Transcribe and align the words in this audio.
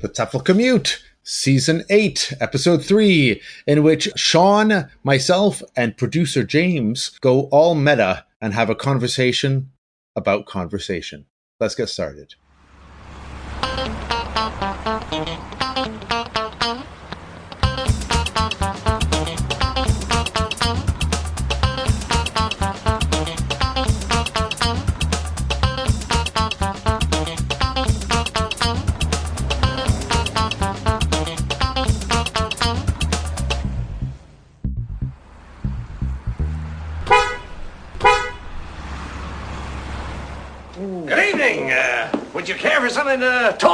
The 0.00 0.08
TEFL 0.08 0.46
Commute, 0.46 1.02
Season 1.22 1.84
8, 1.90 2.32
Episode 2.40 2.82
3, 2.82 3.38
in 3.66 3.82
which 3.82 4.08
Shaun, 4.16 4.88
myself, 5.04 5.62
and 5.76 5.94
producer 5.94 6.42
James 6.42 7.18
go 7.20 7.42
all 7.50 7.74
meta 7.74 8.24
and 8.40 8.54
have 8.54 8.70
a 8.70 8.74
conversation 8.74 9.72
about 10.16 10.46
conversation. 10.46 11.26
Let's 11.60 11.74
get 11.74 11.90
started. 11.90 12.34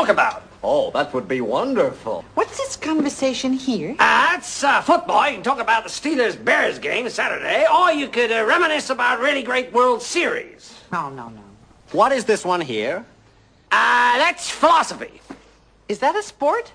Talk 0.07 0.13
about? 0.13 0.43
Oh, 0.63 0.93
that 0.93 1.13
would 1.13 1.27
be 1.27 1.41
wonderful. 1.41 2.25
What's 2.35 2.59
this 2.59 2.77
conversation 2.77 3.53
here? 3.53 3.97
Uh, 3.99 4.35
it's 4.37 4.63
uh, 4.63 4.81
football. 4.81 5.27
You 5.27 5.35
can 5.35 5.43
talk 5.43 5.59
about 5.59 5.83
the 5.83 5.91
Steelers-Bears 5.91 6.79
game 6.79 7.09
Saturday, 7.09 7.67
or 7.67 7.91
you 7.91 8.07
could 8.07 8.31
uh, 8.31 8.45
reminisce 8.47 8.89
about 8.89 9.19
really 9.19 9.43
great 9.43 9.73
World 9.73 10.01
Series. 10.01 10.79
No, 10.93 11.11
no, 11.11 11.29
no. 11.31 11.41
What 11.91 12.13
is 12.13 12.25
this 12.25 12.45
one 12.45 12.61
here? 12.61 13.05
Uh, 13.73 14.19
that's 14.19 14.49
philosophy. 14.49 15.21
Is 15.89 15.99
that 15.99 16.15
a 16.15 16.23
sport? 16.23 16.71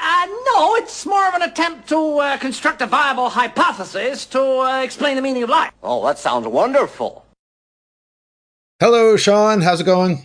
Uh, 0.00 0.26
no, 0.46 0.76
it's 0.76 1.04
more 1.04 1.28
of 1.28 1.34
an 1.34 1.42
attempt 1.42 1.90
to 1.90 2.20
uh, 2.20 2.38
construct 2.38 2.80
a 2.80 2.86
viable 2.86 3.28
hypothesis 3.28 4.24
to 4.26 4.40
uh, 4.40 4.80
explain 4.80 5.16
the 5.16 5.22
meaning 5.22 5.42
of 5.42 5.50
life. 5.50 5.72
Oh, 5.82 6.06
that 6.06 6.18
sounds 6.18 6.46
wonderful. 6.46 7.26
Hello, 8.80 9.18
Shaun. 9.18 9.60
How's 9.60 9.82
it 9.82 9.84
going? 9.84 10.24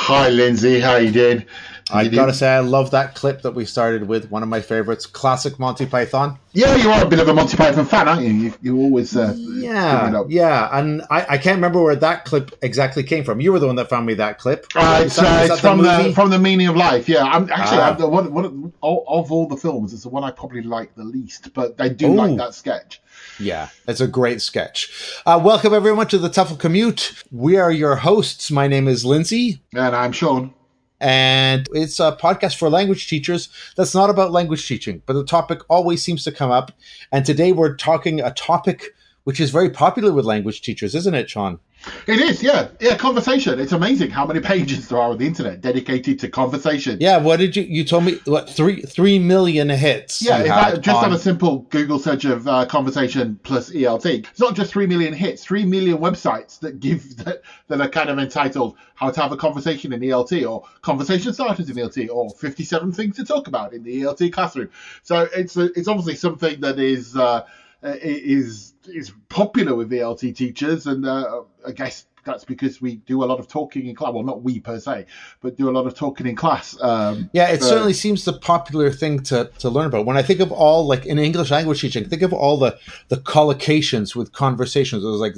Hi, 0.00 0.28
Lindsay. 0.30 0.80
How 0.80 0.96
you 0.96 1.10
doing? 1.10 1.44
I 1.90 2.02
You 2.02 2.10
gotta 2.10 2.26
doing- 2.26 2.34
say, 2.34 2.48
I 2.48 2.60
love 2.60 2.92
that 2.92 3.14
clip 3.14 3.42
that 3.42 3.52
we 3.54 3.64
started 3.64 4.06
with. 4.06 4.30
One 4.30 4.42
of 4.42 4.48
my 4.48 4.60
favorites, 4.60 5.06
classic 5.06 5.58
Monty 5.58 5.86
Python. 5.86 6.38
Yeah, 6.52 6.76
you 6.76 6.90
are 6.90 7.02
a 7.04 7.08
bit 7.08 7.18
of 7.18 7.28
a 7.28 7.34
Monty 7.34 7.56
Python 7.56 7.84
fan, 7.84 8.06
aren't 8.08 8.22
you? 8.22 8.28
You, 8.32 8.54
you 8.62 8.78
always 8.78 9.16
uh, 9.16 9.34
Yeah, 9.38 10.22
yeah, 10.28 10.68
and 10.72 11.02
I, 11.10 11.26
I 11.30 11.38
can't 11.38 11.56
remember 11.56 11.82
where 11.82 11.96
that 11.96 12.24
clip 12.26 12.54
exactly 12.62 13.02
came 13.02 13.24
from. 13.24 13.40
You 13.40 13.52
were 13.52 13.58
the 13.58 13.66
one 13.66 13.76
that 13.76 13.88
found 13.90 14.06
me 14.06 14.14
that 14.14 14.38
clip. 14.38 14.66
Uh, 14.74 15.02
it's 15.04 15.16
that- 15.16 15.24
uh, 15.26 15.44
it's 15.52 15.54
that 15.54 15.60
from 15.60 15.78
the, 15.82 15.98
movie? 15.98 16.12
from 16.12 16.30
the 16.30 16.38
meaning 16.38 16.68
of 16.68 16.76
life. 16.76 17.08
Yeah, 17.08 17.24
I'm 17.24 17.50
actually 17.50 17.78
Ah. 17.78 17.90
I'm 17.90 17.98
the 17.98 18.08
one, 18.08 18.32
one 18.32 18.44
of, 18.82 19.02
of 19.08 19.32
all 19.32 19.48
the 19.48 19.56
films, 19.56 19.92
it's 19.92 20.02
the 20.04 20.10
one 20.10 20.24
I 20.24 20.30
probably 20.30 20.62
like 20.62 20.94
the 20.94 21.04
least, 21.04 21.52
but 21.54 21.74
I 21.80 21.88
do 21.88 22.08
Ooh. 22.08 22.14
like 22.14 22.36
that 22.36 22.54
sketch. 22.54 23.00
Yeah, 23.38 23.68
it's 23.86 24.00
a 24.00 24.08
great 24.08 24.42
sketch. 24.42 24.90
Uh, 25.24 25.40
welcome 25.42 25.72
everyone 25.72 26.08
to 26.08 26.18
the 26.18 26.28
TEFL 26.28 26.58
Commute. 26.58 27.22
We 27.30 27.56
are 27.56 27.70
your 27.70 27.94
hosts. 27.96 28.50
My 28.50 28.66
name 28.66 28.88
is 28.88 29.04
Lindsay, 29.04 29.62
And 29.74 29.94
I'm 29.94 30.10
Shaun. 30.12 30.52
and 31.00 31.68
it's 31.72 32.00
a 32.00 32.18
podcast 32.20 32.56
for 32.56 32.68
language 32.68 33.06
teachers 33.08 33.48
that's 33.76 33.94
not 33.94 34.10
about 34.10 34.32
language 34.32 34.66
teaching, 34.66 35.02
but 35.06 35.12
the 35.12 35.24
topic 35.24 35.60
always 35.68 36.02
seems 36.02 36.24
to 36.24 36.32
come 36.32 36.50
up. 36.50 36.72
And 37.12 37.24
today 37.24 37.52
we're 37.52 37.76
talking 37.76 38.20
a 38.20 38.32
topic 38.32 38.86
which 39.22 39.38
is 39.38 39.50
very 39.50 39.70
popular 39.70 40.12
with 40.12 40.24
language 40.24 40.62
teachers, 40.62 40.94
isn't 40.96 41.14
it, 41.14 41.30
Shaun? 41.30 41.60
It 42.06 42.18
is, 42.20 42.42
yeah, 42.42 42.68
yeah. 42.80 42.96
Conversation. 42.96 43.58
It's 43.60 43.72
amazing 43.72 44.10
how 44.10 44.26
many 44.26 44.40
pages 44.54 44.88
there 44.88 44.98
are 44.98 45.10
on 45.10 45.18
the 45.18 45.26
internet 45.26 45.60
dedicated 45.60 46.18
to 46.20 46.28
conversation. 46.28 46.98
Yeah. 47.00 47.18
What 47.18 47.38
did 47.38 47.56
you? 47.56 47.62
You 47.62 47.84
told 47.84 48.04
me 48.04 48.18
what 48.24 48.50
three 48.50 48.82
three 48.82 49.18
million 49.18 49.68
hits? 49.68 50.20
Yeah, 50.20 50.38
you 50.38 50.44
if 50.44 50.50
had 50.50 50.74
I, 50.74 50.76
just 50.78 50.96
on 50.96 51.04
on- 51.06 51.12
a 51.12 51.18
simple 51.18 51.60
Google 51.70 51.98
search 51.98 52.24
of 52.24 52.48
uh, 52.48 52.66
conversation 52.66 53.38
plus 53.42 53.70
ELT, 53.70 54.06
it's 54.06 54.40
not 54.40 54.54
just 54.54 54.72
three 54.72 54.86
million 54.86 55.12
hits, 55.14 55.44
three 55.44 55.64
million 55.64 55.98
websites 55.98 56.58
that 56.60 56.80
give 56.80 57.16
that, 57.24 57.42
that 57.68 57.80
are 57.80 57.88
kind 57.88 58.10
of 58.10 58.18
entitled 58.18 58.76
"How 58.94 59.10
to 59.10 59.20
Have 59.20 59.32
a 59.32 59.36
Conversation 59.36 59.92
in 59.92 60.00
ELT" 60.00 60.48
or 60.50 60.64
"Conversation 60.82 61.32
Starters 61.32 61.70
in 61.70 61.76
ELT" 61.76 62.08
or 62.10 62.30
"57 62.30 62.92
Things 62.92 63.16
to 63.16 63.24
Talk 63.24 63.46
About 63.48 63.72
in 63.72 63.82
the 63.82 64.02
ELT 64.02 64.32
Classroom." 64.32 64.70
So 65.02 65.28
it's 65.34 65.56
a, 65.56 65.66
it's 65.78 65.88
obviously 65.88 66.16
something 66.16 66.60
that 66.60 66.78
is 66.78 67.16
uh, 67.16 67.46
is 67.82 68.74
is 68.86 69.12
popular 69.28 69.74
with 69.74 69.90
ELT 69.90 70.34
teachers, 70.34 70.86
and 70.86 71.04
uh, 71.06 71.42
I 71.66 71.72
guess 71.72 72.04
that's 72.28 72.44
because 72.44 72.80
we 72.80 72.96
do 72.96 73.24
a 73.24 73.26
lot 73.26 73.40
of 73.40 73.48
talking 73.48 73.86
in 73.86 73.94
class. 73.94 74.12
Well, 74.12 74.22
not 74.22 74.42
we 74.42 74.60
per 74.60 74.78
se, 74.78 75.06
but 75.40 75.56
do 75.56 75.68
a 75.68 75.72
lot 75.72 75.86
of 75.86 75.94
talking 75.94 76.26
in 76.26 76.36
class. 76.36 76.76
Um, 76.80 77.30
Yeah, 77.32 77.48
it 77.48 77.62
certainly 77.62 77.92
seems 77.94 78.24
the 78.24 78.32
popular 78.32 78.90
thing 78.90 79.20
to, 79.24 79.50
to 79.58 79.68
learn 79.68 79.86
about. 79.86 80.06
When 80.06 80.16
I 80.16 80.22
think 80.22 80.40
of 80.40 80.52
all 80.52 80.86
like 80.86 81.06
in 81.06 81.18
English 81.18 81.50
language 81.50 81.80
teaching, 81.80 82.08
think 82.08 82.22
of 82.22 82.32
all 82.32 82.58
the 82.58 82.78
the 83.08 83.16
collocations 83.16 84.14
with 84.14 84.32
conversations. 84.32 85.02
It 85.02 85.06
was 85.06 85.20
like 85.20 85.34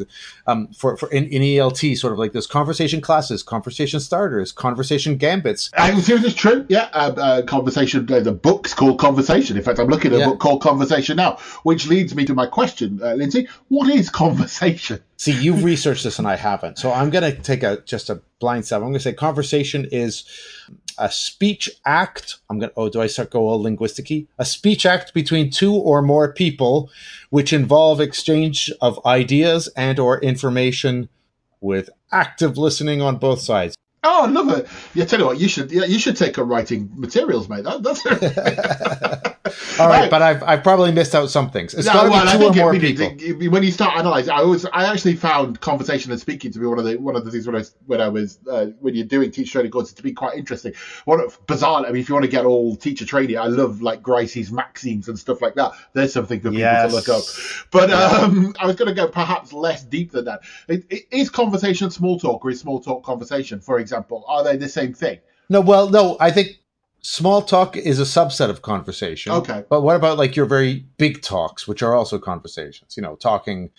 um 0.47 0.69
for, 0.69 0.97
for 0.97 1.11
in, 1.11 1.25
in 1.29 1.43
ELT, 1.43 1.97
sort 1.97 2.13
of 2.13 2.19
like 2.19 2.33
there's 2.33 2.47
conversation 2.47 3.01
classes, 3.01 3.43
conversation 3.43 4.01
starters, 4.01 4.53
conversation 4.53 5.17
gambits. 5.17 5.71
I 5.77 5.95
would 5.95 6.05
say 6.05 6.15
it's 6.15 6.35
true. 6.35 6.67
Yeah, 6.69 6.89
uh, 6.93 7.13
uh, 7.17 7.43
conversation. 7.43 8.11
Uh, 8.13 8.21
the 8.21 8.33
book's 8.33 8.75
called 8.75 8.99
Conversation. 8.99 9.57
In 9.57 9.63
fact, 9.63 9.79
I'm 9.79 9.89
looking 9.89 10.13
at 10.13 10.19
Yeah. 10.19 10.27
a 10.27 10.31
book 10.31 10.41
called 10.41 10.63
Conversation 10.63 11.17
now, 11.17 11.39
which 11.63 11.87
leads 11.87 12.15
me 12.15 12.25
to 12.25 12.35
my 12.35 12.47
question, 12.47 13.01
uh, 13.03 13.15
Lindsay. 13.15 13.49
What 13.69 13.89
is 13.91 14.11
conversation? 14.11 15.01
See, 15.21 15.33
you've 15.33 15.65
researched 15.65 16.03
this 16.03 16.19
and 16.19 16.27
I 16.27 16.37
haven't. 16.37 16.79
So 16.79 16.91
I'm 16.91 17.11
gonna 17.11 17.37
take 17.37 17.63
a 17.63 17.83
just 17.83 18.09
a 18.09 18.23
blind 18.39 18.65
stab. 18.65 18.81
I'm 18.81 18.89
gonna 18.89 19.01
say 19.01 19.13
conversation 19.13 19.87
is 19.93 20.25
a 20.97 21.11
speech 21.11 21.69
act. 21.85 22.39
I'm 22.49 22.59
gonna 22.59 22.73
oh, 22.75 22.89
do 22.89 23.03
I 23.03 23.07
start 23.07 23.29
go 23.29 23.47
all 23.47 23.63
linguisticy? 23.63 24.29
A 24.39 24.47
speech 24.47 24.87
act 24.87 25.13
between 25.13 25.51
two 25.51 25.75
or 25.75 26.01
more 26.01 26.33
people, 26.33 26.89
which 27.29 27.53
involve 27.53 28.01
exchange 28.01 28.73
of 28.81 28.99
ideas 29.05 29.69
and 29.77 29.99
or 29.99 30.19
information 30.21 31.11
with 31.61 31.91
active 32.11 32.57
listening 32.57 33.03
on 33.03 33.19
both 33.19 33.43
sides. 33.43 33.77
Oh, 34.03 34.25
I 34.25 34.31
love 34.31 34.49
it. 34.57 34.69
Yeah, 34.95 35.05
tell 35.05 35.19
you 35.21 35.27
what, 35.27 35.39
you 35.39 35.49
should. 35.49 35.71
Yeah, 35.71 35.85
you 35.85 35.99
should 35.99 36.17
take 36.17 36.39
up 36.39 36.49
writing 36.49 36.91
materials, 36.95 37.47
mate. 37.47 37.65
That, 37.65 37.83
that's. 37.83 39.37
All 39.79 39.89
right, 39.89 40.01
Right. 40.01 40.11
but 40.11 40.23
I've 40.23 40.43
I've 40.43 40.63
probably 40.63 40.93
missed 40.93 41.15
out 41.15 41.31
some 41.31 41.51
things. 41.51 41.75
It's 41.75 41.87
No, 41.87 41.93
got 41.93 42.03
to 42.05 42.11
well, 42.11 42.25
be 42.25 42.31
two 42.31 42.45
or 42.45 42.53
think 42.53 42.57
it 42.57 42.99
more 43.01 43.11
people. 43.11 43.43
it- 43.45 43.49
when 43.51 43.63
you 43.63 43.71
start 43.73 43.99
analysing, 43.99 44.31
I 44.33 44.39
always, 44.39 44.65
I 44.67 44.85
actually 44.93 45.15
found 45.17 45.61
conversation 45.61 46.13
and 46.13 46.21
speaking 46.21 46.53
to 46.53 46.59
be 46.59 46.67
one 46.67 46.79
of 46.79 46.85
the 46.85 46.97
one 46.97 47.17
of 47.17 47.25
the 47.25 47.31
things 47.31 47.47
when 47.47 47.55
I 47.57 47.59
was 47.59 47.75
when 47.87 48.01
I 48.01 48.09
was 48.09 48.39
uh, 48.51 48.67
when 48.81 48.95
you're 48.95 49.07
doing 49.07 49.31
teacher 49.31 49.53
training 49.53 49.71
courses 49.73 49.95
to 49.95 50.03
be 50.03 50.13
quite 50.13 50.37
interesting. 50.37 50.73
One 51.05 51.21
of 51.21 51.39
bizarre. 51.47 51.85
I 51.85 51.91
mean, 51.93 52.01
if 52.03 52.09
you 52.09 52.15
want 52.15 52.25
to 52.25 52.31
get 52.31 52.45
all 52.45 52.77
teacher 52.77 53.05
training, 53.07 53.39
I 53.39 53.47
love 53.47 53.83
like 53.83 54.03
Grice's 54.03 54.51
maxims 54.53 55.09
and 55.09 55.19
stuff 55.19 55.41
like 55.43 55.55
that. 55.55 55.73
There's 55.93 56.13
something 56.13 56.39
for 56.41 56.45
people 56.51 56.61
Yes. 56.61 56.91
to 56.91 56.97
look 56.97 57.09
up. 57.09 57.23
But 57.71 57.91
um, 57.93 58.55
I 58.61 58.67
was 58.67 58.77
going 58.77 58.89
to 58.89 58.95
go 58.95 59.09
perhaps 59.09 59.53
less 59.53 59.83
deep 59.83 60.13
than 60.13 60.25
that. 60.27 60.41
Is 61.11 61.31
conversation 61.31 61.91
small 61.91 62.19
talk 62.19 62.45
or 62.45 62.51
is 62.51 62.61
small 62.61 62.81
talk 62.81 63.03
conversation? 63.05 63.61
For 63.61 63.79
example, 63.79 64.25
are 64.29 64.45
they 64.45 64.57
the 64.57 64.69
same 64.69 64.93
thing? 64.95 65.19
No, 65.49 65.61
well, 65.61 65.89
no, 65.91 66.17
I 66.21 66.31
think 66.31 66.60
small 67.03 67.43
talk 67.43 67.77
is 67.77 67.99
a 68.01 68.05
subset 68.05 68.51
of 68.51 68.63
conversation. 68.63 69.33
Okay. 69.33 69.65
But 69.69 69.83
what 69.83 69.97
about 69.97 70.19
like 70.19 70.37
your 70.37 70.47
very 70.47 70.85
big 70.99 71.23
talks, 71.23 71.67
which 71.69 71.83
are 71.83 71.95
also 71.95 72.19
conversations? 72.19 72.97
You 72.97 73.03
know, 73.03 73.17
talking 73.17 73.71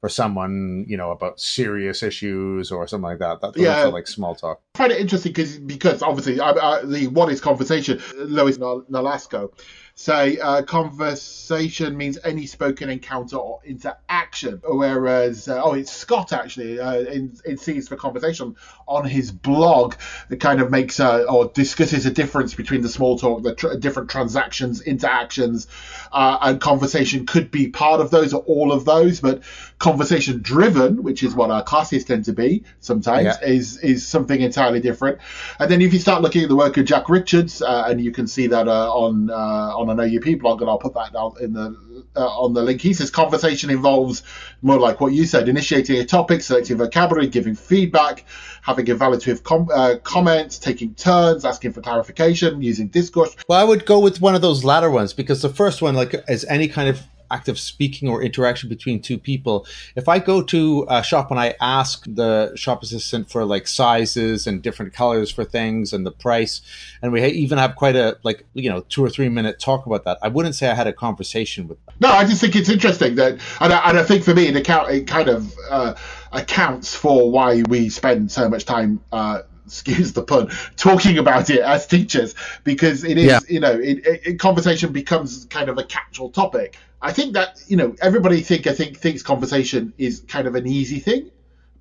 for 0.00 0.08
someone, 0.08 0.86
you 0.88 0.96
know, 0.96 1.10
about 1.10 1.40
serious 1.40 2.02
issues 2.02 2.70
or 2.72 2.86
something 2.88 3.04
like 3.04 3.18
that. 3.18 3.40
That 3.42 3.56
Yeah. 3.56 3.84
like 3.84 4.06
small 4.08 4.34
talk. 4.34 4.60
Find 4.80 4.92
it 4.92 4.98
interesting 4.98 5.32
because 5.34 5.58
because 5.58 6.02
obviously 6.02 6.40
I, 6.40 6.52
I, 6.52 6.82
the 6.86 7.08
what 7.08 7.30
is 7.30 7.38
conversation. 7.42 8.00
Lois 8.16 8.56
Nolasco 8.56 9.52
say 9.94 10.38
uh, 10.38 10.62
conversation 10.62 11.94
means 11.94 12.16
any 12.24 12.46
spoken 12.46 12.88
encounter 12.88 13.36
or 13.36 13.60
interaction, 13.62 14.62
whereas 14.64 15.48
uh, 15.48 15.60
oh 15.62 15.74
it's 15.74 15.92
Scott 15.92 16.32
actually 16.32 16.80
uh, 16.80 16.94
in 17.00 17.36
in 17.44 17.58
C's 17.58 17.88
for 17.88 17.96
conversation 17.96 18.56
on 18.88 19.04
his 19.04 19.30
blog 19.30 19.96
that 20.30 20.40
kind 20.40 20.62
of 20.62 20.70
makes 20.70 20.98
uh, 20.98 21.24
or 21.24 21.50
discusses 21.52 22.06
a 22.06 22.10
difference 22.10 22.54
between 22.54 22.80
the 22.80 22.88
small 22.88 23.18
talk, 23.18 23.42
the 23.42 23.54
tr- 23.54 23.74
different 23.74 24.08
transactions, 24.08 24.80
interactions, 24.80 25.66
uh, 26.10 26.38
and 26.40 26.58
conversation 26.58 27.26
could 27.26 27.50
be 27.50 27.68
part 27.68 28.00
of 28.00 28.10
those 28.10 28.32
or 28.32 28.40
all 28.44 28.72
of 28.72 28.86
those, 28.86 29.20
but 29.20 29.42
conversation 29.78 30.40
driven, 30.40 31.02
which 31.02 31.22
is 31.22 31.34
what 31.34 31.50
our 31.50 31.62
classes 31.62 32.04
tend 32.06 32.24
to 32.24 32.32
be 32.32 32.64
sometimes, 32.80 33.24
Yeah. 33.24 33.46
is 33.46 33.76
is 33.78 34.06
something 34.06 34.40
entirely 34.40 34.69
different. 34.78 35.18
And 35.58 35.68
then 35.68 35.82
if 35.82 35.92
you 35.92 35.98
start 35.98 36.22
looking 36.22 36.44
at 36.44 36.48
the 36.48 36.54
work 36.54 36.76
of 36.76 36.84
Jack 36.84 37.08
Richards, 37.08 37.60
uh, 37.60 37.86
and 37.88 38.00
you 38.00 38.12
can 38.12 38.28
see 38.28 38.46
that 38.46 38.68
uh, 38.68 38.92
on 38.92 39.30
uh, 39.30 39.34
on 39.34 39.90
an 39.90 39.98
OUP 39.98 40.38
blog, 40.38 40.60
and 40.60 40.70
I'll 40.70 40.78
put 40.78 40.94
that 40.94 41.12
down 41.12 41.32
in 41.40 41.54
the 41.54 42.04
uh, 42.16 42.20
on 42.20 42.52
the 42.52 42.62
link. 42.62 42.80
He 42.80 42.92
says 42.92 43.10
conversation 43.10 43.70
involves 43.70 44.22
more 44.62 44.78
like 44.78 45.00
what 45.00 45.12
you 45.12 45.24
said, 45.24 45.48
initiating 45.48 45.98
a 45.98 46.04
topic, 46.04 46.42
selecting 46.42 46.76
vocabulary, 46.76 47.26
giving 47.26 47.54
feedback, 47.54 48.24
having 48.62 48.86
evaluative 48.86 49.42
com- 49.42 49.68
uh, 49.72 49.96
comments, 50.02 50.58
taking 50.58 50.94
turns, 50.94 51.44
asking 51.44 51.72
for 51.72 51.80
clarification, 51.80 52.62
using 52.62 52.88
discourse. 52.88 53.34
Well, 53.48 53.60
I 53.60 53.64
would 53.64 53.86
go 53.86 53.98
with 53.98 54.20
one 54.20 54.34
of 54.34 54.42
those 54.42 54.64
latter 54.64 54.90
ones 54.90 55.12
because 55.12 55.42
the 55.42 55.48
first 55.48 55.82
one, 55.82 55.94
like, 55.94 56.14
is 56.28 56.44
any 56.44 56.68
kind 56.68 56.88
of 56.88 57.00
act 57.30 57.48
of 57.48 57.58
speaking 57.58 58.08
or 58.08 58.22
interaction 58.22 58.68
between 58.68 59.00
two 59.00 59.18
people. 59.18 59.66
If 59.96 60.08
I 60.08 60.18
go 60.18 60.42
to 60.42 60.86
a 60.88 61.02
shop 61.02 61.30
and 61.30 61.38
I 61.38 61.54
ask 61.60 62.04
the 62.06 62.52
shop 62.56 62.82
assistant 62.82 63.30
for 63.30 63.44
like 63.44 63.66
sizes 63.66 64.46
and 64.46 64.62
different 64.62 64.92
colors 64.92 65.30
for 65.30 65.44
things 65.44 65.92
and 65.92 66.04
the 66.06 66.10
price, 66.10 66.60
and 67.02 67.12
we 67.12 67.24
even 67.24 67.58
have 67.58 67.76
quite 67.76 67.96
a 67.96 68.18
like 68.22 68.44
you 68.54 68.68
know 68.70 68.80
two 68.88 69.04
or 69.04 69.10
three 69.10 69.28
minute 69.28 69.58
talk 69.60 69.86
about 69.86 70.04
that, 70.04 70.18
I 70.22 70.28
wouldn't 70.28 70.54
say 70.54 70.68
I 70.70 70.74
had 70.74 70.86
a 70.86 70.92
conversation 70.92 71.68
with 71.68 71.84
them. 71.86 71.94
No, 72.00 72.08
I 72.10 72.24
just 72.24 72.40
think 72.40 72.56
it's 72.56 72.68
interesting 72.68 73.14
that, 73.16 73.40
and 73.60 73.72
I, 73.72 73.88
and 73.90 73.98
I 73.98 74.02
think 74.02 74.24
for 74.24 74.34
me, 74.34 74.46
it 74.48 74.56
account 74.56 74.90
it 74.90 75.06
kind 75.06 75.28
of 75.28 75.54
uh, 75.70 75.94
accounts 76.32 76.94
for 76.94 77.30
why 77.30 77.62
we 77.68 77.88
spend 77.88 78.30
so 78.32 78.48
much 78.48 78.64
time. 78.64 79.00
Uh, 79.12 79.42
excuse 79.66 80.14
the 80.14 80.22
pun, 80.22 80.50
talking 80.76 81.16
about 81.16 81.48
it 81.48 81.60
as 81.60 81.86
teachers 81.86 82.34
because 82.64 83.04
it 83.04 83.16
is, 83.16 83.26
Yeah. 83.26 83.38
you 83.48 83.60
know, 83.60 83.70
it, 83.70 84.04
it, 84.04 84.20
it- 84.26 84.38
conversation 84.40 84.90
becomes 84.92 85.44
kind 85.44 85.68
of 85.68 85.78
a 85.78 85.84
catch-all 85.84 86.30
topic. 86.32 86.76
I 87.02 87.12
think 87.12 87.34
that 87.34 87.60
you 87.66 87.76
know 87.76 87.94
everybody 88.02 88.40
think 88.42 88.66
I 88.66 88.72
think 88.74 88.98
thinks 88.98 89.22
conversation 89.22 89.92
is 89.98 90.20
kind 90.28 90.46
of 90.46 90.54
an 90.54 90.66
easy 90.66 90.98
thing, 90.98 91.30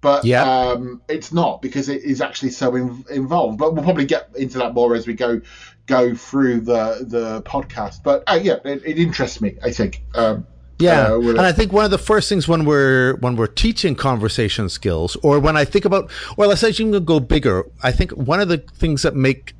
but 0.01 0.24
Yeah. 0.24 0.44
um, 0.44 1.01
it's 1.10 1.33
not 1.33 1.62
because 1.62 1.89
it 1.89 2.04
is 2.04 2.21
actually 2.21 2.51
so 2.51 2.75
in, 2.75 3.04
involved. 3.12 3.57
But 3.57 3.74
we'll 3.74 3.83
probably 3.83 4.06
get 4.06 4.30
into 4.36 4.57
that 4.60 4.74
more 4.74 4.95
as 4.95 5.07
we 5.07 5.13
go 5.13 5.42
go 5.88 6.16
through 6.16 6.62
the 6.62 7.06
the 7.07 7.42
podcast. 7.44 8.04
But 8.04 8.24
uh, 8.27 8.39
yeah, 8.42 8.57
it, 8.63 8.81
it 8.86 8.98
interests 9.00 9.42
me. 9.42 9.57
I 9.63 9.71
think. 9.71 10.01
Um, 10.16 10.45
Yeah, 10.80 11.12
uh, 11.12 11.19
and 11.19 11.42
I 11.42 11.51
think 11.51 11.74
one 11.74 11.83
of 11.83 11.92
the 11.92 11.98
first 11.98 12.30
things 12.30 12.48
when 12.48 12.63
we're 12.63 13.18
when 13.18 13.36
we're 13.36 13.48
teaching 13.48 13.95
conversation 13.95 14.69
skills, 14.69 15.18
or 15.21 15.38
when 15.42 15.57
I 15.57 15.66
think 15.66 15.83
about, 15.83 16.10
or 16.38 16.48
let's 16.48 16.62
say 16.62 16.69
even 16.69 17.04
go 17.04 17.19
bigger, 17.19 17.66
I 17.83 17.92
think 17.92 18.12
one 18.12 18.39
of 18.39 18.48
the 18.48 18.60
things 18.60 19.01
that 19.01 19.13
make 19.13 19.54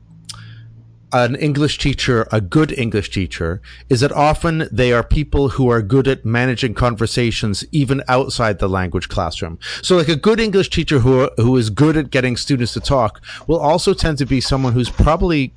an 1.11 1.35
English 1.35 1.77
teacher 1.79 2.27
a 2.31 2.39
good 2.39 2.71
English 2.77 3.09
teacher 3.09 3.61
is 3.89 4.01
that 4.01 4.11
often 4.11 4.67
they 4.71 4.94
are 4.94 5.03
people 5.03 5.50
who 5.50 5.69
are 5.69 5.81
good 5.81 6.07
at 6.07 6.23
managing 6.23 6.73
conversations 6.73 7.65
even 7.71 8.03
outside 8.07 8.59
the 8.59 8.69
language 8.69 9.09
classroom. 9.09 9.57
So 9.81 9.97
like 9.97 10.07
a 10.07 10.15
good 10.15 10.39
English 10.39 10.69
teacher 10.69 11.00
who 11.00 11.29
who 11.38 11.57
is 11.57 11.69
good 11.69 11.97
at 11.97 12.11
getting 12.11 12.38
students 12.38 12.73
to 12.73 12.79
talk 12.79 13.21
will 13.47 13.59
also 13.59 13.94
tend 13.94 14.17
to 14.19 14.25
be 14.25 14.39
someone 14.39 14.73
who's 14.73 14.89
probably 14.89 15.53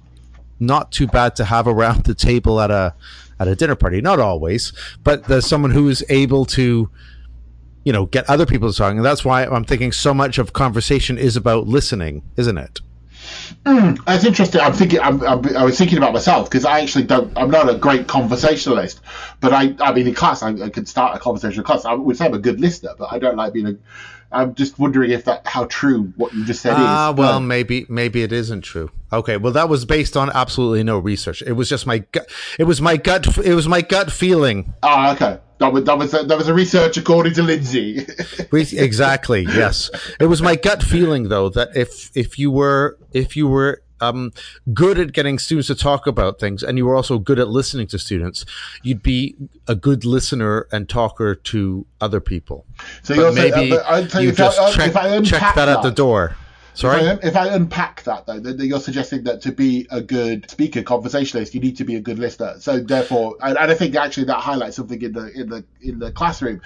not 0.58 0.92
too 0.92 1.06
bad 1.06 1.36
to 1.36 1.44
have 1.44 1.66
around 1.66 2.04
the 2.04 2.14
table 2.14 2.60
at 2.60 2.70
a 2.70 2.94
at 3.38 3.48
a 3.48 3.56
dinner 3.56 3.74
party. 3.74 4.00
Not 4.00 4.20
always, 4.20 4.72
but 5.02 5.24
there's 5.24 5.46
someone 5.46 5.72
who 5.72 5.88
is 5.88 6.04
able 6.08 6.44
to, 6.46 6.88
you 7.84 7.92
know, 7.92 8.06
get 8.06 8.28
other 8.30 8.46
people 8.46 8.70
to 8.70 8.76
talk, 8.76 8.92
and 8.94 9.04
that's 9.04 9.24
why 9.24 9.44
I'm 9.44 9.64
thinking 9.64 9.92
so 9.92 10.14
much 10.14 10.38
of 10.38 10.52
conversation 10.52 11.18
is 11.18 11.36
about 11.36 11.66
listening, 11.66 12.22
isn't 12.36 12.56
it? 12.56 12.80
Hmm, 13.66 13.94
that's 14.06 14.24
interesting. 14.24 14.60
I'm 14.60 14.72
thinking. 14.72 15.00
I'm, 15.00 15.22
I'm, 15.22 15.56
I 15.56 15.64
was 15.64 15.78
thinking 15.78 15.98
about 15.98 16.12
myself 16.12 16.48
because 16.48 16.64
I 16.64 16.80
actually 16.80 17.04
don't. 17.04 17.36
I'm 17.36 17.50
not 17.50 17.68
a 17.68 17.74
great 17.74 18.06
conversationalist, 18.08 19.00
but 19.40 19.52
I. 19.52 19.74
I 19.80 19.92
mean, 19.92 20.06
in 20.08 20.14
class, 20.14 20.42
I, 20.42 20.50
I 20.50 20.68
could 20.68 20.88
start 20.88 21.16
a 21.16 21.18
conversation 21.18 21.60
in 21.60 21.64
class. 21.64 21.84
I 21.84 21.94
would 21.94 22.16
say 22.16 22.26
I'm 22.26 22.34
a 22.34 22.38
good 22.38 22.60
listener, 22.60 22.94
but 22.98 23.12
I 23.12 23.18
don't 23.18 23.36
like 23.36 23.52
being 23.52 23.66
a. 23.66 23.76
I'm 24.32 24.54
just 24.54 24.78
wondering 24.78 25.10
if 25.10 25.24
that 25.24 25.46
how 25.46 25.64
true 25.66 26.12
what 26.16 26.32
you 26.34 26.44
just 26.44 26.62
said 26.62 26.72
is. 26.72 26.78
Ah, 26.78 27.10
is. 27.12 27.16
well, 27.18 27.34
Uh, 27.34 27.40
maybe 27.40 27.86
maybe 27.88 28.22
it 28.22 28.32
isn't 28.32 28.62
true. 28.62 28.90
Okay, 29.12 29.36
well, 29.36 29.52
that 29.52 29.68
was 29.68 29.84
based 29.84 30.16
on 30.16 30.30
absolutely 30.34 30.82
no 30.82 30.98
research. 30.98 31.42
It 31.42 31.52
was 31.52 31.68
just 31.68 31.86
my 31.86 31.98
gut. 31.98 32.28
It 32.58 32.64
was 32.64 32.80
my 32.80 32.96
gut. 32.96 33.38
It 33.38 33.54
was 33.54 33.68
my 33.68 33.82
gut 33.82 34.10
feeling. 34.10 34.72
oh, 34.82 35.12
okay. 35.12 35.38
That 35.58 35.72
was 35.72 35.84
that 35.84 35.98
was 35.98 36.14
a, 36.14 36.24
that 36.24 36.36
was 36.36 36.48
a 36.48 36.54
research 36.54 36.96
according 36.96 37.34
to 37.34 37.42
Lindsay. 37.42 38.04
Exactly. 38.52 39.42
Yes, 39.42 39.90
it 40.18 40.26
was 40.26 40.42
my 40.42 40.56
gut 40.56 40.82
feeling 40.82 41.28
though 41.28 41.48
that 41.50 41.76
if 41.76 42.10
if 42.16 42.38
you 42.38 42.50
were 42.50 42.98
if 43.12 43.36
you 43.36 43.46
were 43.48 43.81
um, 44.02 44.32
good 44.74 44.98
at 44.98 45.12
getting 45.12 45.38
students 45.38 45.68
to 45.68 45.74
talk 45.74 46.06
about 46.06 46.38
things, 46.40 46.62
and 46.62 46.76
you 46.76 46.84
were 46.84 46.96
also 46.96 47.18
good 47.18 47.38
at 47.38 47.48
listening 47.48 47.86
to 47.88 47.98
students, 47.98 48.44
you'd 48.82 49.02
be 49.02 49.36
a 49.68 49.74
good 49.74 50.04
listener 50.04 50.66
and 50.72 50.88
talker 50.88 51.34
to 51.34 51.86
other 52.00 52.20
people. 52.20 52.66
so 53.02 53.14
But 53.14 53.20
you're 53.20 53.32
saying, 53.32 53.52
maybe 53.54 53.76
uh, 53.78 54.02
but 54.02 54.22
you 54.22 54.28
if 54.30 54.34
I- 54.40 54.44
just 54.44 54.58
uh, 54.60 54.72
check, 54.72 54.88
if 54.88 54.96
I 54.96 55.02
check 55.20 55.40
unpack 55.40 55.54
that 55.54 55.68
at 55.68 55.82
the 55.82 55.90
door. 55.90 56.36
Sorry. 56.74 57.02
If 57.02 57.22
I, 57.22 57.28
if 57.28 57.36
I 57.36 57.48
unpack 57.48 58.02
that 58.04 58.24
though, 58.24 58.40
then 58.40 58.58
you're 58.60 58.80
suggesting 58.80 59.24
that 59.24 59.42
to 59.42 59.52
be 59.52 59.86
a 59.90 60.00
good 60.00 60.50
speaker, 60.50 60.82
conversationalist, 60.82 61.54
you 61.54 61.60
need 61.60 61.76
to 61.76 61.84
be 61.84 61.96
a 61.96 62.00
good 62.00 62.18
listener. 62.18 62.54
So 62.60 62.80
therefore, 62.80 63.36
and, 63.42 63.58
and 63.58 63.70
I 63.70 63.74
think 63.74 63.94
actually 63.94 64.24
that 64.24 64.40
highlights 64.40 64.76
something 64.76 65.00
in 65.02 65.12
the 65.12 65.30
in 65.38 65.50
the 65.50 65.64
in 65.82 65.98
the 65.98 66.10
classroom. 66.12 66.62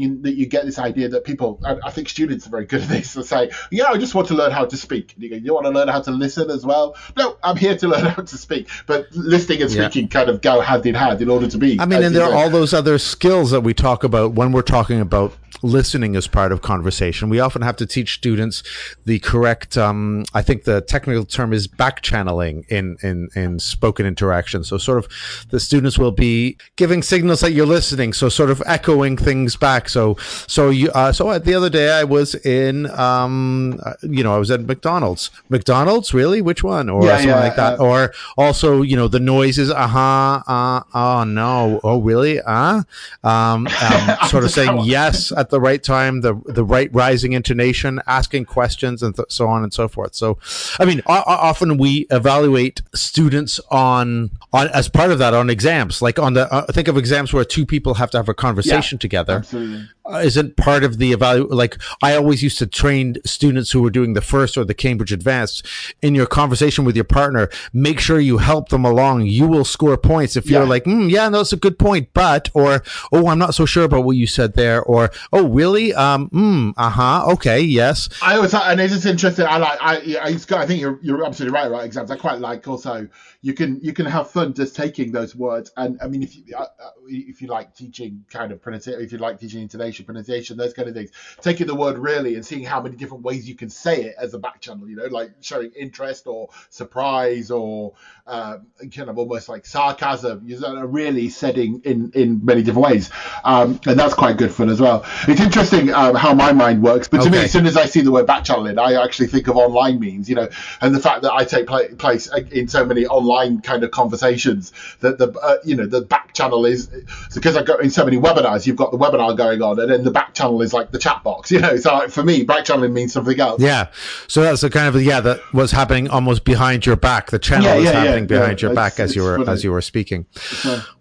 You, 0.00 0.20
that 0.22 0.34
you 0.34 0.46
get 0.46 0.64
this 0.64 0.78
idea 0.78 1.08
that 1.10 1.24
people, 1.24 1.60
and 1.64 1.80
I 1.84 1.90
think 1.90 2.08
students 2.08 2.46
are 2.46 2.50
very 2.50 2.66
good 2.66 2.82
at 2.82 2.88
this. 2.88 3.14
They 3.14 3.22
say, 3.22 3.50
"Yeah, 3.70 3.88
I 3.88 3.98
just 3.98 4.14
want 4.14 4.28
to 4.28 4.34
learn 4.34 4.50
how 4.50 4.64
to 4.64 4.76
speak." 4.76 5.14
And 5.14 5.22
you 5.22 5.30
go, 5.30 5.36
"You 5.36 5.54
want 5.54 5.66
to 5.66 5.70
learn 5.70 5.88
how 5.88 6.00
to 6.00 6.10
listen 6.10 6.50
as 6.50 6.64
well?" 6.64 6.96
No, 7.16 7.36
I'm 7.42 7.56
here 7.56 7.76
to 7.76 7.88
learn 7.92 8.06
how 8.06 8.22
to 8.22 8.36
speak. 8.38 8.68
But 8.86 9.06
listening 9.12 9.62
and 9.62 9.70
Yeah. 9.70 9.88
speaking 9.88 10.08
kind 10.08 10.28
of 10.28 10.40
go 10.40 10.60
hand 10.60 10.86
in 10.86 10.94
hand 10.94 11.20
in 11.22 11.28
order 11.28 11.48
to 11.48 11.58
be. 11.58 11.78
I 11.80 11.86
mean, 11.86 12.02
and 12.02 12.14
there 12.14 12.24
are 12.24 12.34
all 12.34 12.50
those 12.50 12.72
other 12.72 12.98
skills 12.98 13.50
that 13.50 13.60
we 13.60 13.74
talk 13.74 14.04
about 14.04 14.32
when 14.32 14.52
we're 14.52 14.62
talking 14.62 15.00
about 15.00 15.34
listening 15.62 16.16
as 16.16 16.26
part 16.26 16.52
of 16.52 16.62
conversation. 16.62 17.28
We 17.28 17.40
often 17.40 17.62
have 17.62 17.76
to 17.76 17.86
teach 17.86 18.14
students 18.14 18.62
the 19.04 19.18
correct. 19.18 19.76
Um, 19.76 20.24
I 20.32 20.42
think 20.42 20.64
the 20.64 20.80
technical 20.80 21.24
term 21.24 21.52
is 21.52 21.66
back 21.66 22.00
channeling 22.02 22.64
in 22.68 22.96
in 23.02 23.28
in 23.34 23.58
spoken 23.58 24.06
interaction. 24.06 24.64
So, 24.64 24.78
sort 24.78 24.98
of, 24.98 25.46
the 25.50 25.60
students 25.60 25.98
will 25.98 26.12
be 26.12 26.56
giving 26.76 27.02
signals 27.02 27.40
that 27.40 27.52
you're 27.52 27.66
listening. 27.66 28.12
So, 28.12 28.28
sort 28.28 28.50
of 28.50 28.62
echoing 28.66 29.16
things 29.16 29.56
back. 29.56 29.88
So, 29.90 30.16
so 30.46 30.70
you. 30.70 30.90
Uh, 30.90 31.12
so 31.12 31.38
the 31.38 31.54
other 31.54 31.70
day 31.70 31.90
I 31.92 32.04
was 32.04 32.34
in. 32.34 32.88
Um, 32.90 33.80
uh, 33.84 33.94
you 34.02 34.22
know, 34.24 34.34
I 34.34 34.38
was 34.38 34.50
at 34.50 34.60
McDonald's. 34.62 35.30
McDonald's, 35.48 36.14
really? 36.14 36.40
Which 36.42 36.62
one? 36.64 36.88
Or 36.88 37.04
Yeah, 37.04 37.10
something 37.16 37.28
yeah, 37.30 37.40
like 37.40 37.56
that. 37.56 37.80
uh, 37.80 37.84
or 37.84 38.12
also, 38.36 38.82
you 38.82 38.96
know, 38.96 39.08
the 39.08 39.20
noises. 39.20 39.70
Uh 39.70 39.86
huh. 39.86 40.42
Uh. 40.46 40.82
Oh 40.94 41.24
no. 41.24 41.80
Oh 41.82 42.00
really? 42.00 42.40
Uh. 42.40 42.82
Um. 43.24 43.66
um 43.82 44.28
sort 44.28 44.44
of 44.44 44.50
saying 44.50 44.80
yes 44.84 45.32
at 45.32 45.50
the 45.50 45.60
right 45.60 45.82
time, 45.82 46.20
the 46.20 46.40
the 46.46 46.64
right 46.64 46.92
rising 46.94 47.32
intonation, 47.32 48.00
asking 48.06 48.44
questions, 48.46 49.02
and 49.02 49.14
th- 49.16 49.26
so 49.30 49.48
on 49.48 49.62
and 49.62 49.72
so 49.72 49.88
forth. 49.88 50.14
So, 50.14 50.38
I 50.78 50.84
mean, 50.84 51.00
o- 51.06 51.22
often 51.26 51.76
we 51.78 52.06
evaluate 52.10 52.82
students 52.94 53.60
on 53.70 54.30
on 54.52 54.68
as 54.68 54.88
part 54.88 55.10
of 55.10 55.18
that 55.18 55.34
on 55.34 55.50
exams, 55.50 56.02
like 56.02 56.18
on 56.18 56.34
the 56.34 56.52
uh, 56.52 56.66
think 56.72 56.88
of 56.88 56.96
exams 56.96 57.32
where 57.32 57.44
two 57.44 57.66
people 57.66 57.94
have 57.94 58.10
to 58.10 58.18
have 58.18 58.28
a 58.28 58.34
conversation 58.34 58.98
together 58.98 59.36
Absolutely. 59.36 59.69
Uh, 60.06 60.18
isn't 60.18 60.56
part 60.56 60.84
of 60.84 60.98
the 60.98 61.12
evalu 61.12 61.50
like 61.50 61.76
I 62.02 62.14
always 62.14 62.42
used 62.42 62.58
to 62.58 62.66
train 62.66 63.16
students 63.24 63.70
who 63.70 63.82
were 63.82 63.90
doing 63.90 64.14
the 64.14 64.20
first 64.20 64.56
or 64.56 64.64
the 64.64 64.74
Cambridge 64.74 65.12
Advanced 65.12 65.66
in 66.02 66.14
your 66.14 66.26
conversation 66.26 66.84
with 66.84 66.96
your 66.96 67.04
partner 67.04 67.48
make 67.72 68.00
sure 68.00 68.20
you 68.20 68.38
help 68.38 68.68
them 68.68 68.84
along 68.84 69.26
you 69.26 69.46
will 69.46 69.64
score 69.64 69.96
points 69.96 70.36
if 70.36 70.48
you're 70.50 70.66
like 70.66 70.84
mm, 70.84 71.10
yeah 71.10 71.28
no 71.28 71.38
that's 71.38 71.52
a 71.52 71.56
good 71.56 71.78
point 71.78 72.08
but 72.14 72.48
or 72.54 72.82
oh 73.12 73.28
I'm 73.28 73.38
not 73.38 73.54
so 73.54 73.66
sure 73.66 73.84
about 73.84 74.04
what 74.04 74.16
you 74.16 74.26
said 74.26 74.54
there 74.54 74.82
or 74.82 75.10
oh 75.32 75.48
really 75.48 75.92
um 75.94 76.30
mm, 76.30 76.74
uh-huh 76.76 77.32
okay 77.32 77.60
yes 77.60 78.08
I 78.22 78.36
always 78.36 78.54
and 78.54 78.80
it's 78.80 78.92
just 78.92 79.06
interesting. 79.06 79.46
I 79.46 79.58
like 79.58 79.78
I 79.80 79.94
I, 80.20 80.60
I 80.60 80.66
think 80.66 80.80
you're 80.80 80.98
you're 81.02 81.24
absolutely 81.24 81.54
right 81.54 81.66
about 81.66 81.84
exams. 81.84 82.10
I 82.10 82.16
quite 82.16 82.38
like 82.38 82.66
also 82.68 83.08
you 83.42 83.54
can 83.54 83.80
you 83.82 83.92
can 83.92 84.06
have 84.06 84.30
fun 84.30 84.54
just 84.54 84.76
taking 84.76 85.12
those 85.12 85.34
words 85.34 85.72
and 85.76 85.98
I 86.02 86.08
mean 86.08 86.22
if 86.22 86.36
you 86.36 86.44
uh, 86.56 86.62
uh, 86.62 86.90
if 87.06 87.40
you 87.40 87.48
like 87.48 87.74
teaching 87.74 88.24
kind 88.30 88.52
of 88.52 88.60
pronunciation 88.60 89.02
if 89.02 89.12
you 89.12 89.18
like 89.18 89.40
teaching 89.40 89.59
intonation 89.60 90.04
pronunciation 90.04 90.56
those 90.56 90.72
kind 90.72 90.88
of 90.88 90.94
things. 90.94 91.10
Taking 91.40 91.66
the 91.66 91.74
word 91.74 91.98
really 91.98 92.34
and 92.34 92.44
seeing 92.44 92.64
how 92.64 92.80
many 92.80 92.96
different 92.96 93.22
ways 93.22 93.48
you 93.48 93.54
can 93.54 93.70
say 93.70 94.02
it 94.04 94.14
as 94.18 94.34
a 94.34 94.38
back 94.38 94.60
channel 94.60 94.88
you 94.88 94.96
know 94.96 95.06
like 95.06 95.32
showing 95.40 95.70
interest 95.78 96.26
or 96.26 96.48
surprise 96.70 97.50
or 97.50 97.94
um, 98.26 98.66
kind 98.94 99.10
of 99.10 99.18
almost 99.18 99.48
like 99.48 99.66
sarcasm. 99.66 100.42
You 100.46 100.58
know 100.60 100.84
really 100.84 101.28
said 101.28 101.58
in 101.58 101.80
in, 101.84 102.10
in 102.14 102.44
many 102.44 102.62
different 102.62 102.88
ways. 102.88 103.10
Um, 103.44 103.80
and 103.86 103.98
that's 103.98 104.14
quite 104.14 104.36
good 104.36 104.52
fun 104.52 104.68
as 104.68 104.80
well. 104.80 105.04
It's 105.28 105.40
interesting 105.40 105.92
um, 105.92 106.14
how 106.14 106.34
my 106.34 106.52
mind 106.52 106.82
works 106.82 107.08
but 107.08 107.22
to 107.22 107.30
me 107.30 107.38
as 107.38 107.52
soon 107.52 107.66
as 107.66 107.76
I 107.76 107.86
see 107.86 108.00
the 108.00 108.12
word 108.12 108.26
back 108.26 108.44
channeling, 108.44 108.78
I 108.78 109.02
actually 109.02 109.26
think 109.26 109.48
of 109.48 109.56
online 109.56 109.98
memes, 110.00 110.28
you 110.28 110.36
know, 110.36 110.48
and 110.80 110.94
the 110.94 111.00
fact 111.00 111.22
that 111.22 111.32
I 111.32 111.44
take 111.44 111.66
pla 111.66 111.82
place 111.98 112.28
in 112.52 112.68
so 112.68 112.84
many 112.84 113.06
online 113.06 113.60
kind 113.60 113.82
of 113.82 113.90
conversations 113.90 114.72
that 115.00 115.18
the, 115.18 115.32
uh, 115.40 115.56
you 115.64 115.74
know, 115.74 115.86
the 115.86 116.00
back 116.00 116.32
channel 116.32 116.64
is 116.64 116.88
because 117.34 117.56
I 117.56 117.62
go 117.62 117.76
in 117.76 117.90
so 117.90 118.04
many 118.04 118.16
webinars, 118.16 118.66
you've 118.66 118.76
got 118.76 118.92
the 118.92 118.98
webinar 118.98 119.36
going 119.36 119.49
on, 119.58 119.80
and 119.80 119.90
then 119.90 120.04
the 120.04 120.10
back 120.10 120.34
channel 120.34 120.60
is 120.62 120.72
like 120.72 120.92
the 120.92 120.98
chat 120.98 121.22
box, 121.24 121.50
you 121.52 121.58
know. 121.60 121.76
So 121.76 121.92
like, 121.94 122.10
for 122.10 122.22
me, 122.22 122.44
back 122.44 122.64
channeling 122.64 122.92
means 122.92 123.12
something 123.12 123.38
else. 123.40 123.60
yeah 123.60 123.88
so 124.28 124.42
that's 124.42 124.60
the 124.60 124.70
kind 124.70 124.94
of 124.94 125.02
yeah 125.02 125.20
that 125.20 125.40
was 125.52 125.72
happening 125.72 126.08
almost 126.08 126.44
behind 126.44 126.86
your 126.86 126.96
back 126.96 127.30
the 127.30 127.38
channel 127.38 127.64
Yeah, 127.66 127.74
was 127.76 127.84
yeah, 127.84 127.90
yeah, 127.92 128.00
happening 128.04 128.26
behind 128.26 128.62
yeah, 128.62 128.68
your 128.68 128.74
back 128.74 129.00
as 129.00 129.16
you 129.16 129.22
were 129.22 129.38
funny. 129.38 129.48
as 129.50 129.64
you 129.64 129.72
were 129.72 129.82
speaking 129.82 130.26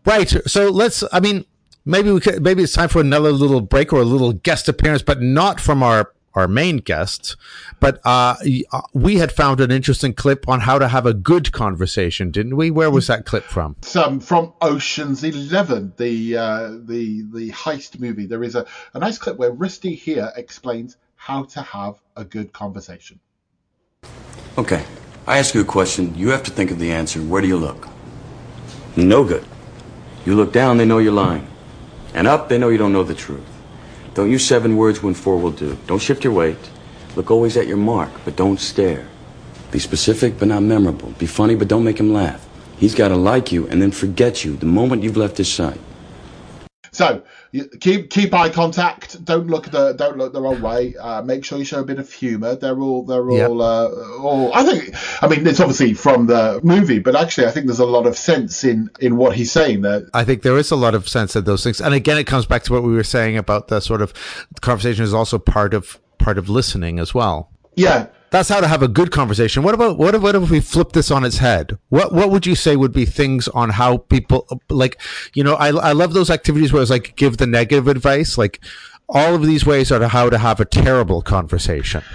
Right. 0.05 0.29
So 0.47 0.69
let's. 0.69 1.03
I 1.11 1.19
mean, 1.19 1.45
maybe 1.85 2.11
we 2.11 2.19
could. 2.19 2.41
Maybe 2.41 2.63
it's 2.63 2.73
time 2.73 2.89
for 2.89 2.99
another 3.01 3.31
little 3.31 3.61
break 3.61 3.93
or 3.93 4.01
a 4.01 4.05
little 4.05 4.33
guest 4.33 4.67
appearance, 4.69 5.01
but 5.03 5.21
not 5.21 5.59
from 5.59 5.83
our 5.83 6.11
our 6.39 6.47
main 6.47 6.77
guest. 6.77 7.35
But 7.79 7.99
uh, 8.05 8.35
uh, 8.71 8.81
we 8.93 9.17
had 9.17 9.31
found 9.31 9.61
an 9.61 9.71
interesting 9.71 10.13
clip 10.13 10.47
on 10.47 10.61
how 10.61 10.79
to 10.79 10.87
have 10.87 11.05
a 11.05 11.13
good 11.13 11.51
conversation, 11.51 12.31
didn't 12.31 12.55
we? 12.55 12.71
Where 12.71 12.91
was 12.91 13.07
that 13.07 13.25
clip 13.25 13.43
from? 13.43 13.75
um, 13.95 14.19
from 14.19 14.53
Ocean's 14.61 15.23
Eleven, 15.23 15.93
the 15.97 16.37
uh, 16.37 16.69
the 16.71 17.23
the 17.33 17.51
heist 17.51 17.99
movie. 17.99 18.25
There 18.25 18.43
is 18.43 18.55
a, 18.55 18.65
a 18.93 18.99
nice 18.99 19.17
clip 19.17 19.37
where 19.37 19.51
Rusty 19.51 19.95
here 19.95 20.31
explains 20.35 20.97
how 21.15 21.43
to 21.43 21.61
have 21.61 22.01
a 22.15 22.23
good 22.23 22.53
conversation. 22.53 23.19
Okay. 24.57 24.83
I 25.27 25.37
ask 25.37 25.53
you 25.53 25.61
a 25.61 25.65
question. 25.65 26.15
You 26.15 26.29
have 26.29 26.43
to 26.43 26.51
think 26.51 26.71
of 26.71 26.79
the 26.79 26.91
answer. 26.91 27.19
Where 27.21 27.41
do 27.41 27.47
you 27.47 27.57
look? 27.57 27.87
No 28.95 29.23
good. 29.23 29.45
You 30.25 30.35
look 30.35 30.51
down, 30.51 30.77
they 30.77 30.85
know 30.85 30.97
you're 30.97 31.13
lying. 31.13 31.47
And 32.13 32.25
up, 32.27 32.49
they 32.49 32.57
know 32.57 32.69
you 32.69 32.77
don't 32.77 32.91
know 32.93 33.03
the 33.03 33.13
truth. 33.13 33.58
Don't 34.19 34.29
use 34.29 34.45
seven 34.45 34.75
words 34.75 35.01
when 35.01 35.13
four 35.13 35.37
will 35.37 35.53
do. 35.53 35.77
Don't 35.87 36.01
shift 36.01 36.25
your 36.25 36.33
weight. 36.33 36.57
Look 37.15 37.31
always 37.31 37.55
at 37.55 37.67
your 37.67 37.77
mark, 37.77 38.09
but 38.25 38.35
don't 38.35 38.59
stare. 38.59 39.07
Be 39.71 39.79
specific, 39.79 40.37
but 40.37 40.49
not 40.49 40.61
memorable. 40.61 41.11
Be 41.11 41.25
funny, 41.25 41.55
but 41.55 41.69
don't 41.69 41.85
make 41.85 41.97
him 41.97 42.11
laugh. 42.11 42.45
He's 42.77 42.93
got 42.93 43.07
to 43.07 43.15
like 43.15 43.53
you 43.53 43.65
and 43.69 43.81
then 43.81 43.91
forget 43.91 44.43
you 44.43 44.57
the 44.57 44.65
moment 44.65 45.03
you've 45.03 45.15
left 45.15 45.37
his 45.37 45.49
sight. 45.49 45.79
So 46.99 47.23
keep 47.79 48.09
keep 48.09 48.33
eye 48.33 48.49
contact. 48.49 49.23
Don't 49.23 49.47
look 49.47 49.71
the 49.71 49.93
don't 49.93 50.17
look 50.17 50.33
the 50.33 50.41
wrong 50.41 50.61
way. 50.61 50.97
Uh, 50.97 51.21
make 51.21 51.45
sure 51.45 51.57
you 51.57 51.63
show 51.63 51.79
a 51.79 51.85
bit 51.85 51.97
of 51.97 52.11
humour. 52.11 52.57
They're 52.57 52.77
all 52.77 53.05
they're 53.05 53.31
Yep. 53.31 53.49
all 53.49 53.61
uh, 53.61 53.87
all. 54.17 54.53
I 54.53 54.63
think. 54.65 54.93
I 55.23 55.29
mean, 55.29 55.47
it's 55.47 55.61
obviously 55.61 55.93
from 55.93 56.27
the 56.27 56.59
movie, 56.61 56.99
but 56.99 57.15
actually, 57.15 57.47
I 57.47 57.51
think 57.51 57.67
there's 57.67 57.79
a 57.79 57.85
lot 57.85 58.05
of 58.05 58.17
sense 58.17 58.65
in 58.65 58.89
in 58.99 59.15
what 59.15 59.33
he's 59.37 59.49
saying 59.49 59.79
there. 59.79 60.09
I 60.13 60.25
think 60.25 60.41
there 60.41 60.57
is 60.57 60.71
a 60.71 60.75
lot 60.75 60.93
of 60.93 61.07
sense 61.07 61.37
in 61.37 61.45
those 61.45 61.63
things. 61.63 61.79
And 61.79 61.93
again, 61.93 62.17
it 62.17 62.27
comes 62.27 62.45
back 62.45 62.63
to 62.63 62.73
what 62.73 62.83
we 62.83 62.93
were 62.93 63.05
saying 63.05 63.37
about 63.37 63.69
the 63.69 63.79
sort 63.79 64.01
of 64.01 64.13
conversation 64.59 65.05
is 65.05 65.13
also 65.13 65.39
part 65.39 65.73
of 65.73 66.01
part 66.17 66.37
of 66.37 66.49
listening 66.49 66.99
as 66.99 67.13
well. 67.13 67.49
Yeah. 67.77 68.07
That's 68.31 68.49
how 68.49 68.61
to 68.61 68.67
have 68.67 68.83
a 68.83 68.87
good 68.87 69.11
conversation. 69.11 69.63
What 69.63 69.73
about 69.73 69.97
what 69.97 70.13
if, 70.13 70.49
we 70.51 70.59
flip 70.59 70.91
this 70.91 71.09
on 71.09 71.23
its 71.23 71.39
head? 71.39 71.77
What 71.89 72.13
what 72.13 72.29
would 72.29 72.45
you 72.45 72.55
say 72.55 72.75
would 72.75 72.93
be 72.93 73.05
things 73.05 73.47
on 73.47 73.71
how 73.71 73.97
people 73.97 74.61
like 74.69 75.01
you 75.33 75.43
know 75.43 75.55
I 75.55 75.69
I 75.69 75.91
love 75.93 76.13
those 76.13 76.29
activities 76.29 76.71
where 76.71 76.81
it's 76.81 76.91
like 76.91 77.15
give 77.15 77.37
the 77.37 77.47
negative 77.47 77.87
advice 77.87 78.37
like 78.37 78.59
all 79.09 79.35
of 79.35 79.43
these 79.43 79.65
ways 79.65 79.91
are 79.91 80.07
how 80.07 80.29
to 80.29 80.37
have 80.37 80.59
a 80.59 80.65
terrible 80.65 81.21
conversation. 81.21 82.03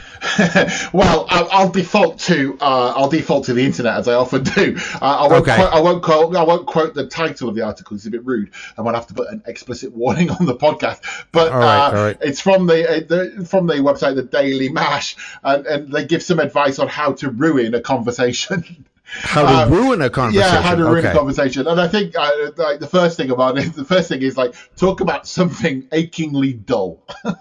Well, 0.95 1.27
I'll, 1.29 1.49
I'll 1.53 1.69
default 1.69 2.19
to 2.21 2.57
uh, 2.61 2.95
I'll 2.97 3.11
default 3.11 3.45
to 3.47 3.53
the 3.55 3.63
internet 3.65 3.99
as 3.99 4.09
I 4.09 4.15
often 4.15 4.43
do. 4.43 4.75
Uh, 4.95 4.99
I 5.03 5.29
won't 5.29 5.43
Okay. 5.43 5.55
quote, 5.55 5.73
I 5.73 5.81
won't 5.81 6.03
quote 6.03 6.35
I 6.37 6.43
won't 6.43 6.67
quote 6.67 6.95
the 6.95 7.07
title 7.07 7.51
of 7.51 7.55
the 7.55 7.63
article. 7.63 7.95
It's 7.95 8.07
a 8.07 8.11
bit 8.11 8.25
rude. 8.25 8.51
I 8.79 8.83
might 8.83 8.95
have 8.95 9.07
to 9.09 9.15
put 9.15 9.29
an 9.29 9.43
explicit 9.47 9.93
warning 9.93 10.31
on 10.31 10.47
the 10.47 10.55
podcast. 10.55 11.01
But 11.31 11.53
right, 11.53 11.89
uh, 11.89 11.93
right. 11.93 12.17
it's 12.23 12.41
from 12.41 12.67
the, 12.67 12.89
uh, 12.89 13.01
the 13.07 13.47
from 13.47 13.67
the 13.67 13.75
website 13.75 14.15
the 14.15 14.23
Daily 14.23 14.71
Mash, 14.71 15.17
and, 15.43 15.67
and 15.67 15.93
they 15.93 16.07
give 16.07 16.23
some 16.23 16.39
advice 16.39 16.79
on 16.79 16.89
how 16.89 17.13
to 17.15 17.31
ruin 17.31 17.75
a 17.75 17.81
conversation. 17.83 18.87
How 19.04 19.42
to 19.42 19.49
Um, 19.64 19.70
ruin 19.73 20.02
a 20.02 20.11
conversation. 20.11 20.54
Yeah, 20.54 20.62
how 20.62 20.75
to 20.75 20.82
ruin 20.84 20.99
okay. 20.99 21.11
a 21.11 21.14
conversation. 21.14 21.66
And 21.66 21.80
I 21.80 21.87
think 21.88 22.16
uh, 22.16 22.30
like 22.56 22.80
the 22.80 22.87
first 22.87 23.16
thing 23.16 23.30
about 23.30 23.58
it, 23.58 23.73
the 23.76 23.84
first 23.84 24.08
thing 24.08 24.23
is 24.23 24.37
like 24.37 24.54
talk 24.76 25.00
about 25.00 25.26
something 25.26 25.87
achingly 25.92 26.52
dull. 26.54 27.02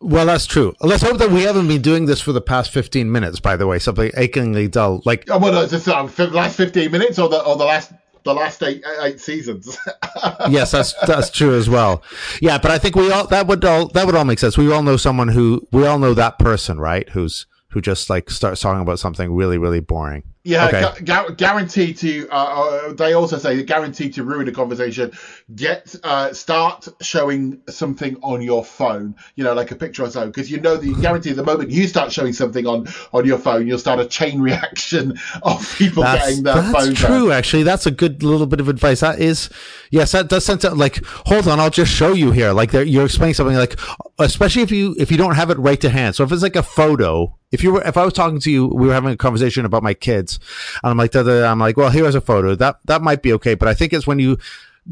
Well, 0.00 0.26
that's 0.26 0.46
true. 0.46 0.74
Let's 0.80 1.02
hope 1.02 1.18
that 1.18 1.30
we 1.30 1.42
haven't 1.42 1.66
been 1.68 1.82
doing 1.82 2.06
this 2.06 2.20
for 2.20 2.32
the 2.32 2.40
past 2.40 2.70
15 2.70 3.10
minutes, 3.10 3.40
by 3.40 3.56
the 3.56 3.66
way, 3.66 3.78
something 3.80 4.10
achingly 4.16 4.68
dull. 4.68 5.02
Like, 5.04 5.28
Oh, 5.28 5.38
well, 5.38 5.66
just, 5.66 5.88
uh, 5.88 6.06
the 6.06 6.28
last 6.28 6.56
fifteen 6.56 6.92
minutes 6.92 7.18
or 7.18 7.28
the 7.28 7.42
or 7.44 7.56
the 7.56 7.64
last 7.64 7.92
the 8.24 8.32
last 8.32 8.62
eight 8.62 8.82
eight 9.02 9.20
seasons. 9.20 9.76
yes, 10.48 10.70
that's 10.70 10.94
that's 11.06 11.30
true 11.30 11.54
as 11.56 11.68
well. 11.68 12.02
Yeah, 12.40 12.58
but 12.58 12.70
I 12.70 12.78
think 12.78 12.94
we 12.94 13.10
all 13.10 13.26
that 13.26 13.48
would 13.48 13.64
all 13.64 13.88
that 13.88 14.06
would 14.06 14.14
all 14.14 14.24
make 14.24 14.38
sense. 14.38 14.56
We 14.56 14.72
all 14.72 14.82
know 14.82 14.96
someone 14.96 15.28
who 15.28 15.66
we 15.72 15.84
all 15.86 15.98
know 15.98 16.14
that 16.14 16.38
person, 16.38 16.78
right? 16.78 17.08
Who's 17.10 17.46
who 17.70 17.80
just 17.80 18.08
like 18.08 18.30
starts 18.30 18.60
talking 18.60 18.80
about 18.82 18.98
something 18.98 19.32
really 19.34 19.58
really 19.58 19.80
boring. 19.80 20.22
Yeah, 20.44 20.68
Okay. 20.68 20.80
gu- 21.00 21.04
gu- 21.04 21.34
guaranteed 21.34 21.98
to. 21.98 22.26
Uh, 22.30 22.34
uh, 22.34 22.92
they 22.94 23.12
also 23.12 23.36
say 23.36 23.62
guaranteed 23.64 24.14
to 24.14 24.22
ruin 24.24 24.48
a 24.48 24.52
conversation. 24.52 25.12
Get 25.54 25.94
uh, 26.02 26.32
start 26.32 26.88
showing 27.02 27.60
something 27.68 28.16
on 28.22 28.40
your 28.40 28.64
phone. 28.64 29.14
You 29.34 29.44
know, 29.44 29.52
like 29.52 29.70
a 29.72 29.76
picture 29.76 30.04
or 30.04 30.10
so, 30.10 30.24
because 30.26 30.50
you 30.50 30.58
know 30.58 30.78
the 30.78 30.94
guarantee 31.02 31.32
the 31.32 31.44
moment 31.44 31.70
you 31.70 31.86
start 31.86 32.12
showing 32.12 32.32
something 32.32 32.66
on 32.66 32.86
on 33.12 33.26
your 33.26 33.36
phone, 33.36 33.66
you'll 33.66 33.78
start 33.78 34.00
a 34.00 34.06
chain 34.06 34.40
reaction 34.48 35.18
of 35.42 35.74
people 35.76 36.02
That's, 36.02 36.26
getting 36.26 36.44
their 36.44 36.54
phone. 36.54 36.72
that's 36.72 36.84
phones 36.86 36.98
true. 36.98 37.30
out. 37.32 37.36
Actually, 37.36 37.64
that's 37.64 37.84
a 37.84 37.90
good 37.90 38.22
little 38.22 38.46
bit 38.46 38.60
of 38.60 38.68
advice. 38.70 39.00
That 39.00 39.18
is, 39.20 39.50
yes, 39.90 40.12
that 40.12 40.28
does 40.28 40.46
sense. 40.46 40.64
Like, 40.64 41.04
hold 41.04 41.46
on, 41.46 41.60
I'll 41.60 41.68
just 41.68 41.92
show 41.92 42.14
you 42.14 42.30
here. 42.30 42.52
Like, 42.52 42.72
you're 42.72 43.04
explaining 43.04 43.34
something. 43.34 43.56
Like, 43.56 43.78
especially 44.18 44.62
if 44.62 44.70
you 44.70 44.94
if 44.98 45.10
you 45.10 45.18
don't 45.18 45.34
have 45.34 45.50
it 45.50 45.58
right 45.58 45.80
to 45.82 45.90
hand. 45.90 46.14
So 46.16 46.24
if 46.24 46.32
it's 46.32 46.42
like 46.42 46.56
a 46.56 46.62
photo, 46.62 47.37
if 47.52 47.62
you 47.62 47.72
were 47.72 47.82
if 47.82 47.96
I 47.96 48.04
was 48.04 48.12
talking 48.12 48.40
to 48.40 48.50
you, 48.50 48.66
we 48.66 48.86
were 48.86 48.94
having 48.94 49.10
a 49.12 49.16
conversation 49.16 49.64
about 49.64 49.82
my 49.82 49.94
kids, 49.94 50.38
and 50.82 50.90
I'm 50.90 50.96
like, 50.96 51.12
da, 51.12 51.22
da, 51.22 51.40
da, 51.40 51.50
I'm 51.50 51.58
like, 51.58 51.76
well, 51.76 51.90
here's 51.90 52.14
a 52.14 52.20
photo. 52.20 52.54
That 52.54 52.78
that 52.84 53.02
might 53.02 53.22
be 53.22 53.32
okay, 53.34 53.54
but 53.54 53.68
I 53.68 53.74
think 53.74 53.92
it's 53.92 54.06
when 54.06 54.18
you 54.18 54.38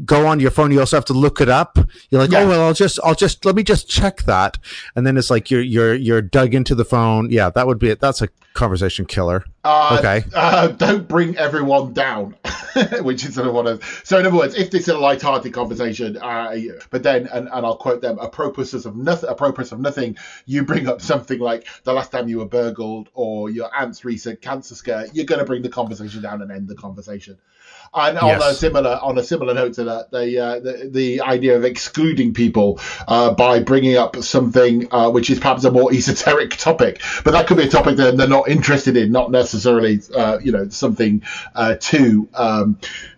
go 0.05 0.27
on 0.27 0.39
your 0.39 0.51
phone, 0.51 0.71
you 0.71 0.79
also 0.79 0.95
have 0.97 1.05
to 1.05 1.13
look 1.13 1.41
it 1.41 1.49
up. 1.49 1.79
You're 2.09 2.21
like, 2.21 2.31
Yeah. 2.31 2.41
oh 2.41 2.47
well, 2.47 2.61
I'll 2.67 2.73
just 2.73 2.99
I'll 3.03 3.15
just 3.15 3.45
let 3.45 3.55
me 3.55 3.63
just 3.63 3.89
check 3.89 4.23
that, 4.23 4.57
and 4.95 5.05
then 5.05 5.17
it's 5.17 5.29
like 5.29 5.49
you're 5.51 5.61
you're 5.61 5.95
you're 5.95 6.21
dug 6.21 6.53
into 6.53 6.75
the 6.75 6.85
phone. 6.85 7.29
Yeah, 7.31 7.49
that 7.51 7.67
would 7.67 7.79
be 7.79 7.89
it. 7.89 7.99
That's 7.99 8.21
a 8.21 8.29
conversation 8.57 9.05
killer. 9.05 9.45
Uh, 9.63 9.97
okay. 9.99 10.27
Uh, 10.33 10.67
don't 10.67 11.07
bring 11.07 11.37
everyone 11.37 11.93
down, 11.93 12.35
which 13.01 13.23
is 13.23 13.35
sort 13.35 13.47
of 13.47 13.53
one 13.53 13.67
of. 13.67 14.01
So 14.03 14.19
in 14.19 14.25
other 14.25 14.35
words, 14.35 14.55
if 14.55 14.71
this 14.71 14.83
is 14.83 14.89
a 14.89 14.97
light-hearted 14.97 15.53
conversation, 15.53 16.17
uh, 16.17 16.55
but 16.89 17.03
then 17.03 17.27
and, 17.27 17.47
and 17.47 17.65
I'll 17.65 17.77
quote 17.77 18.01
them: 18.01 18.19
a 18.19 18.29
purpose 18.29 18.73
of 18.73 18.95
nothing, 18.95 19.29
a 19.29 19.35
purpose 19.35 19.71
of 19.71 19.79
nothing. 19.79 20.17
You 20.45 20.65
bring 20.65 20.89
up 20.89 21.01
something 21.01 21.39
like 21.39 21.67
the 21.83 21.93
last 21.93 22.11
time 22.11 22.27
you 22.27 22.39
were 22.39 22.45
burgled 22.45 23.09
or 23.13 23.49
your 23.49 23.73
aunt's 23.73 24.03
recent 24.03 24.41
cancer 24.41 24.75
scare. 24.75 25.07
You're 25.13 25.25
going 25.25 25.39
to 25.39 25.45
bring 25.45 25.61
the 25.61 25.69
conversation 25.69 26.21
down 26.21 26.41
and 26.41 26.51
end 26.51 26.67
the 26.67 26.75
conversation. 26.75 27.37
And 27.93 28.17
on 28.17 28.41
a 28.41 28.53
similar 28.53 28.99
on 29.01 29.17
a 29.17 29.23
similar 29.23 29.53
note 29.53 29.73
to 29.73 29.85
that, 29.85 30.11
the 30.11 30.39
uh, 30.39 30.59
the, 30.59 30.89
the 30.91 31.21
idea 31.21 31.55
of 31.55 31.63
excluding 31.63 32.33
people 32.33 32.79
uh, 33.07 33.33
by 33.33 33.59
bringing 33.59 33.97
up 33.97 34.17
something 34.17 34.87
uh, 34.91 35.09
which 35.09 35.29
is 35.29 35.39
perhaps 35.39 35.63
a 35.63 35.71
more 35.71 35.91
esoteric 35.93 36.51
topic, 36.57 37.01
but 37.23 37.31
that 37.31 37.47
could 37.47 37.57
be 37.57 37.63
a 37.63 37.69
topic 37.69 37.97
that 37.97 38.17
they're 38.17 38.27
not 38.27 38.46
interested 38.47 38.97
in, 38.97 39.11
not 39.11 39.31
necessarily 39.31 39.99
uh, 40.15 40.39
you 40.41 40.51
know 40.51 40.69
something 40.69 41.23
uh, 41.55 41.75
too 41.79 42.29
um, 42.33 42.77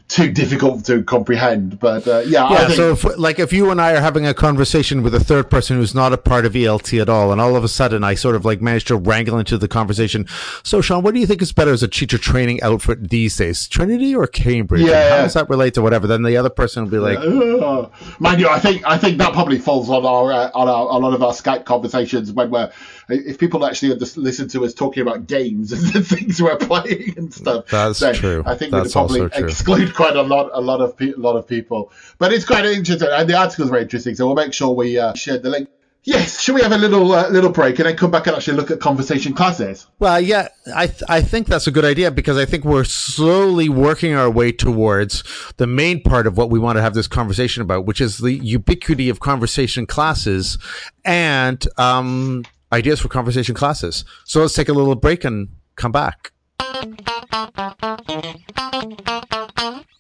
too 0.10 0.32
difficult 0.32 0.84
to 0.86 1.04
comprehend. 1.04 1.80
But 1.80 2.08
uh, 2.08 2.24
yeah, 2.26 2.44
I 2.44 2.52
Yeah, 2.54 2.66
think, 2.68 2.76
so 2.78 2.92
if, 2.92 3.18
like 3.18 3.40
if 3.40 3.54
you 3.54 3.70
and 3.70 3.80
I 3.80 3.94
are 3.94 4.02
having 4.02 4.26
a 4.26 4.34
conversation 4.34 5.04
with 5.04 5.14
a 5.16 5.20
third 5.20 5.50
person 5.52 5.78
who's 5.78 5.94
not 5.96 6.12
a 6.12 6.18
part 6.18 6.46
of 6.46 6.54
ELT 6.54 7.00
at 7.00 7.08
all, 7.08 7.32
and 7.32 7.40
all 7.40 7.56
of 7.56 7.64
a 7.64 7.68
sudden 7.68 8.04
I 8.04 8.16
sort 8.16 8.36
of 8.36 8.44
like 8.44 8.60
manage 8.62 8.86
to 8.86 8.98
wrangle 8.98 9.38
into 9.38 9.58
the 9.58 9.68
conversation. 9.68 10.26
So, 10.64 10.82
Shaun, 10.82 11.04
what 11.04 11.14
do 11.14 11.20
you 11.20 11.28
think 11.28 11.42
is 11.42 11.52
better 11.54 11.72
as 11.72 11.84
a 11.84 11.88
teacher 11.88 12.18
training 12.18 12.62
outfit 12.64 13.10
these 13.10 13.38
days, 13.38 13.68
Trinity 13.68 14.16
or 14.16 14.26
Cambridge? 14.28 14.82
Yeah. 14.82 15.18
how 15.18 15.24
does 15.24 15.36
that 15.36 15.48
relate 15.50 15.76
to 15.76 15.82
whatever? 15.84 16.08
Then 16.08 16.24
the 16.24 16.38
other 16.38 16.50
person 16.50 16.84
will 16.84 16.92
be 16.92 16.98
like, 16.98 17.20
Ugh. 17.20 17.92
mind 18.20 18.42
you, 18.42 18.50
I 18.50 18.60
think 18.60 18.82
I 18.86 18.98
think 18.98 19.20
that 19.20 19.34
probably 19.34 19.60
falls 19.60 19.90
on 19.92 20.06
our 20.06 20.32
uh, 20.34 20.50
on 20.56 20.68
our, 20.68 20.88
a 20.90 20.98
lot 20.98 21.14
of 21.14 21.22
our 21.22 21.34
Skype 21.34 21.66
conversations 21.66 22.32
when 22.32 22.50
we're 22.50 22.72
if 23.10 23.38
people 23.40 23.66
actually 23.66 23.96
just 23.98 24.18
listen 24.18 24.48
to 24.50 24.66
us 24.66 24.74
talking 24.74 25.02
about 25.02 25.28
games 25.28 25.72
and 25.74 25.82
the 25.94 26.02
things 26.02 26.42
we're 26.42 26.58
playing 26.58 27.14
and 27.18 27.34
stuff. 27.34 27.68
That's 27.68 28.00
true. 28.18 28.44
I 28.46 28.56
think 28.56 28.72
That's 28.72 28.88
we'd 28.88 28.94
probably 28.94 29.22
also 29.22 29.38
true. 29.40 29.48
exclude 29.48 29.94
quite 30.00 30.16
a 30.16 30.22
lot 30.22 30.50
a 30.54 30.62
lot 30.62 30.80
of 30.80 30.96
pe- 30.96 31.12
a 31.12 31.18
lot 31.18 31.36
of 31.36 31.46
people. 31.46 31.92
But 32.20 32.32
it's 32.32 32.46
quite 32.46 32.66
interesting, 32.66 33.10
and 33.12 33.30
the 33.30 33.38
article's 33.38 33.70
very 33.70 33.82
interesting. 33.82 34.16
So 34.16 34.28
we'll 34.28 34.36
make 34.36 34.54
sure 34.54 34.74
we 34.74 34.98
uh, 34.98 35.14
share 35.14 35.38
the 35.38 35.50
link. 35.50 35.68
Yes, 36.06 36.40
should 36.42 36.56
we 36.56 36.62
have 36.62 36.72
a 36.72 36.78
little 36.78 37.12
uh, 37.12 37.28
little 37.28 37.52
break 37.52 37.78
and 37.80 37.86
then 37.86 37.98
come 37.98 38.10
back 38.10 38.26
and 38.26 38.38
actually 38.38 38.56
look 38.56 38.72
at 38.72 38.80
conversation 38.80 39.34
classes? 39.34 39.88
Well, 40.00 40.22
yeah, 40.22 40.48
I 40.74 40.88
th- 40.88 41.04
I 41.10 41.22
think 41.22 41.48
that's 41.48 41.68
a 41.68 41.72
good 41.72 41.84
idea 41.84 42.12
because 42.12 42.38
I 42.38 42.46
think 42.46 42.64
we're 42.64 42.86
slowly 42.86 43.68
working 43.68 44.14
our 44.14 44.30
way 44.30 44.54
towards 44.54 45.26
the 45.58 45.68
main 45.68 46.02
part 46.02 46.26
of 46.26 46.38
what 46.38 46.50
we 46.50 46.60
want 46.60 46.78
to 46.78 46.82
have 46.82 46.94
this 46.94 47.10
conversation 47.10 47.62
about, 47.62 47.86
which 47.86 48.00
is 48.00 48.20
the 48.20 48.32
ubiquity 48.32 49.10
of 49.10 49.20
conversation 49.20 49.86
classes 49.86 50.58
and 51.04 51.68
um, 51.78 52.46
ideas 52.72 53.02
for 53.02 53.10
conversation 53.10 53.54
classes. 53.54 54.06
So 54.24 54.40
let's 54.40 54.54
take 54.54 54.70
a 54.70 54.74
little 54.74 54.96
break 54.96 55.26
and 55.26 55.50
come 55.76 55.92
back. 55.92 56.32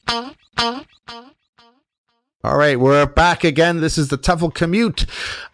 All 0.09 0.33
right, 2.57 2.79
we're 2.79 3.05
back 3.05 3.43
again. 3.43 3.79
This 3.79 3.99
is 3.99 4.07
the 4.07 4.17
TEFL 4.17 4.55
commute. 4.55 5.05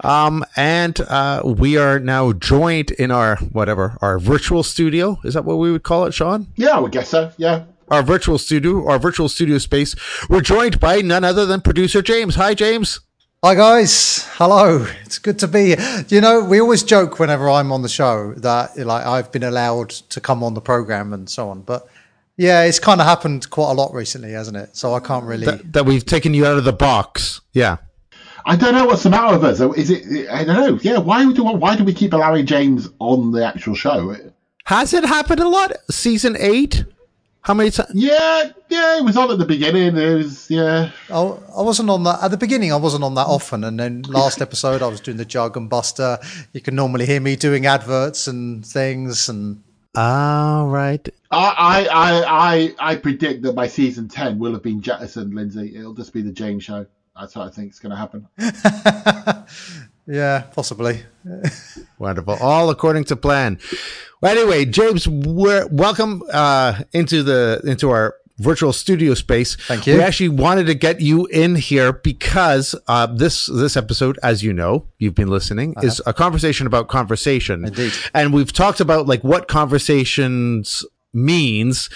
Um, 0.01 0.45
and 0.55 0.97
uh, 1.01 1.41
we 1.43 1.77
are 1.77 1.99
now 1.99 2.31
joined 2.31 2.91
in 2.91 3.11
our 3.11 3.35
whatever, 3.35 3.97
our 4.01 4.17
virtual 4.17 4.63
studio. 4.63 5.19
Is 5.25 5.33
that 5.33 5.43
what 5.43 5.57
we 5.57 5.73
would 5.73 5.83
call 5.83 6.05
it, 6.05 6.13
Shaun? 6.13 6.47
Yeah, 6.55 6.77
I 6.77 6.79
would 6.79 6.93
guess 6.93 7.09
so. 7.09 7.33
Yeah. 7.35 7.65
Our 7.89 8.01
virtual 8.01 8.37
studio, 8.37 8.87
our 8.87 8.97
virtual 8.97 9.27
studio 9.27 9.57
space. 9.57 9.93
We're 10.29 10.39
joined 10.39 10.79
by 10.79 11.01
none 11.01 11.25
other 11.25 11.45
than 11.45 11.59
producer 11.59 12.01
James. 12.01 12.35
Hi, 12.35 12.53
James. 12.53 13.01
Hi 13.43 13.53
guys, 13.53 14.25
hello. 14.37 14.87
It's 15.03 15.19
good 15.19 15.37
to 15.37 15.47
be 15.47 15.75
here. 15.75 16.05
You 16.07 16.19
know, 16.19 16.43
we 16.43 16.59
always 16.59 16.81
joke 16.81 17.19
whenever 17.19 17.47
I'm 17.47 17.71
on 17.71 17.83
the 17.83 17.89
show 17.89 18.33
that 18.37 18.75
like 18.75 19.05
I've 19.05 19.31
been 19.31 19.43
allowed 19.43 19.91
to 19.91 20.19
come 20.19 20.43
on 20.43 20.55
the 20.55 20.61
program 20.61 21.13
and 21.13 21.29
so 21.29 21.49
on, 21.49 21.61
but 21.61 21.87
yeah, 22.37 22.63
it's 22.63 22.79
kind 22.79 22.99
of 22.99 23.07
happened 23.07 23.49
quite 23.49 23.71
a 23.71 23.73
lot 23.73 23.93
recently, 23.93 24.31
hasn't 24.31 24.57
it? 24.57 24.75
So 24.75 24.93
I 24.93 24.99
can't 24.99 25.25
really. 25.25 25.45
That, 25.45 25.73
that 25.73 25.85
we've 25.85 26.05
taken 26.05 26.33
you 26.33 26.45
out 26.45 26.57
of 26.57 26.63
the 26.63 26.73
box. 26.73 27.41
Yeah. 27.53 27.77
I 28.45 28.55
don't 28.55 28.73
know 28.73 28.85
what's 28.85 29.03
the 29.03 29.09
matter 29.09 29.37
with 29.37 29.61
us. 29.61 29.77
Is 29.77 29.89
it? 29.89 30.29
I 30.29 30.43
don't 30.43 30.55
know. 30.55 30.79
Yeah. 30.81 30.99
Why 30.99 31.31
do 31.31 31.43
why 31.43 31.75
do 31.75 31.83
we 31.83 31.93
keep 31.93 32.13
allowing 32.13 32.45
James 32.45 32.89
on 32.99 33.31
the 33.31 33.45
actual 33.45 33.73
show? 33.73 34.15
Has 34.65 34.93
it 34.93 35.05
happened 35.05 35.39
a 35.39 35.47
lot? 35.47 35.71
Season 35.89 36.35
eight? 36.39 36.85
How 37.41 37.53
many 37.53 37.69
times? 37.69 37.91
Yeah, 37.93 38.51
yeah. 38.69 38.97
It 38.97 39.03
was 39.03 39.15
on 39.17 39.31
at 39.31 39.37
the 39.37 39.45
beginning. 39.45 39.95
It 39.95 40.15
was 40.15 40.49
yeah. 40.49 40.91
I, 41.09 41.19
I 41.19 41.61
wasn't 41.61 41.89
on 41.89 42.03
that 42.03 42.23
at 42.23 42.31
the 42.31 42.37
beginning. 42.37 42.73
I 42.73 42.77
wasn't 42.77 43.03
on 43.03 43.13
that 43.15 43.27
often, 43.27 43.63
and 43.63 43.79
then 43.79 44.01
last 44.03 44.41
episode 44.41 44.81
I 44.81 44.87
was 44.87 44.99
doing 44.99 45.17
the 45.17 45.25
Jug 45.25 45.55
and 45.55 45.69
Buster. 45.69 46.17
You 46.53 46.61
can 46.61 46.75
normally 46.75 47.05
hear 47.05 47.21
me 47.21 47.35
doing 47.35 47.65
adverts 47.65 48.27
and 48.27 48.65
things, 48.65 49.29
and 49.29 49.63
All 49.95 50.67
right. 50.67 51.07
I, 51.31 51.53
I, 51.57 51.85
I, 51.85 52.55
I, 52.55 52.75
I 52.91 52.95
predict 52.95 53.43
that 53.43 53.53
by 53.53 53.67
season 53.67 54.07
ten 54.07 54.39
we'll 54.39 54.53
have 54.53 54.63
been 54.63 54.81
jettisoned, 54.81 55.33
Lindsay. 55.33 55.75
It'll 55.75 55.93
just 55.93 56.13
be 56.13 56.21
the 56.21 56.31
James 56.31 56.63
show. 56.63 56.85
That's 57.19 57.35
what 57.35 57.47
I 57.47 57.51
think 57.51 57.71
is 57.71 57.79
going 57.79 57.91
to 57.91 57.97
happen. 57.97 58.27
Yeah, 60.07 60.41
possibly. 60.53 61.03
Wonderful. 61.99 62.35
All 62.39 62.69
according 62.69 63.05
to 63.05 63.15
plan. 63.15 63.59
Well, 64.21 64.37
anyway, 64.37 64.65
James, 64.65 65.07
we're 65.07 65.67
welcome 65.67 66.21
uh, 66.31 66.83
into 66.93 67.23
the 67.23 67.61
into 67.63 67.89
our 67.89 68.15
virtual 68.37 68.73
studio 68.73 69.13
space. 69.13 69.55
Thank 69.55 69.87
you. 69.87 69.95
We 69.95 70.01
actually 70.01 70.29
wanted 70.29 70.67
to 70.67 70.73
get 70.73 71.01
you 71.01 71.25
in 71.27 71.55
here 71.55 71.93
because 71.93 72.75
uh, 72.87 73.07
this 73.07 73.45
this 73.47 73.77
episode, 73.77 74.19
as 74.23 74.43
you 74.43 74.53
know, 74.53 74.87
you've 74.97 75.15
been 75.15 75.29
listening, 75.29 75.75
is 75.81 76.01
a 76.05 76.13
conversation 76.13 76.67
about 76.67 76.87
conversation. 76.87 77.65
Indeed. 77.65 77.93
And 78.13 78.33
we've 78.33 78.51
talked 78.53 78.79
about 78.79 79.07
like 79.07 79.23
what 79.23 79.47
conversations 79.47 80.83
means. 81.13 81.89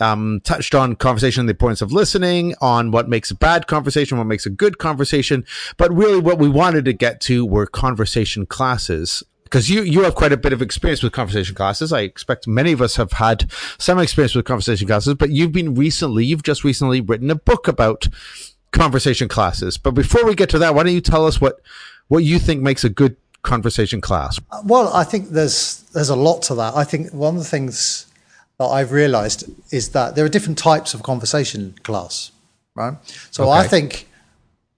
Um, 0.00 0.40
touched 0.42 0.74
on 0.74 0.96
conversation, 0.96 1.46
the 1.46 1.52
importance 1.52 1.80
of 1.80 1.92
listening, 1.92 2.56
on 2.60 2.90
what 2.90 3.08
makes 3.08 3.30
a 3.30 3.36
bad 3.36 3.68
conversation, 3.68 4.18
what 4.18 4.26
makes 4.26 4.44
a 4.44 4.50
good 4.50 4.78
conversation. 4.78 5.44
But 5.76 5.94
really, 5.94 6.18
what 6.18 6.38
we 6.38 6.48
wanted 6.48 6.84
to 6.86 6.92
get 6.92 7.20
to 7.22 7.46
were 7.46 7.66
conversation 7.66 8.44
classes 8.44 9.22
because 9.54 9.70
you 9.70 9.82
you 9.82 10.02
have 10.02 10.16
quite 10.16 10.32
a 10.32 10.36
bit 10.36 10.52
of 10.52 10.60
experience 10.60 11.00
with 11.00 11.12
conversation 11.12 11.54
classes. 11.54 11.92
I 11.92 12.00
expect 12.00 12.48
many 12.48 12.72
of 12.72 12.82
us 12.82 12.96
have 12.96 13.12
had 13.12 13.48
some 13.78 14.00
experience 14.00 14.34
with 14.34 14.46
conversation 14.46 14.88
classes, 14.88 15.14
but 15.14 15.30
you've 15.30 15.52
been 15.52 15.76
recently, 15.76 16.24
you've 16.24 16.42
just 16.42 16.64
recently 16.64 17.00
written 17.00 17.30
a 17.30 17.36
book 17.36 17.68
about 17.68 18.08
conversation 18.72 19.28
classes. 19.28 19.78
But 19.78 19.92
before 19.92 20.24
we 20.24 20.34
get 20.34 20.48
to 20.50 20.58
that, 20.58 20.74
why 20.74 20.82
don't 20.82 20.92
you 20.92 21.00
tell 21.00 21.24
us 21.24 21.40
what 21.40 21.60
what 22.08 22.24
you 22.24 22.40
think 22.40 22.62
makes 22.62 22.82
a 22.82 22.88
good 22.88 23.16
conversation 23.42 24.00
class? 24.00 24.40
Well, 24.64 24.92
I 24.92 25.04
think 25.04 25.28
there's 25.28 25.82
there's 25.92 26.08
a 26.08 26.16
lot 26.16 26.42
to 26.48 26.56
that. 26.56 26.74
I 26.74 26.82
think 26.82 27.12
one 27.12 27.36
of 27.36 27.40
the 27.40 27.48
things 27.48 28.08
that 28.58 28.66
I've 28.66 28.90
realised 28.90 29.48
is 29.72 29.90
that 29.90 30.16
there 30.16 30.24
are 30.24 30.28
different 30.28 30.58
types 30.58 30.94
of 30.94 31.04
conversation 31.04 31.76
class, 31.84 32.32
right? 32.74 32.94
So 33.30 33.50
I 33.50 33.68
think 33.68 34.08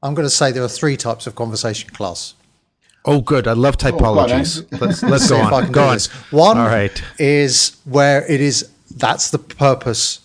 I'm 0.03 0.13
going 0.13 0.27
to 0.27 0.31
say 0.31 0.53
there 0.53 0.65
are 0.65 0.69
three 0.69 0.99
types 0.99 1.27
of 1.27 1.35
conversation 1.35 1.89
class. 1.89 2.35
Oh, 3.07 3.21
good. 3.21 3.47
I 3.47 3.53
love 3.53 3.77
oh, 3.81 3.85
typologies. 3.85 4.67
let's 4.81 5.03
let's 5.03 5.31
go 5.31 5.37
if 5.47 5.53
on. 5.53 5.63
can 5.65 5.73
Go 5.73 5.85
on. 5.85 5.99
One 6.31 6.59
All 6.59 6.67
right. 6.67 7.03
is 7.19 7.77
where 7.85 8.27
it 8.31 8.41
is 8.41 8.69
that's 8.97 9.31
the 9.31 9.39
purpose 9.39 10.21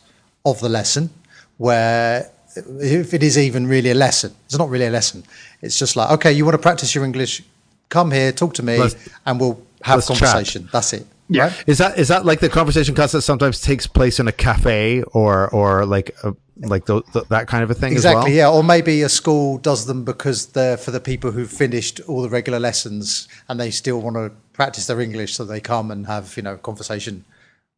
of 0.46 0.60
the 0.60 0.70
lesson, 0.70 1.10
where 1.58 2.30
if 2.56 3.14
it 3.14 3.24
is 3.24 3.38
even 3.38 3.68
really 3.68 3.92
a 3.92 3.96
lesson, 3.96 4.34
it's 4.46 4.58
not 4.58 4.70
really 4.70 4.86
a 4.88 4.90
lesson. 4.92 5.24
It's 5.62 5.78
just 5.78 5.96
like, 5.96 6.10
okay, 6.12 6.32
you 6.34 6.44
want 6.46 6.56
to 6.56 6.62
practice 6.62 6.94
your 6.96 7.06
English, 7.06 7.44
come 7.90 8.12
here, 8.12 8.32
talk 8.32 8.54
to 8.56 8.64
me, 8.64 8.78
Let's- 8.78 8.96
and 9.26 9.40
we'll 9.40 9.62
have 9.84 9.98
let's 9.98 10.08
chat. 10.08 10.18
conversation. 10.20 10.70
That's 10.72 10.94
it. 10.94 11.06
Yeah. 11.30 11.44
right? 11.44 11.64
Is 11.68 11.78
that 11.78 11.98
is 11.98 12.08
that 12.10 12.26
like 12.26 12.40
the 12.42 12.50
conversation 12.50 12.94
class 12.94 13.14
that 13.14 13.22
sometimes 13.22 13.62
takes 13.62 13.88
place 13.88 14.20
in 14.20 14.28
a 14.28 14.32
cafe 14.34 15.02
or 15.14 15.48
or 15.50 15.86
like 15.86 16.14
a, 16.24 16.36
like 16.62 16.86
the, 16.86 17.02
the, 17.14 17.24
that 17.30 17.48
kind 17.48 17.64
of 17.64 17.72
a 17.72 17.74
thing 17.74 17.92
Exactly, 17.92 18.34
as 18.34 18.38
well? 18.38 18.54
yeah. 18.54 18.58
Or 18.58 18.64
maybe 18.64 19.02
a 19.02 19.10
school 19.10 19.58
does 19.58 19.86
them 19.86 20.04
because 20.06 20.48
they're 20.48 20.78
for 20.78 20.92
the 20.92 21.00
people 21.00 21.32
who've 21.32 21.50
finished 21.52 22.00
all 22.08 22.22
the 22.22 22.30
regular 22.30 22.60
lessons 22.60 23.28
and 23.50 23.60
they 23.60 23.72
still 23.72 24.00
want 24.02 24.16
to 24.16 24.32
practice 24.54 24.86
their 24.88 25.02
English, 25.02 25.34
so 25.34 25.44
they 25.46 25.60
come 25.60 25.92
and 25.92 26.08
have 26.08 26.36
you 26.38 26.44
know 26.44 26.58
conversation 26.58 27.26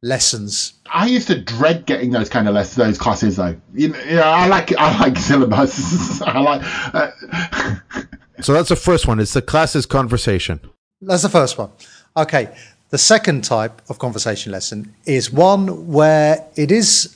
lessons. 0.01 0.73
I 0.91 1.07
used 1.07 1.27
to 1.27 1.39
dread 1.41 1.85
getting 1.85 2.11
those 2.11 2.29
kind 2.29 2.47
of 2.47 2.53
lessons, 2.55 2.75
those 2.75 2.97
classes 2.97 3.37
though. 3.37 3.55
You 3.73 3.89
know, 3.89 3.99
yeah, 4.05 4.29
I 4.29 4.47
like 4.47 4.75
I 4.77 4.99
like 4.99 5.17
syllabus. 5.17 6.21
I 6.25 6.39
like. 6.39 6.61
Uh, 6.93 7.75
So 8.41 8.51
that's 8.51 8.67
the 8.69 8.75
first 8.75 9.07
one. 9.07 9.19
It's 9.21 9.33
the 9.33 9.41
classes 9.43 9.85
conversation. 9.85 10.59
That's 11.01 11.21
the 11.21 11.29
first 11.29 11.57
one. 11.57 11.69
Okay. 12.17 12.53
The 12.89 12.97
second 12.97 13.43
type 13.43 13.81
of 13.89 13.99
conversation 13.99 14.51
lesson 14.51 14.93
is 15.05 15.31
one 15.31 15.87
where 15.87 16.43
it 16.57 16.69
is 16.71 17.15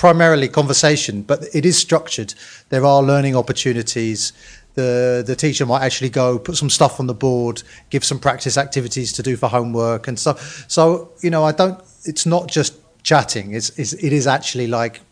primarily 0.00 0.48
conversation, 0.48 1.20
but 1.20 1.44
it 1.52 1.66
is 1.66 1.76
structured. 1.76 2.32
There 2.70 2.86
are 2.86 3.02
learning 3.02 3.36
opportunities. 3.36 4.32
The 4.74 5.22
the 5.26 5.36
teacher 5.36 5.66
might 5.66 5.82
actually 5.82 6.08
go 6.08 6.38
put 6.38 6.56
some 6.56 6.70
stuff 6.70 7.00
on 7.00 7.06
the 7.06 7.14
board, 7.14 7.62
give 7.90 8.02
some 8.02 8.18
practice 8.18 8.56
activities 8.56 9.12
to 9.12 9.22
do 9.22 9.36
for 9.36 9.48
homework 9.48 10.08
and 10.08 10.18
stuff. 10.18 10.64
So 10.68 11.10
you 11.22 11.28
know, 11.28 11.44
I 11.44 11.52
don't. 11.52 11.78
It's 12.06 12.24
not 12.24 12.48
just 12.48 12.72
chatting. 13.02 13.52
It's, 13.52 13.78
it's 13.78 13.92
it 13.92 14.12
is 14.14 14.26
actually 14.26 14.68
like 14.68 15.02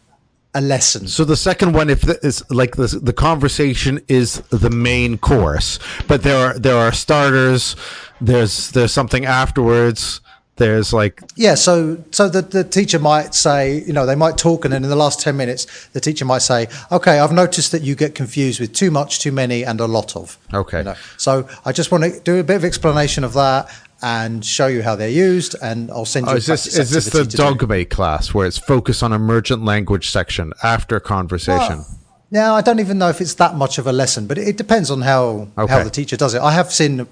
a 0.54 0.62
lesson. 0.62 1.06
So 1.06 1.24
the 1.24 1.36
second 1.36 1.74
one, 1.74 1.90
if 1.90 2.02
is 2.24 2.42
like 2.50 2.76
the 2.76 2.86
the 2.86 3.12
conversation 3.12 4.00
is 4.08 4.40
the 4.48 4.70
main 4.70 5.18
course, 5.18 5.78
but 6.06 6.22
there 6.22 6.38
are 6.46 6.58
there 6.58 6.76
are 6.76 6.92
starters. 6.92 7.76
There's 8.22 8.70
there's 8.70 8.92
something 8.92 9.26
afterwards. 9.26 10.22
There's 10.58 10.92
like 10.92 11.22
Yeah, 11.36 11.54
so 11.54 12.02
so 12.10 12.28
the, 12.28 12.42
the 12.42 12.64
teacher 12.64 12.98
might 12.98 13.34
say, 13.34 13.82
you 13.86 13.92
know, 13.92 14.06
they 14.06 14.16
might 14.16 14.36
talk, 14.36 14.64
and 14.64 14.72
then 14.74 14.84
in 14.84 14.90
the 14.90 14.96
last 14.96 15.20
ten 15.20 15.36
minutes, 15.36 15.88
the 15.92 16.00
teacher 16.00 16.24
might 16.24 16.42
say, 16.42 16.66
"Okay, 16.92 17.18
I've 17.20 17.32
noticed 17.32 17.72
that 17.72 17.82
you 17.82 17.94
get 17.94 18.14
confused 18.14 18.60
with 18.60 18.72
too 18.72 18.90
much, 18.90 19.20
too 19.20 19.32
many, 19.32 19.64
and 19.64 19.80
a 19.80 19.86
lot 19.86 20.16
of." 20.16 20.36
Okay. 20.52 20.78
You 20.78 20.84
know, 20.84 20.94
so 21.16 21.48
I 21.64 21.72
just 21.72 21.90
want 21.90 22.04
to 22.04 22.20
do 22.20 22.38
a 22.38 22.44
bit 22.44 22.56
of 22.56 22.64
explanation 22.64 23.24
of 23.24 23.32
that 23.34 23.70
and 24.02 24.44
show 24.44 24.66
you 24.66 24.82
how 24.82 24.94
they're 24.96 25.08
used, 25.08 25.56
and 25.62 25.90
I'll 25.90 26.04
send 26.04 26.26
you. 26.26 26.32
oh, 26.32 26.34
a 26.34 26.38
is 26.38 26.46
this 26.46 26.66
is 26.66 26.90
this 26.90 27.04
the 27.04 27.20
activity 27.20 27.30
to 27.30 27.36
do. 27.36 27.66
dogme 27.66 27.84
class 27.88 28.34
where 28.34 28.46
it's 28.46 28.58
focused 28.58 29.02
on 29.02 29.12
emergent 29.12 29.64
language 29.64 30.10
section 30.10 30.52
after 30.62 31.00
conversation? 31.00 31.84
Yeah, 32.30 32.52
I 32.52 32.60
don't 32.60 32.80
even 32.80 32.98
know 32.98 33.08
if 33.08 33.20
it's 33.20 33.34
that 33.34 33.54
much 33.54 33.78
of 33.78 33.86
a 33.86 33.92
lesson, 33.92 34.26
but 34.26 34.38
it 34.38 34.56
depends 34.56 34.90
on 34.90 35.02
how 35.02 35.48
how 35.56 35.82
the 35.82 35.90
teacher 35.90 36.16
does 36.16 36.34
it. 36.34 36.42
I 36.42 36.52
have 36.52 36.72
seen 36.72 37.06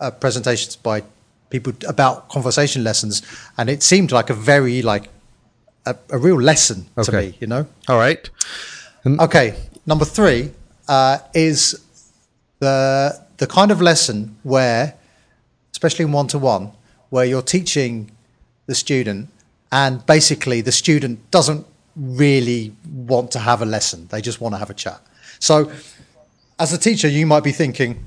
uh, 0.00 0.10
presentations 0.10 0.76
by 0.76 1.02
people 1.50 1.72
about 1.86 2.28
conversation 2.28 2.84
lessons, 2.84 3.22
and 3.58 3.68
it 3.68 3.82
seemed 3.82 4.12
like 4.12 4.30
a 4.30 4.34
very 4.34 4.82
like 4.82 5.08
a, 5.86 5.96
a 6.10 6.18
real 6.18 6.40
lesson 6.40 6.86
to 7.02 7.12
me. 7.12 7.36
You 7.40 7.46
know. 7.46 7.66
All 7.88 7.98
right. 7.98 8.28
Okay, 9.06 9.54
number 9.86 10.04
three 10.04 10.50
uh, 10.88 11.18
is 11.32 11.80
the 12.58 13.20
the 13.36 13.46
kind 13.46 13.70
of 13.70 13.80
lesson 13.80 14.36
where, 14.42 14.94
especially 15.72 16.04
in 16.04 16.12
one 16.12 16.26
to 16.28 16.38
one, 16.38 16.72
where 17.10 17.24
you're 17.24 17.42
teaching 17.42 18.10
the 18.66 18.74
student, 18.74 19.28
and 19.70 20.04
basically 20.06 20.60
the 20.60 20.72
student 20.72 21.30
doesn't 21.30 21.66
really 21.94 22.74
want 22.84 23.30
to 23.32 23.38
have 23.38 23.62
a 23.62 23.66
lesson; 23.66 24.08
they 24.08 24.20
just 24.20 24.40
want 24.40 24.54
to 24.54 24.58
have 24.58 24.70
a 24.70 24.74
chat. 24.74 25.00
So, 25.38 25.70
as 26.58 26.72
a 26.72 26.78
teacher, 26.78 27.08
you 27.08 27.26
might 27.26 27.44
be 27.44 27.52
thinking, 27.52 28.06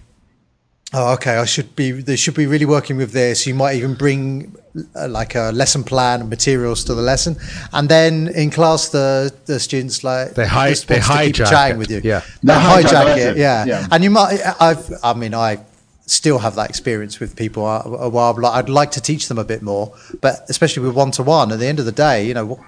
"Oh, 0.94 1.14
okay, 1.14 1.38
I 1.38 1.46
should 1.46 1.76
be. 1.76 1.92
They 1.92 2.16
should 2.16 2.36
be 2.36 2.46
really 2.48 2.66
working 2.66 2.98
with 2.98 3.12
this." 3.12 3.46
You 3.48 3.54
might 3.56 3.76
even 3.76 3.94
bring 3.96 4.56
uh, 4.96 5.08
like 5.08 5.36
a 5.36 5.52
lesson 5.52 5.84
plan 5.84 6.22
and 6.22 6.30
materials 6.30 6.84
to 6.86 6.94
the 6.96 7.02
lesson, 7.02 7.36
and 7.74 7.88
then 7.90 8.28
in 8.30 8.50
class, 8.50 8.90
the 8.90 9.32
the 9.46 9.60
students 9.60 10.04
like 10.04 10.34
They 10.34 10.48
hi- 10.48 10.70
just 10.70 10.88
they 10.88 10.96
wants 10.96 11.08
to 11.08 11.24
keep 11.24 11.36
hijack 11.36 11.50
chatting 11.50 11.76
it. 11.76 11.80
with 11.80 11.92
you. 11.92 12.02
Yeah. 12.04 12.22
they 12.44 12.54
They 12.54 12.60
hijack 12.60 13.06
hijack 13.06 13.18
it. 13.18 13.38
Yeah. 13.38 13.66
Yeah. 13.66 13.88
and 13.92 14.04
you 14.04 14.10
might. 14.10 14.40
I've. 14.60 14.92
I 15.04 15.14
mean, 15.14 15.34
I 15.34 15.60
still 16.06 16.40
have 16.40 16.56
that 16.56 16.70
experience 16.70 17.20
with 17.20 17.36
people 17.36 17.68
a, 17.68 17.82
a 17.82 18.10
while. 18.10 18.34
But 18.34 18.52
I'd 18.54 18.70
like 18.70 18.92
to 18.92 19.02
teach 19.02 19.28
them 19.28 19.38
a 19.38 19.44
bit 19.44 19.62
more, 19.62 19.94
but 20.22 20.46
especially 20.50 20.84
with 20.88 20.96
one 20.96 21.12
to 21.12 21.24
one. 21.24 21.52
At 21.52 21.60
the 21.60 21.68
end 21.68 21.80
of 21.80 21.86
the 21.86 21.92
day, 21.92 22.26
you 22.28 22.34
know, 22.34 22.60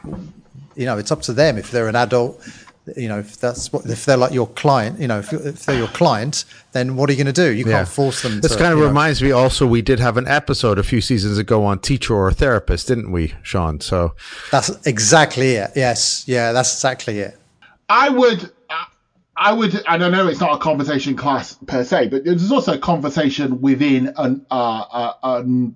you 0.76 0.86
know, 0.86 0.98
it's 1.00 1.12
up 1.12 1.22
to 1.24 1.34
them 1.34 1.58
if 1.58 1.72
they're 1.72 1.88
an 1.90 1.96
adult. 1.96 2.40
You 2.98 3.08
know, 3.08 3.20
if 3.20 3.38
that's 3.38 3.72
what 3.74 3.86
if 3.86 4.06
they're 4.06 4.18
like 4.18 4.34
your 4.34 4.48
client. 4.48 5.00
You 5.00 5.08
know, 5.08 5.20
if, 5.20 5.32
if 5.34 5.66
they're 5.66 5.78
your 5.78 5.88
client, 5.90 6.46
then 6.72 6.96
what 6.96 7.10
are 7.10 7.14
you 7.14 7.24
going 7.24 7.34
to 7.34 7.42
do? 7.48 7.52
You 7.52 7.66
can't 7.66 7.88
force 7.88 8.22
them. 8.22 8.42
This 8.42 8.52
to, 8.54 8.58
kind 8.58 8.72
of 8.74 8.78
you 8.80 8.84
know- 8.84 8.90
reminds 8.90 9.22
me. 9.22 9.32
Also, 9.32 9.66
we 9.68 9.82
did 9.82 10.00
have 10.00 10.18
an 10.18 10.28
episode 10.28 10.78
a 10.80 10.84
few 10.84 11.02
seasons 11.02 11.38
ago 11.38 11.64
on 11.66 11.80
teacher 11.80 12.14
or 12.16 12.32
therapist, 12.32 12.88
didn't 12.88 13.12
we, 13.12 13.34
Shaun? 13.44 13.80
So 13.82 14.16
That's 14.52 14.70
exactly 14.88 15.52
it. 15.52 15.72
Yes, 15.76 16.24
yeah, 16.28 16.52
that's 16.52 16.74
exactly 16.74 17.20
it. 17.20 17.38
I 17.90 18.10
would, 18.10 18.52
I- 18.70 18.86
I 19.38 19.54
would, 19.54 19.74
and 19.88 20.04
I 20.04 20.10
know 20.10 20.28
it's 20.28 20.40
not 20.40 20.54
a 20.54 20.60
conversation 20.60 21.16
class 21.16 21.58
per 21.66 21.84
se, 21.84 22.10
but 22.10 22.26
there's 22.26 22.52
also 22.52 22.74
a 22.74 22.78
conversation 22.78 23.60
within 23.60 24.14
an, 24.18 24.46
uh, 24.52 24.54
uh, 24.54 25.14
um, 25.24 25.76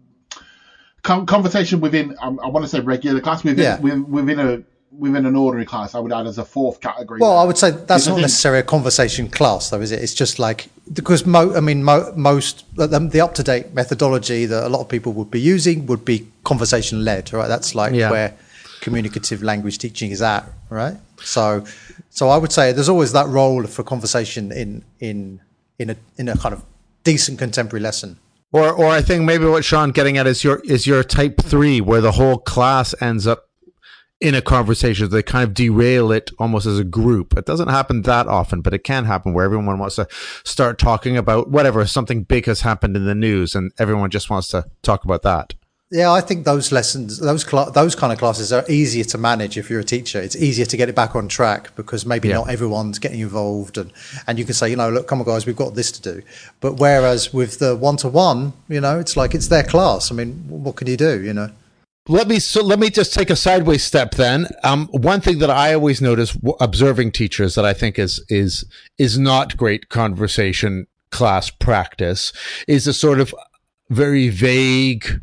conversation 1.02 1.82
within, 1.82 2.16
um, 2.22 2.40
I 2.44 2.48
want 2.48 2.66
to 2.66 2.70
say 2.70 2.80
regular 2.80 3.22
class 3.22 3.44
within, 3.44 3.64
Yeah. 3.64 3.80
within, 3.80 4.10
within 4.12 4.40
a 4.40 4.64
within 4.98 5.26
an 5.26 5.36
ordinary 5.36 5.66
class. 5.66 5.96
I 5.96 6.00
would 6.00 6.12
add 6.14 6.26
as 6.28 6.38
a 6.38 6.46
fourth 6.46 6.80
category. 6.82 7.20
Well, 7.20 7.32
there. 7.32 7.40
I 7.40 7.44
would 7.44 7.58
say 7.58 7.72
that's 7.72 7.86
Because 7.86 8.08
not 8.08 8.22
necessarily 8.22 8.60
a 8.60 8.64
conversation 8.64 9.30
class, 9.30 9.70
though, 9.70 9.82
is 9.82 9.92
it? 9.92 10.02
It's 10.02 10.14
just 10.14 10.40
like 10.40 10.70
because 10.94 11.26
mo- 11.26 11.56
I 11.56 11.60
mean, 11.60 11.84
mo- 11.84 12.14
most 12.16 12.64
the, 12.76 12.88
the 12.88 13.22
up 13.22 13.34
to 13.36 13.44
date 13.44 13.74
methodology 13.74 14.46
that 14.46 14.66
a 14.66 14.70
lot 14.70 14.82
of 14.82 14.90
people 14.90 15.14
would 15.14 15.32
be 15.32 15.40
using 15.42 15.86
would 15.88 16.06
be 16.06 16.28
conversation 16.44 17.04
led, 17.04 17.32
right? 17.34 17.48
That's 17.48 17.76
like 17.76 17.94
Yeah. 17.94 18.12
where 18.12 18.34
communicative 18.82 19.42
language 19.42 19.78
teaching 19.78 20.12
is 20.12 20.22
at, 20.22 20.48
right? 20.70 20.96
So, 21.22 21.66
so 22.10 22.30
I 22.30 22.38
would 22.38 22.52
say 22.52 22.72
there's 22.72 22.90
always 22.90 23.12
that 23.14 23.28
role 23.28 23.66
for 23.68 23.84
conversation 23.84 24.52
in 24.52 24.84
in 25.00 25.42
in 25.80 25.90
a 25.90 25.96
in 26.18 26.30
a 26.30 26.38
kind 26.38 26.54
of 26.54 26.64
decent 27.04 27.40
contemporary 27.40 27.82
lesson. 27.82 28.18
Or, 28.52 28.72
or 28.72 28.88
I 28.88 29.02
think 29.02 29.24
maybe 29.24 29.46
what 29.46 29.66
Shaun 29.66 29.92
getting 29.92 30.18
at 30.18 30.28
is 30.28 30.44
your 30.44 30.62
is 30.66 30.88
your 30.88 31.04
type 31.04 31.42
three, 31.42 31.82
where 31.82 32.00
the 32.02 32.14
whole 32.14 32.38
class 32.38 32.94
ends 33.02 33.28
up 33.28 33.50
in 34.22 34.34
a 34.36 34.42
conversation. 34.42 35.10
They 35.10 35.24
kind 35.24 35.44
of 35.44 35.54
derail 35.54 36.12
it 36.12 36.32
almost 36.40 36.66
as 36.66 36.80
a 36.80 36.84
group. 36.84 37.38
It 37.38 37.46
doesn't 37.46 37.68
happen 37.68 38.02
that 38.04 38.28
often, 38.28 38.62
but 38.62 38.74
it 38.74 38.84
can 38.84 39.06
happen 39.06 39.34
where 39.34 39.46
everyone 39.46 39.78
wants 39.80 39.96
to 39.98 40.08
start 40.44 40.80
talking 40.80 41.18
about 41.18 41.50
whatever 41.50 41.86
something 41.86 42.24
big 42.24 42.46
has 42.46 42.62
happened 42.62 42.96
in 42.96 43.06
the 43.06 43.16
news, 43.16 43.56
and 43.56 43.72
everyone 43.78 44.10
just 44.10 44.30
wants 44.30 44.48
to 44.50 44.66
talk 44.82 45.04
about 45.04 45.22
that. 45.24 45.54
Yeah, 45.92 46.12
I 46.12 46.20
think 46.20 46.46
those 46.46 46.72
lessons, 46.72 47.20
those 47.20 47.44
cla- 47.44 47.72
those 47.72 47.94
kind 47.96 48.12
of 48.12 48.18
classes 48.18 48.52
are 48.52 48.66
easier 48.68 49.04
to 49.04 49.20
manage 49.20 49.56
if 49.56 49.70
you're 49.70 49.82
a 49.82 49.84
teacher. 49.84 50.20
It's 50.20 50.36
easier 50.36 50.66
to 50.66 50.78
get 50.78 50.90
it 50.90 50.96
back 50.96 51.16
on 51.16 51.28
track 51.28 51.76
because 51.76 52.08
maybe 52.08 52.30
Yeah. 52.30 52.38
not 52.38 52.50
everyone's 52.50 52.98
getting 52.98 53.20
involved, 53.20 53.78
and 53.78 53.92
and 54.26 54.40
you 54.40 54.46
can 54.46 54.56
say, 54.56 54.70
you 54.70 54.76
know, 54.76 54.90
look, 54.90 55.08
come 55.08 55.20
on, 55.20 55.26
guys, 55.26 55.46
we've 55.46 55.56
got 55.56 55.76
this 55.76 55.92
to 55.92 56.02
do. 56.02 56.24
But 56.60 56.78
whereas 56.80 57.32
with 57.34 57.60
the 57.60 57.76
one 57.76 57.98
to 57.98 58.08
one, 58.10 58.54
you 58.68 58.82
know, 58.82 59.00
it's 59.00 59.16
like 59.16 59.36
it's 59.36 59.48
their 59.50 59.64
class. 59.64 60.12
I 60.12 60.16
mean, 60.16 60.44
what 60.48 60.76
can 60.76 60.88
you 60.88 60.98
do? 60.98 61.22
You 61.22 61.34
know. 61.34 61.52
Let 62.08 62.28
me 62.28 62.38
so 62.38 62.62
let 62.64 62.78
me 62.78 62.92
just 62.92 63.16
take 63.16 63.32
a 63.32 63.36
sideways 63.36 63.84
step 63.84 64.12
then. 64.12 64.48
Um, 64.64 64.88
one 64.92 65.22
thing 65.22 65.40
that 65.40 65.50
I 65.50 65.74
always 65.74 66.02
notice 66.02 66.34
w- 66.34 66.56
observing 66.60 67.14
teachers 67.14 67.56
that 67.56 67.66
I 67.66 67.74
think 67.74 67.98
is 67.98 68.24
is 68.30 68.64
is 69.00 69.18
not 69.18 69.58
great 69.58 69.90
conversation 69.90 70.86
class 71.10 71.50
practice 71.50 72.32
is 72.68 72.86
a 72.86 72.94
sort 72.94 73.20
of 73.20 73.34
very 73.90 74.30
vague, 74.30 75.20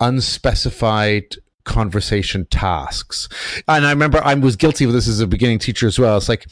unspecified 0.00 1.36
conversation 1.62 2.46
tasks. 2.46 3.28
And 3.68 3.86
I 3.86 3.90
remember 3.90 4.20
I 4.24 4.34
was 4.34 4.56
guilty 4.56 4.84
of 4.86 4.92
this 4.92 5.06
as 5.06 5.20
a 5.20 5.26
beginning 5.26 5.60
teacher 5.60 5.86
as 5.86 6.00
well. 6.00 6.16
It's 6.16 6.28
like, 6.28 6.46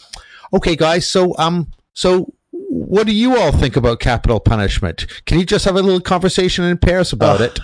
okay, 0.53 0.77
guys, 0.77 1.09
so 1.09 1.35
um, 1.39 1.73
so 1.93 2.33
what 2.53 3.09
do 3.09 3.13
you 3.13 3.37
all 3.37 3.51
think 3.51 3.75
about 3.75 3.99
capital 3.99 4.39
punishment? 4.39 5.07
Can 5.25 5.41
you 5.41 5.45
just 5.45 5.65
have 5.65 5.75
a 5.75 5.83
little 5.83 6.01
conversation 6.01 6.65
in 6.65 6.79
pairs 6.79 7.13
about 7.13 7.41
it? 7.41 7.59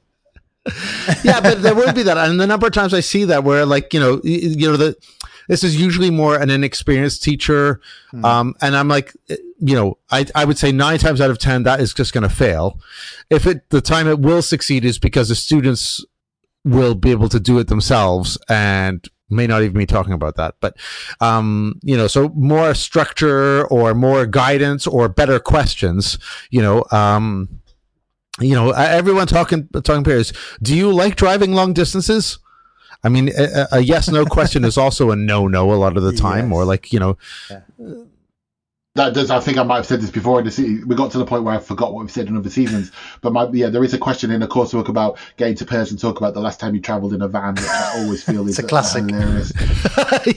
yeah, 1.24 1.40
but 1.40 1.62
there 1.62 1.74
would 1.74 1.94
be 1.94 2.02
that, 2.04 2.16
and 2.18 2.40
the 2.40 2.46
number 2.46 2.66
of 2.66 2.72
times 2.72 2.94
I 2.94 3.00
see 3.00 3.24
that 3.24 3.44
where, 3.44 3.64
like, 3.66 3.92
you 3.94 4.00
know, 4.00 4.20
you 4.24 4.70
know, 4.70 4.76
the 4.76 4.96
this 5.48 5.64
is 5.64 5.80
usually 5.80 6.10
more 6.10 6.36
an 6.36 6.50
inexperienced 6.50 7.22
teacher, 7.22 7.80
um, 8.22 8.54
and 8.60 8.76
I'm 8.76 8.88
like, 8.88 9.16
eh, 9.30 9.36
you 9.58 9.74
know, 9.74 9.98
I 10.10 10.26
I 10.34 10.44
would 10.44 10.58
say 10.58 10.72
nine 10.72 10.98
times 10.98 11.20
out 11.20 11.30
of 11.30 11.38
ten 11.38 11.62
that 11.64 11.80
is 11.80 11.94
just 11.94 12.12
going 12.12 12.28
to 12.28 12.34
fail. 12.34 12.80
If 13.30 13.46
it 13.46 13.68
the 13.70 13.80
time 13.80 14.06
it 14.06 14.20
will 14.20 14.42
succeed 14.42 14.84
is 14.84 14.98
because 14.98 15.28
the 15.28 15.34
students 15.34 16.04
will 16.64 16.94
be 16.94 17.10
able 17.10 17.28
to 17.30 17.40
do 17.40 17.58
it 17.58 17.68
themselves 17.68 18.36
and 18.48 19.08
may 19.30 19.46
not 19.46 19.62
even 19.62 19.76
be 19.76 19.86
talking 19.86 20.12
about 20.12 20.36
that. 20.36 20.56
But 20.60 20.76
um 21.20 21.78
you 21.82 21.96
know 21.96 22.06
so 22.06 22.30
more 22.30 22.74
structure 22.74 23.66
or 23.66 23.94
more 23.94 24.26
guidance 24.26 24.86
or 24.86 25.08
better 25.08 25.38
questions 25.38 26.18
you 26.50 26.62
know 26.62 26.84
um 26.90 27.57
you 28.40 28.54
know, 28.54 28.70
everyone 28.70 29.26
talking 29.26 29.68
talking 29.82 30.04
pairs. 30.04 30.32
Do 30.62 30.74
you 30.76 30.92
like 30.92 31.16
driving 31.16 31.52
long 31.54 31.72
distances? 31.72 32.38
I 33.04 33.08
mean, 33.08 33.30
a, 33.38 33.66
a 33.72 33.80
yes 33.80 34.08
no 34.08 34.24
question 34.24 34.64
is 34.64 34.76
also 34.76 35.10
a 35.10 35.16
no 35.16 35.46
no 35.46 35.72
a 35.72 35.76
lot 35.76 35.96
of 35.96 36.02
the 36.02 36.12
time, 36.12 36.48
Yes. 36.50 36.56
or 36.56 36.64
like 36.64 36.92
you 36.92 36.98
know, 36.98 37.16
That 38.94 39.14
does. 39.14 39.30
I 39.30 39.38
think 39.38 39.58
I 39.58 39.62
might 39.62 39.76
have 39.76 39.86
said 39.86 40.00
this 40.00 40.10
before. 40.10 40.42
We 40.42 40.96
got 40.96 41.12
to 41.12 41.18
the 41.18 41.24
point 41.24 41.44
where 41.44 41.54
I 41.54 41.58
forgot 41.58 41.92
what 41.94 42.00
we've 42.02 42.10
said 42.10 42.26
in 42.26 42.36
other 42.36 42.50
seasons. 42.50 42.90
But 43.20 43.32
my, 43.32 43.48
yeah, 43.52 43.68
there 43.68 43.84
is 43.84 43.94
a 43.94 43.98
question 43.98 44.32
in 44.32 44.40
the 44.40 44.48
course 44.48 44.72
book 44.72 44.88
about 44.88 45.18
getting 45.36 45.54
to 45.56 45.64
pairs 45.64 45.92
and 45.92 46.00
talk 46.00 46.18
about 46.18 46.34
the 46.34 46.40
last 46.40 46.58
time 46.58 46.74
you 46.74 46.80
travelled 46.80 47.12
in 47.12 47.22
a 47.22 47.28
van, 47.28 47.54
which 47.54 47.64
I 47.64 47.92
always 48.02 48.24
feel 48.24 48.48
is 48.48 48.58
a 48.58 48.64
classic. 48.64 49.04
hilarious. 49.08 49.52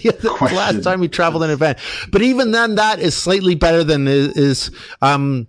Yeah, 0.03 0.11
the 0.11 0.29
Question. 0.37 0.57
last 0.57 0.83
time 0.83 0.99
we 0.99 1.07
traveled 1.07 1.43
in 1.43 1.49
a 1.49 1.55
van. 1.55 1.75
But 2.11 2.21
even 2.21 2.51
then, 2.51 2.75
that 2.75 2.99
is 2.99 3.17
slightly 3.17 3.55
better 3.55 3.83
than 3.83 4.07
is. 4.07 4.27
is 4.37 4.71
um, 5.01 5.47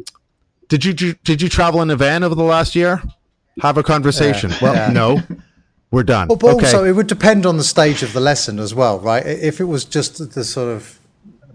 did 0.78 1.00
you 1.00 1.14
did 1.24 1.42
you 1.42 1.48
travel 1.48 1.82
in 1.82 1.90
a 1.90 1.96
van 1.96 2.22
over 2.24 2.34
the 2.34 2.42
last 2.42 2.74
year? 2.74 3.02
Have 3.60 3.76
a 3.76 3.82
conversation. 3.82 4.50
Well, 4.62 4.74
Yeah. 4.74 4.90
no, 4.90 5.20
we're 5.90 6.02
done. 6.02 6.28
Well, 6.28 6.38
but 6.38 6.54
okay. 6.56 6.66
also 6.66 6.84
it 6.84 6.92
would 6.92 7.06
depend 7.06 7.44
on 7.44 7.58
the 7.58 7.64
stage 7.64 8.02
of 8.02 8.12
the 8.14 8.20
lesson 8.20 8.58
as 8.58 8.74
well, 8.74 8.98
right? 8.98 9.24
If 9.26 9.60
it 9.60 9.64
was 9.64 9.84
just 9.84 10.32
the 10.34 10.44
sort 10.44 10.68
of 10.74 10.98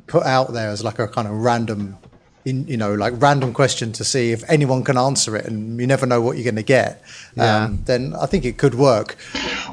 put 0.06 0.23
out 0.23 0.53
there 0.53 0.69
as 0.69 0.84
like 0.84 0.99
a 0.99 1.08
kind 1.08 1.27
of 1.27 1.34
random, 1.34 1.97
you 2.47 2.77
know, 2.77 2.93
like 2.93 3.13
random 3.17 3.53
question 3.53 3.91
to 3.93 4.03
see 4.03 4.31
if 4.31 4.43
anyone 4.49 4.83
can 4.83 4.97
answer 4.97 5.36
it, 5.36 5.45
and 5.45 5.79
you 5.79 5.88
never 5.88 6.05
know 6.05 6.21
what 6.21 6.38
you're 6.38 6.43
going 6.43 6.55
to 6.55 6.63
get, 6.63 7.01
um, 7.38 7.79
then 7.86 8.13
I 8.15 8.25
think 8.25 8.45
it 8.45 8.57
could 8.57 8.75
work. 8.75 9.15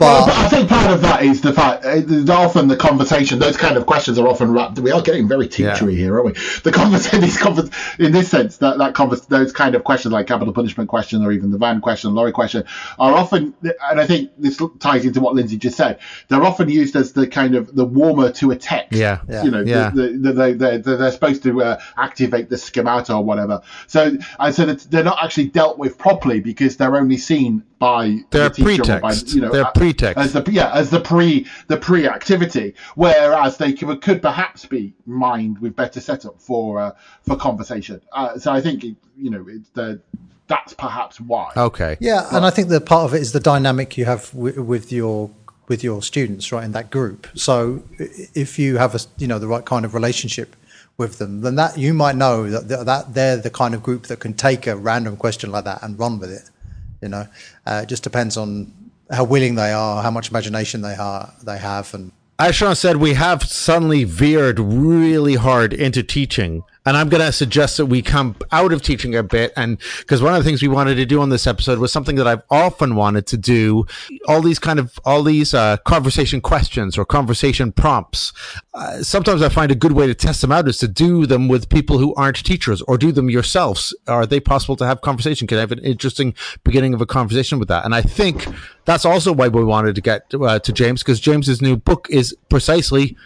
Well, 0.01 0.27
But 0.27 0.35
I 0.35 0.49
think 0.49 0.69
part 0.69 0.91
of 0.91 1.01
that 1.03 1.23
is 1.23 1.41
the 1.41 1.53
fact 1.53 1.85
uh, 1.85 2.01
that 2.01 2.31
often 2.31 2.69
the 2.69 2.77
conversation, 2.77 3.39
those 3.39 3.57
kind 3.57 3.77
of 3.77 3.87
questions 3.87 4.19
are 4.19 4.27
often 4.27 4.53
wrapped. 4.53 4.79
We 4.79 4.91
are 4.91 5.01
getting 5.03 5.29
very 5.29 5.47
teachery 5.47 5.93
Yeah. 5.93 5.99
here, 5.99 6.15
aren't 6.21 6.27
we? 6.37 6.43
The 6.65 6.73
conversation, 6.73 7.71
in 8.05 8.13
this 8.13 8.29
sense, 8.29 8.57
that 8.59 8.79
that 8.79 8.95
convers- 8.95 9.27
those 9.27 9.53
kind 9.53 9.75
of 9.75 9.85
questions 9.85 10.13
like 10.13 10.27
capital 10.27 10.53
punishment 10.53 10.89
question 10.89 11.25
or 11.25 11.31
even 11.33 11.51
the 11.53 11.59
van 11.59 11.81
question, 11.81 12.15
lorry 12.15 12.33
question, 12.33 12.65
are 12.99 13.13
often, 13.13 13.55
and 13.63 14.01
I 14.01 14.07
think 14.07 14.31
this 14.39 14.61
ties 14.81 15.05
into 15.05 15.21
what 15.21 15.35
Lindsay 15.35 15.57
just 15.57 15.77
said. 15.77 16.01
They're 16.29 16.43
often 16.45 16.69
used 16.69 16.97
as 16.97 17.13
the 17.13 17.27
kind 17.27 17.55
of 17.55 17.75
the 17.75 17.85
warmer 17.85 18.33
to 18.33 18.51
a 18.51 18.57
text. 18.57 18.93
Yeah. 18.99 19.21
Yeah. 19.29 19.45
You 19.45 19.51
know, 19.51 19.61
Yeah. 19.61 19.91
the, 19.91 20.03
the, 20.03 20.19
the, 20.19 20.33
they 20.33 20.79
they're, 20.79 20.97
they're 20.97 21.13
supposed 21.13 21.43
to 21.45 21.63
uh, 21.63 21.81
activate 21.97 22.49
the 22.51 22.59
schemata 22.65 23.15
or 23.15 23.25
whatever. 23.25 23.61
So, 23.87 24.17
I 24.39 24.51
so 24.51 24.67
that 24.67 24.81
they're 24.91 25.05
not 25.05 25.23
actually 25.23 25.49
dealt 25.49 25.79
with 25.79 25.99
properly 25.99 26.41
because 26.41 26.77
they're 26.77 26.97
only 26.97 27.17
seen 27.17 27.63
by 27.79 28.21
They're 28.31 28.49
the 28.49 28.55
teacher 28.55 28.83
or 28.83 29.01
by, 29.01 29.11
pretext. 29.13 29.35
you 29.35 29.41
know, 29.43 29.51
They're 29.51 29.71
pretext. 29.75 30.19
as 30.19 30.33
the 30.33 30.45
yeah 30.51 30.73
as 30.73 30.91
the 30.91 31.01
pre 31.01 31.47
the 31.69 31.77
pre 31.77 32.07
activity, 32.09 32.75
whereas 32.95 33.57
they 33.57 33.73
could, 33.73 34.01
could 34.01 34.23
perhaps 34.23 34.65
be 34.67 34.95
mined 35.07 35.59
with 35.59 35.77
better 35.77 36.01
setup 36.01 36.41
for 36.41 36.81
uh, 36.81 36.93
for 37.23 37.37
conversation. 37.37 38.01
Uh, 38.13 38.39
so 38.39 38.53
I 38.53 38.61
think 38.61 38.85
it, 38.85 38.97
you 39.17 39.31
know 39.31 39.45
it's 39.49 39.69
the 39.71 40.01
that's 40.47 40.75
perhaps 40.75 41.21
why. 41.21 41.53
okay. 41.57 41.97
yeah, 42.01 42.29
and 42.31 42.45
I 42.45 42.51
think 42.51 42.69
the 42.69 42.81
part 42.81 43.05
of 43.05 43.15
it 43.15 43.23
is 43.23 43.33
the 43.33 43.41
dynamic 43.41 43.97
you 43.97 44.05
have 44.05 44.31
w- 44.33 44.63
with 44.63 44.93
your 44.93 45.31
with 45.69 45.83
your 45.83 46.03
students, 46.03 46.53
right, 46.53 46.65
in 46.65 46.73
that 46.73 46.91
group. 46.91 47.27
So 47.35 47.83
if 47.99 48.59
you 48.59 48.77
have 48.77 48.95
a 48.95 49.01
you 49.17 49.27
know 49.27 49.39
the 49.39 49.47
right 49.49 49.65
kind 49.65 49.85
of 49.85 49.95
relationship 49.95 50.55
with 50.97 51.19
them, 51.19 51.41
then 51.41 51.57
that 51.57 51.77
you 51.77 51.93
might 51.93 52.17
know 52.17 52.49
that 52.49 52.87
that- 52.87 53.15
they're 53.15 53.37
the 53.37 53.51
kind 53.51 53.75
of 53.75 53.83
group 53.83 54.07
that 54.07 54.21
can 54.21 54.35
take 54.35 54.67
a 54.67 54.77
random 54.77 55.17
question 55.17 55.51
like 55.51 55.65
that 55.65 55.83
and 55.83 55.99
run 55.99 56.19
with 56.19 56.31
it. 56.31 56.51
You 57.03 57.09
know, 57.09 57.27
uh, 57.67 57.81
it 57.83 57.89
just 57.89 58.03
depends 58.03 58.37
on 58.37 58.73
how 59.11 59.25
willing 59.25 59.57
they 59.57 59.73
are, 59.73 60.03
how 60.03 60.11
much 60.11 60.31
imagination 60.31 60.81
they 60.83 60.95
are 60.95 61.33
they 61.43 61.59
have, 61.59 61.93
and 61.95 62.13
as 62.39 62.57
Shaun 62.57 62.75
said, 62.75 62.97
we 62.97 63.15
have 63.15 63.45
suddenly 63.45 64.03
veered 64.03 64.59
really 64.59 65.37
hard 65.37 65.73
into 65.73 66.03
teaching. 66.03 66.65
And 66.87 66.97
I'm 66.97 67.09
going 67.09 67.25
to 67.25 67.33
suggest 67.33 67.79
that 67.79 67.87
we 67.87 68.03
come 68.03 68.37
out 68.53 68.73
of 68.73 68.83
teaching 68.83 69.15
a 69.15 69.23
bit. 69.23 69.53
And 69.57 69.79
because 70.01 70.21
one 70.21 70.35
of 70.35 70.43
the 70.43 70.49
things 70.49 70.61
we 70.61 70.69
wanted 70.69 70.97
to 70.97 71.07
do 71.07 71.21
on 71.21 71.31
this 71.31 71.47
episode 71.47 71.79
was 71.79 71.93
something 71.93 72.17
that 72.17 72.27
I've 72.27 72.43
often 72.51 72.95
wanted 72.95 73.27
to 73.29 73.37
do 73.37 73.87
all 74.29 74.43
these 74.43 74.59
kind 74.59 74.79
of, 74.79 74.99
all 75.05 75.23
these 75.23 75.55
uh, 75.55 75.79
conversation 75.79 76.41
questions 76.41 76.99
or 76.99 77.05
conversation 77.05 77.73
prompts. 77.73 78.33
Uh, 78.75 79.03
sometimes 79.03 79.41
I 79.41 79.49
find 79.49 79.73
a 79.73 79.75
good 79.75 79.93
way 79.93 80.07
to 80.07 80.15
test 80.15 80.41
them 80.41 80.53
out 80.53 80.69
is 80.69 80.79
to 80.79 80.89
do 80.89 81.27
them 81.27 81.49
with 81.49 81.69
people 81.69 81.99
who 81.99 82.15
aren't 82.17 82.45
teachers 82.45 82.83
or 82.83 82.99
do 82.99 83.13
them 83.13 83.31
yourselves. 83.31 83.97
Are 84.07 84.27
they 84.27 84.41
possible 84.41 84.77
to 84.77 84.87
have 84.87 85.01
conversation? 85.01 85.47
Can 85.47 85.59
I 85.59 85.63
have 85.63 85.73
an 85.73 85.79
interesting 85.79 86.35
beginning 86.65 86.93
of 86.93 87.01
a 87.01 87.07
conversation 87.07 87.59
with 87.59 87.69
that? 87.69 87.85
And 87.85 87.95
I 87.95 88.03
think 88.03 88.47
that's 88.85 89.05
also 89.05 89.33
why 89.33 89.49
we 89.49 89.65
wanted 89.65 89.95
to 89.95 90.01
get 90.01 90.33
uh, 90.35 90.59
to 90.59 90.73
James 90.73 91.03
because 91.03 91.21
James's 91.21 91.63
new 91.63 91.77
book 91.77 92.09
is 92.11 92.37
precisely 92.49 93.17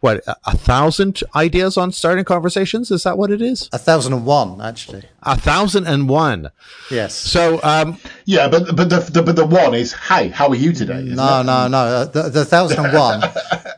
what 0.00 0.18
a, 0.28 0.36
a 0.46 0.56
thousand 0.56 1.22
ideas 1.34 1.76
on 1.76 1.90
starting 1.92 2.24
conversations. 2.24 2.90
Is 2.90 3.02
that 3.02 3.18
what 3.18 3.30
it 3.30 3.42
is? 3.42 3.68
a 3.72 3.78
thousand 3.78 4.12
and 4.12 4.24
one 4.24 4.60
actually. 4.60 5.02
A 5.22 5.36
thousand 5.36 5.86
and 5.86 6.08
one. 6.08 6.50
Yes. 6.90 7.14
So, 7.14 7.60
um, 7.64 7.98
Yeah, 8.24 8.48
but 8.48 8.76
but 8.76 8.88
the, 8.90 9.00
the 9.00 9.22
but 9.22 9.36
the 9.36 9.44
one 9.46 9.74
is 9.74 9.92
hey, 9.92 10.28
how 10.28 10.48
are 10.48 10.54
you 10.54 10.72
today? 10.72 11.02
isn't 11.02 11.16
No, 11.16 11.40
it? 11.40 11.44
no, 11.44 11.68
no. 11.68 11.78
uh, 11.78 12.04
The, 12.04 12.22
the 12.28 12.44
thousand 12.44 12.84
and 12.86 12.94
one. 12.94 13.22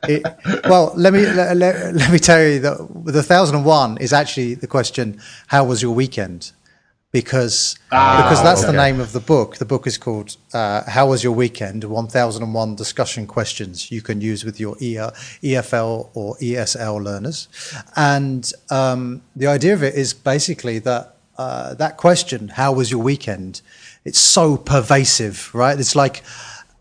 It, 0.08 0.22
well, 0.64 0.92
let 0.96 1.12
me 1.12 1.26
let, 1.26 1.56
let, 1.58 1.94
let 1.94 2.10
me 2.10 2.18
tell 2.18 2.42
you 2.42 2.58
that 2.60 2.78
the 3.04 3.22
thousand 3.22 3.56
and 3.56 3.64
one 3.66 3.98
is 3.98 4.12
actually 4.14 4.54
the 4.54 4.66
question: 4.66 5.20
How 5.48 5.62
was 5.64 5.82
your 5.82 5.94
weekend? 5.94 6.52
Because 7.12 7.76
because 7.88 8.40
that's 8.42 8.64
the 8.64 8.72
name 8.72 9.00
of 9.00 9.12
the 9.12 9.18
book. 9.18 9.56
The 9.56 9.64
book 9.64 9.88
is 9.88 9.98
called 9.98 10.36
uh, 10.54 10.84
"How 10.88 11.08
Was 11.08 11.24
Your 11.24 11.32
Weekend?" 11.32 11.82
One 11.82 12.06
thousand 12.06 12.44
and 12.44 12.54
one 12.54 12.76
discussion 12.76 13.26
questions 13.26 13.90
you 13.90 14.00
can 14.00 14.20
use 14.20 14.44
with 14.44 14.60
your 14.60 14.76
EFL 14.76 16.08
or 16.14 16.36
ESL 16.36 17.02
learners, 17.02 17.48
and 17.96 18.52
um, 18.70 19.22
the 19.34 19.48
idea 19.48 19.74
of 19.74 19.82
it 19.82 19.94
is 19.96 20.14
basically 20.14 20.78
that 20.80 21.16
uh, 21.36 21.74
that 21.74 21.96
question, 21.96 22.48
"How 22.48 22.72
was 22.72 22.92
your 22.92 23.02
weekend?" 23.02 23.60
It's 24.04 24.20
so 24.20 24.56
pervasive, 24.56 25.50
right? 25.52 25.78
It's 25.78 25.96
like 25.96 26.22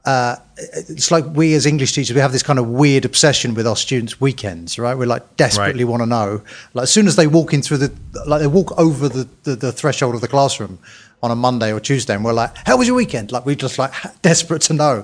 uh, 0.09 0.35
it's 0.57 1.11
like 1.15 1.25
we 1.39 1.53
as 1.59 1.65
English 1.65 1.91
teachers, 1.93 2.15
we 2.15 2.21
have 2.21 2.31
this 2.31 2.43
kind 2.43 2.59
of 2.59 2.65
weird 2.67 3.05
obsession 3.05 3.53
with 3.53 3.67
our 3.67 3.75
students' 3.75 4.19
weekends, 4.19 4.79
right? 4.79 4.95
We 4.97 5.05
like 5.05 5.23
desperately 5.37 5.83
Right. 5.83 5.91
want 5.91 6.01
to 6.01 6.09
know. 6.17 6.29
Like 6.73 6.83
as 6.83 6.91
soon 6.91 7.07
as 7.07 7.15
they 7.15 7.27
walk 7.27 7.53
in 7.53 7.61
through 7.61 7.77
the, 7.85 7.89
like 8.31 8.41
they 8.41 8.47
walk 8.59 8.71
over 8.77 9.07
the, 9.09 9.27
the, 9.43 9.55
the 9.55 9.71
threshold 9.71 10.15
of 10.15 10.21
the 10.21 10.27
classroom 10.27 10.79
on 11.21 11.31
a 11.31 11.35
Monday 11.35 11.71
or 11.73 11.79
Tuesday, 11.81 12.15
and 12.15 12.23
we're 12.25 12.33
like, 12.43 12.51
"How 12.65 12.75
was 12.77 12.87
your 12.87 12.95
weekend?" 12.95 13.31
Like 13.31 13.45
we're 13.45 13.55
just 13.67 13.77
like 13.77 13.91
desperate 14.21 14.61
to 14.69 14.73
know. 14.73 14.95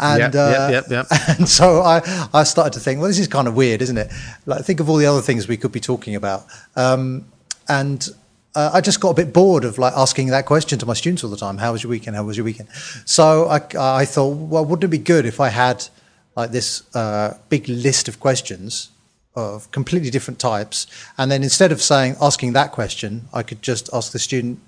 And 0.00 0.32
Yep, 0.32 0.34
uh, 0.34 0.68
yep, 0.70 0.84
yep, 0.90 1.06
and 1.38 1.48
so 1.48 1.82
I 1.82 1.96
I 2.32 2.44
started 2.44 2.72
to 2.74 2.80
think, 2.80 3.00
well, 3.00 3.08
this 3.08 3.18
is 3.18 3.28
kind 3.28 3.48
of 3.48 3.54
weird, 3.56 3.82
isn't 3.82 3.98
it? 3.98 4.08
Like 4.46 4.64
think 4.64 4.80
of 4.80 4.88
all 4.88 4.96
the 4.96 5.06
other 5.12 5.22
things 5.22 5.48
we 5.48 5.56
could 5.56 5.72
be 5.72 5.80
talking 5.80 6.14
about. 6.14 6.46
Um, 6.76 7.24
and 7.68 8.08
uh, 8.56 8.70
I 8.72 8.80
just 8.80 9.00
got 9.00 9.10
a 9.10 9.14
bit 9.14 9.34
bored 9.34 9.64
of 9.64 9.76
like 9.76 9.92
asking 9.94 10.28
that 10.28 10.46
question 10.46 10.78
to 10.78 10.86
my 10.86 10.94
students 10.94 11.22
all 11.22 11.30
the 11.30 11.36
time. 11.36 11.58
How 11.58 11.72
was 11.72 11.82
your 11.82 11.90
weekend? 11.90 12.16
How 12.16 12.24
was 12.24 12.38
your 12.38 12.44
weekend? 12.44 12.70
So 13.04 13.48
I, 13.48 13.60
I 14.00 14.06
thought, 14.06 14.30
well, 14.30 14.64
wouldn't 14.64 14.84
it 14.84 14.88
be 14.88 14.98
good 14.98 15.26
if 15.26 15.40
I 15.40 15.50
had 15.50 15.86
like 16.34 16.52
this 16.52 16.82
uh, 16.96 17.36
big 17.50 17.68
list 17.68 18.08
of 18.08 18.18
questions 18.18 18.88
of 19.34 19.70
completely 19.70 20.08
different 20.08 20.40
types, 20.40 20.86
and 21.18 21.30
then 21.30 21.42
instead 21.42 21.70
of 21.70 21.82
saying 21.82 22.16
asking 22.22 22.54
that 22.54 22.72
question, 22.72 23.28
I 23.34 23.42
could 23.42 23.60
just 23.60 23.90
ask 23.92 24.12
the 24.12 24.18
student, 24.18 24.58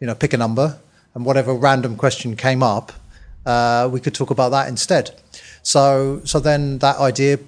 you 0.00 0.06
know, 0.06 0.14
pick 0.14 0.32
a 0.32 0.38
number 0.38 0.78
and 1.14 1.26
whatever 1.26 1.52
random 1.52 1.96
question 1.96 2.36
came 2.36 2.62
up, 2.62 2.92
uh, 3.44 3.90
we 3.92 4.00
could 4.00 4.14
talk 4.14 4.30
about 4.30 4.52
that 4.52 4.68
instead. 4.68 5.10
So 5.62 6.22
so 6.24 6.40
then 6.40 6.78
that 6.78 6.96
idea, 6.96 7.38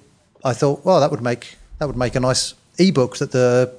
I 0.45 0.53
thought, 0.53 0.85
well, 0.85 0.99
that 0.99 1.09
would 1.09 1.23
make 1.23 1.57
that 1.79 1.87
would 1.87 1.97
make 1.97 2.13
a 2.13 2.19
nice 2.19 2.53
ebook 2.77 3.17
that 3.17 3.31
the 3.31 3.73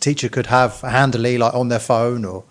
teacher 0.00 0.28
could 0.28 0.46
have 0.46 0.80
handily, 0.80 1.38
like 1.38 1.54
on 1.54 1.68
their 1.68 1.78
phone 1.80 2.24
or 2.24 2.44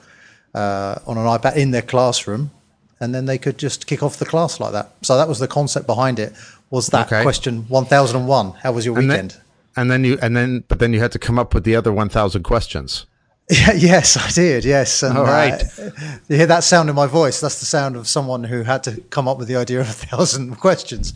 uh, 0.54 0.96
on 1.08 1.18
an 1.18 1.26
iPad 1.26 1.56
in 1.56 1.72
their 1.72 1.82
classroom, 1.82 2.52
and 3.00 3.14
then 3.16 3.26
they 3.26 3.38
could 3.38 3.58
just 3.58 3.88
kick 3.88 4.04
off 4.04 4.18
the 4.18 4.26
class 4.26 4.60
like 4.60 4.72
that. 4.74 4.92
So 5.02 5.18
that 5.18 5.28
was 5.28 5.40
the 5.40 5.48
concept 5.48 5.86
behind 5.88 6.20
it. 6.20 6.34
Was 6.70 6.88
that 6.88 7.08
Okay. 7.08 7.24
question 7.24 7.66
one 7.70 7.86
thousand 7.86 8.18
and 8.22 8.28
one? 8.28 8.52
How 8.64 8.72
was 8.72 8.86
your 8.86 8.98
And 8.98 9.08
weekend? 9.10 9.32
then, 9.32 9.42
and 9.76 9.92
then 9.92 10.04
you 10.04 10.18
and 10.22 10.36
then 10.36 10.64
but 10.68 10.80
then 10.80 10.94
you 10.94 11.00
had 11.02 11.12
to 11.14 11.20
come 11.20 11.38
up 11.40 11.54
with 11.54 11.64
the 11.64 11.76
other 11.76 11.92
1000 11.92 12.44
questions. 12.44 13.06
Yeah, 13.50 13.74
yes, 13.74 14.16
I 14.16 14.30
did. 14.32 14.64
Yes, 14.64 15.04
and 15.04 15.18
All 15.18 15.26
right. 15.26 15.62
uh, 15.78 15.90
you 16.30 16.38
hear 16.38 16.46
that 16.46 16.64
sound 16.64 16.90
in 16.90 16.96
my 16.96 17.06
voice? 17.08 17.42
That's 17.42 17.60
the 17.60 17.66
sound 17.66 17.98
of 17.98 18.08
someone 18.08 18.46
who 18.46 18.64
had 18.64 18.82
to 18.84 19.02
come 19.10 19.28
up 19.28 19.38
with 19.38 19.50
the 19.50 19.58
idea 19.58 19.82
of 19.82 19.90
a 19.90 19.92
thousand 20.08 20.56
questions. 20.62 21.14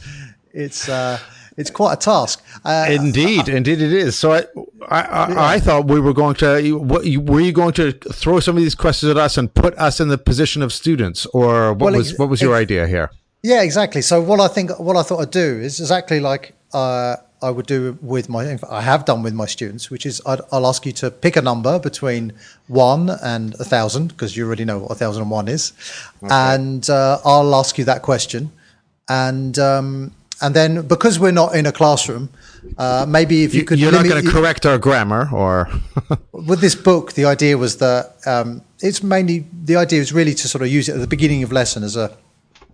It's 0.52 0.90
uh, 0.90 1.18
it's 1.58 1.70
quite 1.70 1.94
a 1.94 1.98
task. 1.98 2.44
Uh, 2.64 2.88
Indeed, 2.90 3.48
indeed 3.48 3.82
it 3.82 3.94
is. 3.94 4.18
So 4.18 4.34
I, 4.34 4.46
I, 4.88 5.02
I, 5.02 5.54
I 5.54 5.60
thought 5.60 5.88
we 5.88 6.00
were 6.00 6.14
going 6.14 6.36
to. 6.36 6.78
What 6.78 7.06
you, 7.06 7.22
were 7.22 7.40
you 7.40 7.52
going 7.52 7.74
to 7.74 7.92
throw 7.92 8.40
some 8.40 8.58
of 8.58 8.64
these 8.64 8.76
questions 8.76 9.10
at 9.10 9.18
us 9.18 9.38
and 9.38 9.54
put 9.54 9.74
us 9.78 10.00
in 10.00 10.10
the 10.10 10.18
position 10.18 10.62
of 10.62 10.74
students, 10.74 11.26
or 11.28 11.74
what 11.74 11.92
Well, 11.92 11.98
was 11.98 12.18
what 12.18 12.30
was 12.30 12.42
your 12.42 12.56
ex- 12.56 12.62
idea 12.64 12.88
here? 12.88 13.10
Yeah, 13.44 13.62
exactly. 13.62 14.02
So 14.02 14.22
what 14.22 14.40
I 14.40 14.48
think, 14.48 14.78
what 14.80 14.98
I 14.98 15.04
thought 15.04 15.22
I'd 15.22 15.32
do 15.32 15.60
is 15.62 15.80
exactly 15.80 16.20
like 16.20 16.56
uh, 16.74 17.18
I 17.44 17.52
would 17.52 17.68
do 17.68 17.96
with 18.02 18.28
my, 18.28 18.58
I 18.72 18.82
have 18.82 19.06
done 19.06 19.22
with 19.22 19.36
my 19.36 19.46
students, 19.46 19.92
which 19.92 20.06
is 20.06 20.20
I'd, 20.26 20.42
I'll 20.52 20.66
ask 20.66 20.84
you 20.84 20.92
to 20.94 21.12
pick 21.12 21.36
a 21.36 21.42
number 21.44 21.78
between 21.78 22.34
one 22.68 23.12
and 23.22 23.54
a 23.60 23.64
thousand, 23.64 24.08
because 24.08 24.36
you 24.36 24.48
already 24.48 24.66
know 24.66 24.80
what 24.80 24.92
a 24.92 24.96
thousand 24.96 25.22
and 25.22 25.32
one 25.32 25.48
is, 25.48 25.74
and 26.24 26.90
uh, 26.90 27.20
I'll 27.24 27.54
ask 27.54 27.78
you 27.78 27.86
that 27.86 28.02
question, 28.02 28.52
and 29.08 29.60
um, 29.60 30.12
and 30.42 30.56
then 30.56 30.88
because 30.88 31.20
we're 31.20 31.32
not 31.32 31.56
in 31.56 31.66
a 31.66 31.72
classroom, 31.72 32.30
uh, 32.78 33.06
maybe 33.08 33.44
if 33.44 33.54
you, 33.54 33.62
You, 33.62 33.66
could, 33.66 33.80
you're 33.80 33.92
not 33.92 34.06
going 34.06 34.24
to 34.24 34.32
correct 34.32 34.66
our 34.66 34.78
grammar, 34.78 35.30
or 35.32 35.70
with 36.32 36.62
this 36.62 36.76
book, 36.76 37.14
the 37.14 37.26
idea 37.26 37.58
was 37.58 37.78
that 37.78 38.16
um, 38.26 38.62
it's 38.82 39.02
mainly 39.02 39.46
the 39.64 39.76
idea 39.78 40.02
is 40.02 40.12
really 40.12 40.34
to 40.34 40.48
sort 40.48 40.62
of 40.62 40.68
use 40.68 40.90
it 40.90 40.94
at 40.94 41.02
the 41.02 41.08
beginning 41.08 41.44
of 41.44 41.52
lesson 41.52 41.84
as 41.84 41.96
a 41.96 42.16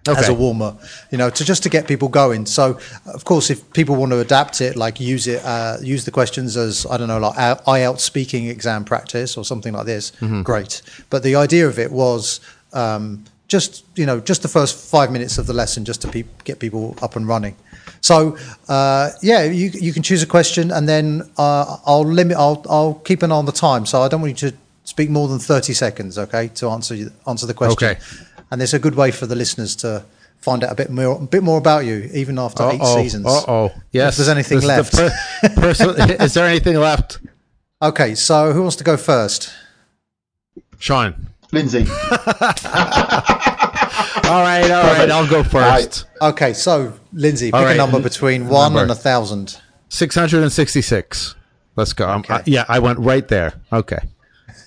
as 0.08 0.30
a 0.30 0.34
warmer, 0.34 0.76
you 1.12 1.17
know, 1.19 1.30
to 1.30 1.45
just 1.45 1.62
to 1.62 1.69
get 1.69 1.88
people 1.88 2.08
going. 2.08 2.47
So, 2.47 2.80
of 3.06 3.24
course, 3.24 3.52
if 3.52 3.71
people 3.74 3.95
want 3.95 4.12
to 4.12 4.19
adapt 4.19 4.60
it, 4.60 4.76
like 4.76 5.00
use 5.00 5.28
it, 5.28 5.45
uh, 5.45 5.78
use 5.80 6.06
the 6.06 6.12
questions 6.12 6.58
as 6.58 6.88
I 6.89 6.97
don't 6.97 7.08
know, 7.08 7.19
like 7.19 7.36
IELTS 7.65 8.00
speaking 8.00 8.47
exam 8.47 8.84
practice 8.84 9.38
or 9.38 9.45
something 9.45 9.74
like 9.74 9.86
this. 9.86 10.12
Great, 10.43 10.82
but 11.12 11.21
the 11.21 11.36
idea 11.36 11.67
of 11.67 11.78
it 11.78 11.91
was. 11.91 12.39
Um, 12.74 13.26
just 13.52 13.84
you 13.96 14.06
know, 14.06 14.20
just 14.22 14.42
the 14.42 14.48
first 14.48 14.74
five 14.90 15.12
minutes 15.12 15.38
of 15.38 15.46
the 15.46 15.54
lesson, 15.54 15.84
just 15.84 16.02
to 16.02 16.08
pe- 16.08 16.24
get 16.46 16.58
people 16.60 16.96
up 17.02 17.16
and 17.18 17.28
running. 17.28 17.56
So 18.00 18.38
uh, 18.70 19.10
yeah, 19.22 19.44
you 19.44 19.70
you 19.88 19.92
can 19.94 20.04
choose 20.04 20.24
a 20.24 20.26
question, 20.38 20.72
and 20.72 20.88
then 20.88 21.30
uh, 21.38 21.78
I'll 21.86 22.06
limit. 22.06 22.38
I'll 22.38 22.66
I'll 22.70 22.94
keep 23.04 23.22
an 23.24 23.32
eye 23.32 23.36
on 23.36 23.46
the 23.46 23.52
time. 23.52 23.86
So 23.86 24.02
I 24.02 24.08
don't 24.08 24.22
want 24.22 24.42
you 24.42 24.50
to 24.52 24.58
speak 24.86 25.10
more 25.10 25.28
than 25.28 25.40
thirty 25.40 25.74
seconds, 25.74 26.18
okay, 26.18 26.48
to 26.60 26.70
answer 26.70 26.96
answer 27.28 27.46
the 27.46 27.54
question. 27.54 27.88
Okay. 27.88 28.00
And 28.50 28.60
there's 28.62 28.74
a 28.74 28.80
good 28.80 28.96
way 28.96 29.12
for 29.12 29.28
the 29.28 29.36
listeners 29.36 29.76
to 29.78 30.04
find 30.40 30.64
out 30.64 30.72
a 30.72 30.76
bit 30.76 30.90
more 30.90 31.18
a 31.22 31.26
bit 31.28 31.44
more 31.44 31.58
about 31.58 31.84
you, 31.86 32.10
even 32.14 32.40
after 32.40 32.64
eight 32.70 32.82
Uh-oh, 32.82 32.96
seasons. 33.04 33.26
Uh-oh. 33.28 33.72
Yes. 33.92 34.14
If 34.14 34.18
there's 34.18 34.30
anything 34.30 34.60
This 34.60 34.68
left. 34.68 34.94
Is, 34.94 35.00
the 35.00 35.50
per- 35.50 35.62
person- 35.62 36.12
is 36.26 36.34
there 36.34 36.48
anything 36.48 36.78
left? 36.80 37.20
Okay, 37.82 38.16
so 38.16 38.54
who 38.54 38.62
wants 38.62 38.78
to 38.78 38.84
go 38.84 38.96
first? 38.96 39.52
Shaun. 40.80 41.28
Lindsay. 41.52 41.86
All 44.26 44.41
right, 44.41 44.69
all 44.69 44.84
right. 44.84 45.10
I'll 45.10 45.28
go 45.30 45.43
first. 45.43 46.06
Okay, 46.21 46.54
so 46.54 46.93
Lindsay, 47.13 47.47
pick 47.47 47.56
All 47.56 47.67
a 47.67 47.76
number 47.76 47.97
n- 47.97 48.04
between 48.04 48.47
one 48.47 48.74
number. 48.74 48.82
and 48.82 48.91
a 48.91 48.95
thousand. 48.95 49.58
666. 49.89 51.36
Let's 51.76 51.93
go. 51.93 52.10
Um, 52.10 52.19
Okay. 52.21 52.34
uh, 52.34 52.41
yeah, 52.45 52.65
I 52.67 52.80
went 52.80 53.00
right 53.00 53.28
there. 53.28 53.54
Okay. 53.71 54.00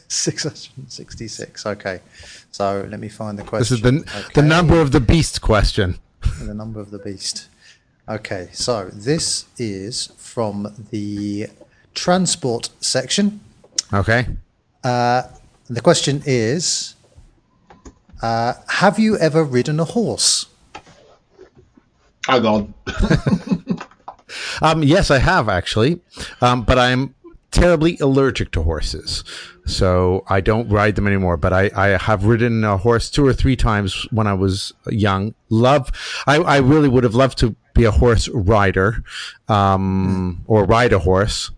666. 0.09 1.67
Okay. 1.67 2.01
So 2.51 2.87
let 2.91 3.01
me 3.01 3.09
find 3.09 3.39
the 3.39 3.43
question. 3.43 3.61
This 3.61 3.73
is 3.73 3.81
the 3.83 3.91
the 4.35 4.41
Okay. 4.41 4.49
number 4.49 4.81
of 4.81 4.93
the 4.93 5.01
beast 5.01 5.41
question. 5.41 5.99
the 6.41 6.55
number 6.55 6.81
of 6.81 6.91
the 6.91 6.99
beast. 6.99 7.49
Okay, 8.09 8.49
so 8.53 8.91
this 8.93 9.45
is 9.59 10.11
from 10.19 10.75
the 10.91 11.49
transport 11.95 12.71
section. 12.81 13.41
Okay. 13.93 14.27
The 14.83 15.81
question 15.83 16.23
is 16.27 16.94
uh, 18.25 18.55
Have 18.69 18.99
you 18.99 19.17
ever 19.19 19.45
ridden 19.45 19.79
a 19.81 19.85
horse? 19.85 20.47
Hang 22.27 22.47
on. 22.47 22.75
Um, 24.63 24.83
yes, 24.83 25.11
I 25.11 25.19
have 25.19 25.49
actually, 25.49 26.01
um, 26.41 26.63
but 26.63 26.79
I'm 26.79 27.15
terribly 27.51 27.99
allergic 27.99 28.51
to 28.53 28.63
horses, 28.63 29.23
so 29.67 30.25
I 30.29 30.41
don't 30.41 30.69
ride 30.69 30.97
them 30.97 31.07
anymore. 31.07 31.37
But 31.37 31.53
I, 31.53 31.71
I 31.75 31.87
have 31.99 32.25
ridden 32.25 32.65
a 32.65 32.77
horse 32.79 33.11
two 33.11 33.27
or 33.27 33.33
three 33.33 33.57
times 33.57 34.07
when 34.11 34.27
I 34.27 34.33
was 34.35 34.73
young. 34.89 35.35
Love, 35.51 35.91
I, 36.27 36.37
I 36.37 36.59
really 36.59 36.89
would 36.89 37.05
have 37.05 37.15
loved 37.15 37.39
to 37.39 37.55
be 37.75 37.85
a 37.85 37.91
horse 37.91 38.29
rider, 38.29 39.05
um, 39.49 40.43
or 40.47 40.65
ride 40.65 40.93
a 40.93 40.99
horse. 40.99 41.51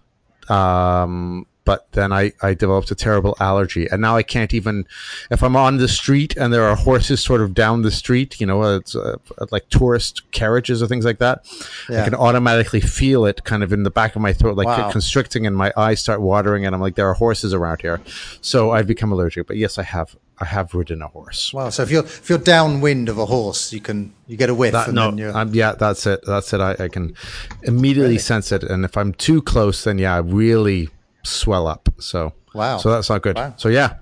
Um, 0.49 1.47
but 1.67 1.93
then 1.93 2.13
I, 2.13 2.33
I 2.41 2.55
developed 2.55 2.91
a 2.91 2.95
terrible 2.95 3.37
allergy, 3.41 3.87
and 3.91 4.01
now 4.01 4.17
I 4.17 4.23
can't 4.23 4.55
even. 4.55 4.87
If 5.31 5.43
I'm 5.43 5.57
on 5.57 5.77
the 5.77 5.89
street 5.89 6.35
and 6.37 6.51
there 6.55 6.63
are 6.65 6.77
horses 6.77 7.23
sort 7.23 7.43
of 7.43 7.53
down 7.53 7.83
the 7.83 7.91
street, 7.91 8.41
you 8.41 8.47
know, 8.47 8.63
it's 8.77 8.95
uh, 8.97 9.17
like 9.51 9.69
tourist 9.69 10.23
carriages 10.33 10.83
or 10.83 10.87
things 10.87 11.05
like 11.05 11.19
that, 11.19 11.45
I 11.91 12.05
can 12.05 12.15
automatically 12.15 12.81
feel 12.81 13.27
it 13.27 13.45
kind 13.45 13.63
of 13.63 13.73
in 13.73 13.83
the 13.83 13.91
back 13.91 14.17
of 14.17 14.23
my 14.23 14.33
throat, 14.33 14.57
like 14.57 14.67
Wow. 14.67 14.91
constricting, 14.91 15.47
and 15.47 15.55
my 15.57 15.73
eyes 15.77 16.01
start 16.01 16.21
watering, 16.21 16.65
and 16.65 16.75
I'm 16.75 16.81
like, 16.81 16.95
there 16.95 17.09
are 17.09 17.15
horses 17.15 17.53
around 17.53 17.83
here, 17.83 18.01
so 18.41 18.71
I've 18.71 18.87
become 18.87 19.13
allergic. 19.13 19.47
But 19.47 19.57
yes, 19.57 19.77
I 19.77 19.83
have 19.83 20.17
I 20.39 20.45
have 20.45 20.75
ridden 20.75 21.03
a 21.03 21.09
horse. 21.09 21.53
Wow. 21.53 21.71
So 21.71 21.83
if 21.83 21.91
you're 21.91 22.05
if 22.05 22.29
you're 22.29 22.39
downwind 22.39 23.09
of 23.09 23.19
a 23.19 23.27
horse, 23.27 23.73
you 23.73 23.81
can 23.81 24.13
you 24.27 24.37
get 24.37 24.51
a 24.51 24.55
whiff 24.55 24.73
That, 24.73 24.89
and 24.89 24.95
no, 24.95 25.07
then 25.11 25.19
you're 25.19 25.37
um, 25.37 25.53
yeah, 25.53 25.73
that's 25.73 26.07
it. 26.07 26.21
That's 26.27 26.53
it. 26.53 26.61
I, 26.61 26.77
I 26.79 26.89
can 26.89 27.15
immediately 27.63 28.19
sense 28.19 28.53
it, 28.53 28.63
and 28.63 28.85
if 28.85 28.97
I'm 28.97 29.13
too 29.15 29.43
close, 29.43 29.85
then 29.85 29.99
yeah, 29.99 30.15
I 30.15 30.19
really 30.19 30.91
swell 31.29 31.67
up. 31.67 31.89
So 31.99 32.33
Wow. 32.55 32.79
so 32.79 32.91
that's 32.91 33.09
not 33.11 33.23
good. 33.23 33.37
Wow. 33.37 33.55
So 33.57 33.69
yeah, 33.69 33.95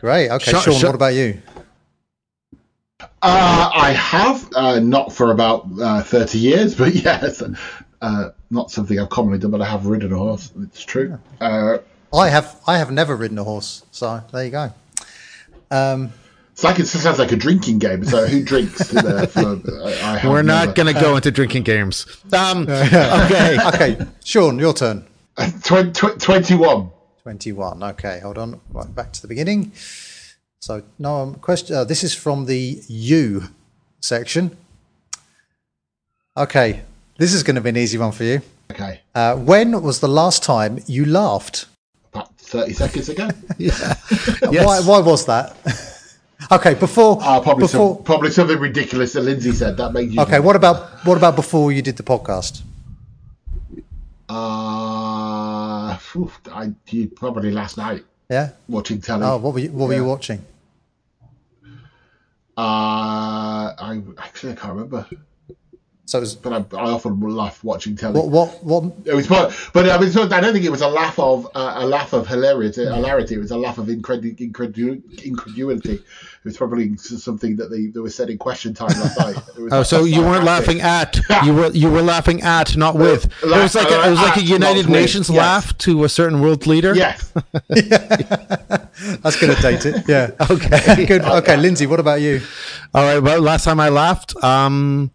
great. 0.00 0.30
Okay, 0.30 0.50
Shut- 0.50 0.62
Shaun, 0.64 0.74
shut- 0.74 0.88
what 0.88 0.94
about 0.94 1.14
you? 1.14 1.40
Uh, 3.00 3.70
I 3.74 3.90
have, 3.92 4.48
uh, 4.54 4.78
not 4.80 5.12
for 5.12 5.30
about 5.32 5.66
uh, 5.80 6.02
30 6.02 6.38
years, 6.38 6.74
but 6.74 6.94
yes, 6.94 7.42
uh, 8.00 8.30
not 8.50 8.70
something 8.70 8.98
I've 8.98 9.08
commonly 9.10 9.38
done, 9.38 9.50
but 9.50 9.60
I 9.62 9.66
have 9.66 9.86
ridden 9.86 10.12
a 10.12 10.16
horse. 10.18 10.52
It's 10.62 10.84
true. 10.84 11.18
Uh, 11.40 11.78
I 12.12 12.28
have 12.28 12.60
I 12.66 12.78
have 12.78 12.90
never 12.92 13.16
ridden 13.16 13.38
a 13.38 13.44
horse, 13.44 13.84
so 13.90 14.22
there 14.32 14.44
you 14.44 14.50
go. 14.50 14.72
Um, 15.70 16.12
it's 16.52 16.62
like 16.62 16.78
it 16.78 16.86
sounds 16.86 17.18
like 17.18 17.32
a 17.32 17.36
drinking 17.36 17.80
game. 17.80 18.04
So 18.04 18.26
who 18.26 18.44
drinks? 18.44 18.94
Uh, 18.94 19.26
for, 19.30 19.40
I, 19.40 19.88
I 19.88 20.18
have 20.18 20.30
we're 20.30 20.42
not 20.42 20.76
going 20.76 20.94
to 20.94 21.00
go 21.00 21.16
into 21.16 21.32
drinking 21.32 21.64
games. 21.64 22.06
Um, 22.32 22.62
okay. 22.68 23.58
okay, 23.66 24.06
Shaun, 24.22 24.58
your 24.60 24.72
turn. 24.74 25.04
Twen- 25.62 25.92
tw- 25.92 26.18
21. 26.18 26.90
21. 27.22 27.82
Okay, 27.82 28.20
hold 28.20 28.38
on. 28.38 28.60
Right, 28.70 28.94
back 28.94 29.12
to 29.12 29.22
the 29.22 29.28
beginning. 29.28 29.72
So, 30.60 30.82
no 30.98 31.16
um, 31.16 31.34
question. 31.34 31.76
Uh, 31.76 31.84
this 31.84 32.04
is 32.04 32.14
from 32.14 32.46
the 32.46 32.80
U 32.88 33.44
section. 34.00 34.56
Okay, 36.36 36.82
this 37.18 37.32
is 37.32 37.42
going 37.42 37.56
to 37.56 37.60
be 37.60 37.70
an 37.70 37.76
easy 37.76 37.98
one 37.98 38.12
for 38.12 38.24
you. 38.24 38.42
Okay. 38.70 39.00
Uh, 39.14 39.36
when 39.36 39.82
was 39.82 40.00
the 40.00 40.08
last 40.08 40.42
time 40.42 40.80
you 40.86 41.04
laughed? 41.04 41.66
About 42.12 42.34
30 42.38 42.72
seconds 42.72 43.08
ago. 43.08 43.28
Yes. 43.58 43.80
Why, 44.42 44.80
why 44.80 45.00
was 45.00 45.26
that? 45.26 45.56
okay, 46.52 46.74
before. 46.74 47.18
Uh, 47.20 47.40
probably, 47.40 47.64
before 47.64 47.96
some, 47.96 48.04
probably 48.04 48.30
something 48.30 48.58
ridiculous 48.58 49.12
that 49.12 49.22
Lindsay 49.22 49.52
said. 49.52 49.76
That 49.76 49.92
made 49.92 50.12
you. 50.12 50.20
okay, 50.22 50.40
what 50.40 50.56
about 50.56 51.04
what 51.06 51.16
about 51.16 51.36
before 51.36 51.72
you 51.72 51.82
did 51.82 51.96
the 51.96 52.02
podcast? 52.02 52.62
Uh, 54.28 54.83
I, 56.52 56.72
probably 57.08 57.50
last 57.50 57.76
night 57.76 58.04
Yeah. 58.30 58.50
watching 58.68 59.00
telly. 59.00 59.24
Oh, 59.24 59.36
what 59.38 59.54
were 59.54 59.60
you, 59.60 59.70
what 59.70 59.88
were 59.88 59.94
you 59.94 60.04
watching? 60.04 60.44
Uh, 62.56 63.74
I 63.78 64.00
actually 64.18 64.52
I 64.52 64.56
can't 64.56 64.74
remember. 64.74 65.06
So 66.06 66.18
it 66.18 66.20
was 66.20 66.34
but 66.34 66.52
I, 66.52 66.76
I 66.76 66.90
often 66.90 67.18
laugh 67.20 67.64
watching 67.64 67.96
telly. 67.96 68.20
what 68.20 68.28
what 68.28 68.62
what 68.62 68.92
It 69.06 69.14
was, 69.14 69.26
but, 69.26 69.56
but 69.72 69.88
I 69.88 69.98
mean, 69.98 70.10
so 70.10 70.24
I 70.24 70.40
don't 70.40 70.52
think 70.52 70.64
it 70.66 70.70
was 70.70 70.82
a 70.82 70.88
laugh 70.88 71.18
of 71.18 71.46
uh, 71.54 71.74
a 71.76 71.86
laugh 71.86 72.12
of 72.12 72.28
hilarity. 72.28 72.84
Hilarity. 72.84 73.36
It 73.36 73.38
was 73.38 73.50
a 73.50 73.56
laugh 73.56 73.78
of 73.78 73.86
incredu- 73.86 74.36
incredu- 74.38 75.24
incredulity. 75.24 75.94
It 75.94 76.44
was 76.44 76.58
probably 76.58 76.94
something 76.98 77.56
that 77.56 77.70
they, 77.70 77.86
they 77.86 78.00
were 78.00 78.10
said 78.10 78.28
in 78.28 78.36
question 78.36 78.74
time 78.74 78.88
last 78.88 79.18
night. 79.18 79.36
Oh, 79.56 79.62
like, 79.62 79.86
so 79.86 80.04
you 80.04 80.20
weren't 80.20 80.44
sarcastic. 80.44 80.76
laughing 80.76 80.80
at 80.82 81.46
you 81.46 81.54
were 81.54 81.70
you 81.70 81.90
were 81.90 82.02
laughing 82.02 82.42
at, 82.42 82.76
not 82.76 82.96
with. 82.96 83.32
It 83.42 83.48
was 83.48 83.74
like 83.74 83.90
a, 83.90 84.06
it 84.06 84.10
was 84.10 84.20
like 84.20 84.36
a 84.36 84.42
United 84.42 84.82
not 84.82 84.90
with, 84.90 85.00
Nations 85.00 85.30
yes. 85.30 85.38
laugh 85.38 85.78
to 85.78 86.04
a 86.04 86.08
certain 86.10 86.42
world 86.42 86.66
leader. 86.66 86.94
Yes. 86.94 87.32
that's 89.22 89.40
going 89.40 89.54
to 89.54 89.62
date 89.62 89.86
it. 89.86 90.04
Yeah. 90.06 90.32
Okay. 90.50 91.06
Good. 91.06 91.22
Okay, 91.22 91.56
Lindsay. 91.56 91.86
What 91.86 92.00
about 92.00 92.20
you? 92.20 92.42
All 92.92 93.02
right. 93.04 93.22
Well, 93.22 93.40
last 93.40 93.64
time 93.64 93.80
I 93.80 93.88
laughed, 93.88 94.36
um, 94.44 95.10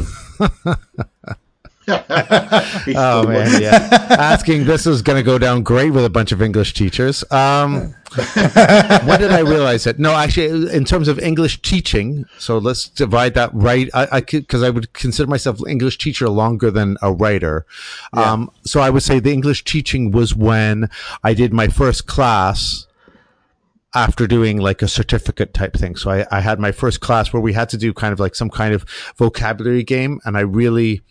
Oh 2.96 3.28
man, 3.28 3.62
yeah. 3.62 4.08
Asking 4.10 4.66
this 4.66 4.86
is 4.86 5.02
going 5.02 5.18
to 5.18 5.24
go 5.24 5.38
down 5.38 5.64
great 5.64 5.92
with 5.92 6.06
a 6.06 6.10
bunch 6.10 6.32
of 6.32 6.42
English 6.42 6.74
teachers. 6.74 7.24
Um, 7.32 7.94
when 8.36 9.20
did 9.20 9.32
I 9.32 9.42
realize 9.42 9.86
it? 9.86 10.00
No, 10.00 10.14
actually, 10.14 10.74
in 10.74 10.86
terms 10.86 11.08
of 11.08 11.20
English 11.20 11.62
teaching, 11.62 12.26
so 12.38 12.58
let's 12.58 12.90
divide 12.90 13.34
that 13.36 13.52
right. 13.54 13.90
I, 13.94 14.08
I 14.12 14.22
because 14.22 14.64
I 14.64 14.70
would 14.70 14.94
consider 14.94 15.30
myself 15.30 15.60
English 15.68 15.98
teacher 15.98 16.30
longer 16.30 16.72
than 16.72 16.98
a 17.02 17.12
writer. 17.12 17.66
Um, 18.14 18.52
so 18.64 18.82
I 18.82 18.90
would 18.90 19.04
say 19.04 19.20
the 19.20 19.32
English 19.32 19.64
teaching 19.64 20.12
was 20.12 20.36
when 20.36 20.90
I 21.24 21.34
did 21.34 21.54
my 21.54 21.68
first 21.68 22.08
class 22.08 22.88
after 23.96 24.28
doing 24.28 24.58
like 24.58 24.82
a 24.82 24.88
certificate 24.88 25.54
type 25.54 25.74
thing. 25.74 25.96
So 25.96 26.12
I, 26.12 26.26
I 26.32 26.42
had 26.42 26.60
my 26.60 26.72
first 26.72 27.02
class 27.02 27.34
where 27.34 27.42
we 27.42 27.54
had 27.54 27.70
to 27.70 27.78
do 27.78 27.94
kind 27.94 28.14
of 28.14 28.20
like 28.20 28.36
some 28.36 28.50
kind 28.50 28.74
of 28.74 28.86
vocabulary 29.18 29.84
game 29.84 30.20
and 30.26 30.38
I 30.38 30.42
really 30.42 31.02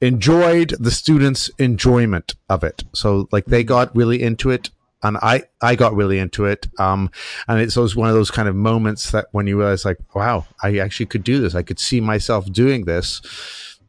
enjoyed 0.00 0.74
the 0.78 0.90
students' 0.90 1.50
enjoyment 1.58 2.34
of 2.48 2.64
it. 2.64 2.84
So 2.92 3.28
like 3.32 3.46
they 3.46 3.64
got 3.64 3.94
really 3.94 4.22
into 4.22 4.50
it 4.50 4.70
and 5.02 5.16
I, 5.16 5.44
I 5.60 5.74
got 5.74 5.94
really 5.94 6.18
into 6.18 6.44
it. 6.44 6.68
Um, 6.78 7.10
and 7.48 7.60
it's 7.60 7.76
always 7.76 7.96
one 7.96 8.08
of 8.08 8.14
those 8.14 8.30
kind 8.30 8.48
of 8.48 8.54
moments 8.54 9.10
that 9.10 9.26
when 9.32 9.46
you 9.46 9.58
realize 9.58 9.84
like, 9.84 9.98
wow, 10.14 10.46
I 10.62 10.78
actually 10.78 11.06
could 11.06 11.24
do 11.24 11.40
this. 11.40 11.54
I 11.54 11.62
could 11.62 11.80
see 11.80 12.00
myself 12.00 12.50
doing 12.52 12.84
this 12.84 13.20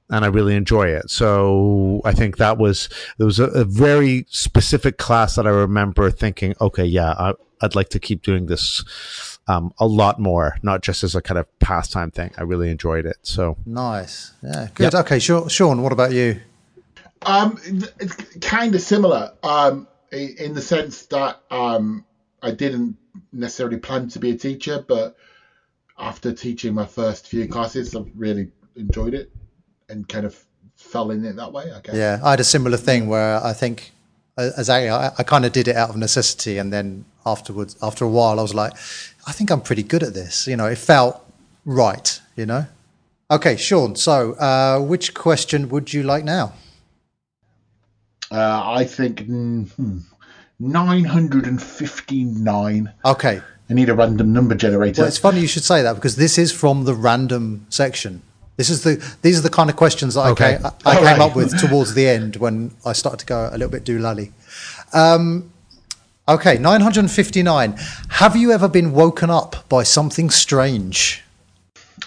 and 0.09 0.25
I 0.25 0.27
really 0.27 0.55
enjoy 0.55 0.87
it. 0.87 1.09
So 1.09 2.01
I 2.05 2.13
think 2.13 2.37
that 2.37 2.57
was 2.57 2.89
there 3.17 3.25
was 3.25 3.39
a, 3.39 3.45
a 3.45 3.63
very 3.63 4.25
specific 4.29 4.97
class 4.97 5.35
that 5.35 5.47
I 5.47 5.51
remember 5.51 6.09
thinking, 6.11 6.55
okay, 6.59 6.85
yeah, 6.85 7.13
I, 7.17 7.33
I'd 7.61 7.75
like 7.75 7.89
to 7.89 7.99
keep 7.99 8.21
doing 8.21 8.47
this 8.47 8.83
um, 9.47 9.73
a 9.79 9.85
lot 9.85 10.19
more, 10.19 10.57
not 10.63 10.81
just 10.81 11.03
as 11.03 11.15
a 11.15 11.21
kind 11.21 11.37
of 11.37 11.47
pastime 11.59 12.11
thing. 12.11 12.31
I 12.37 12.43
really 12.43 12.69
enjoyed 12.69 13.05
it. 13.05 13.17
So 13.23 13.57
Nice. 13.65 14.33
Yeah. 14.41 14.67
Good. 14.73 14.95
Okay. 14.95 15.19
Sure. 15.19 15.49
Shaun, 15.49 15.81
what 15.81 15.91
about 15.91 16.11
you? 16.13 16.39
Um, 17.25 17.59
it's 17.99 18.15
kind 18.39 18.75
of 18.75 18.81
similar. 18.81 19.33
Um, 19.43 19.87
in 20.11 20.53
the 20.53 20.61
sense 20.61 21.07
that 21.07 21.41
um, 21.49 22.05
I 22.41 22.51
didn't 22.51 22.97
necessarily 23.31 23.77
plan 23.77 24.09
to 24.09 24.19
be 24.19 24.31
a 24.31 24.37
teacher, 24.37 24.83
but 24.87 25.15
after 25.97 26.33
teaching 26.33 26.73
my 26.73 26.85
first 26.85 27.27
few 27.27 27.47
classes, 27.47 27.95
I 27.95 28.03
really 28.15 28.51
enjoyed 28.75 29.13
it 29.13 29.31
and 29.89 30.07
kind 30.07 30.25
of 30.25 30.37
fell 30.75 31.11
in 31.11 31.25
it 31.25 31.35
that 31.35 31.51
way. 31.51 31.71
I 31.71 31.79
guess. 31.81 31.95
Yeah, 31.95 32.19
I 32.23 32.31
had 32.31 32.39
a 32.39 32.43
similar 32.43 32.77
thing 32.77 33.07
where 33.07 33.43
I 33.43 33.53
think, 33.53 33.91
as 34.37 34.69
I, 34.69 34.87
I, 34.87 35.11
I 35.17 35.23
kind 35.23 35.45
of 35.45 35.51
did 35.51 35.67
it 35.67 35.75
out 35.75 35.89
of 35.89 35.97
necessity, 35.97 36.57
and 36.57 36.71
then 36.71 37.05
afterwards, 37.25 37.75
after 37.81 38.05
a 38.05 38.09
while, 38.09 38.39
I 38.39 38.41
was 38.41 38.53
like, 38.53 38.73
I 39.25 39.31
think 39.31 39.49
I'm 39.51 39.61
pretty 39.61 39.83
good 39.83 40.03
at 40.03 40.13
this. 40.13 40.47
You 40.47 40.57
know, 40.57 40.65
it 40.67 40.77
felt 40.77 41.25
right. 41.65 42.19
You 42.35 42.45
know. 42.45 42.65
Okay, 43.31 43.55
Shaun. 43.55 43.95
So, 43.95 44.33
uh, 44.33 44.79
which 44.79 45.13
question 45.13 45.69
would 45.69 45.93
you 45.93 46.03
like 46.03 46.23
now? 46.23 46.53
Uh, 48.31 48.61
I 48.65 48.85
think 48.85 49.21
mm, 49.27 49.69
hmm, 49.71 49.97
959. 50.59 52.93
Okay. 53.05 53.41
I 53.69 53.73
need 53.73 53.89
a 53.89 53.93
random 53.95 54.33
number 54.33 54.55
generator. 54.55 55.01
Well, 55.01 55.07
it's 55.07 55.17
funny 55.17 55.39
you 55.39 55.47
should 55.47 55.63
say 55.63 55.81
that 55.83 55.93
because 55.95 56.17
this 56.17 56.37
is 56.37 56.51
from 56.51 56.83
the 56.83 56.93
random 56.93 57.65
section. 57.69 58.21
This 58.57 58.69
is 58.69 58.83
the 58.83 59.01
these 59.21 59.39
are 59.39 59.41
the 59.41 59.49
kind 59.49 59.69
of 59.69 59.75
questions 59.75 60.13
that 60.15 60.27
Okay. 60.27 60.55
I 60.55 60.57
came, 60.57 60.65
I 60.65 60.69
All 60.85 60.93
came 60.95 61.03
right. 61.05 61.19
up 61.21 61.35
with 61.35 61.57
towards 61.59 61.93
the 61.95 62.07
end 62.07 62.35
when 62.35 62.71
I 62.85 62.93
started 62.93 63.19
to 63.21 63.25
go 63.25 63.49
a 63.51 63.57
little 63.57 63.69
bit 63.69 63.83
doolally. 63.83 64.31
Um, 64.93 65.51
okay, 66.27 66.57
nine 66.57 66.81
hundred 66.81 67.01
and 67.01 67.11
fifty 67.11 67.43
nine. 67.43 67.75
Have 68.09 68.35
you 68.35 68.51
ever 68.51 68.67
been 68.67 68.91
woken 68.93 69.29
up 69.29 69.67
by 69.69 69.83
something 69.83 70.29
strange? 70.29 71.23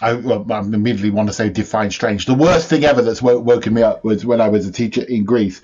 I, 0.00 0.14
well, 0.14 0.44
I 0.50 0.58
immediately 0.58 1.10
want 1.10 1.28
to 1.28 1.32
say 1.32 1.48
define 1.48 1.90
strange. 1.90 2.26
The 2.26 2.34
worst 2.34 2.68
thing 2.68 2.84
ever 2.84 3.00
that's 3.00 3.22
wo- 3.22 3.38
woken 3.38 3.72
me 3.72 3.82
up 3.82 4.04
was 4.04 4.26
when 4.26 4.40
I 4.40 4.48
was 4.48 4.66
a 4.66 4.72
teacher 4.72 5.02
in 5.02 5.24
Greece. 5.24 5.62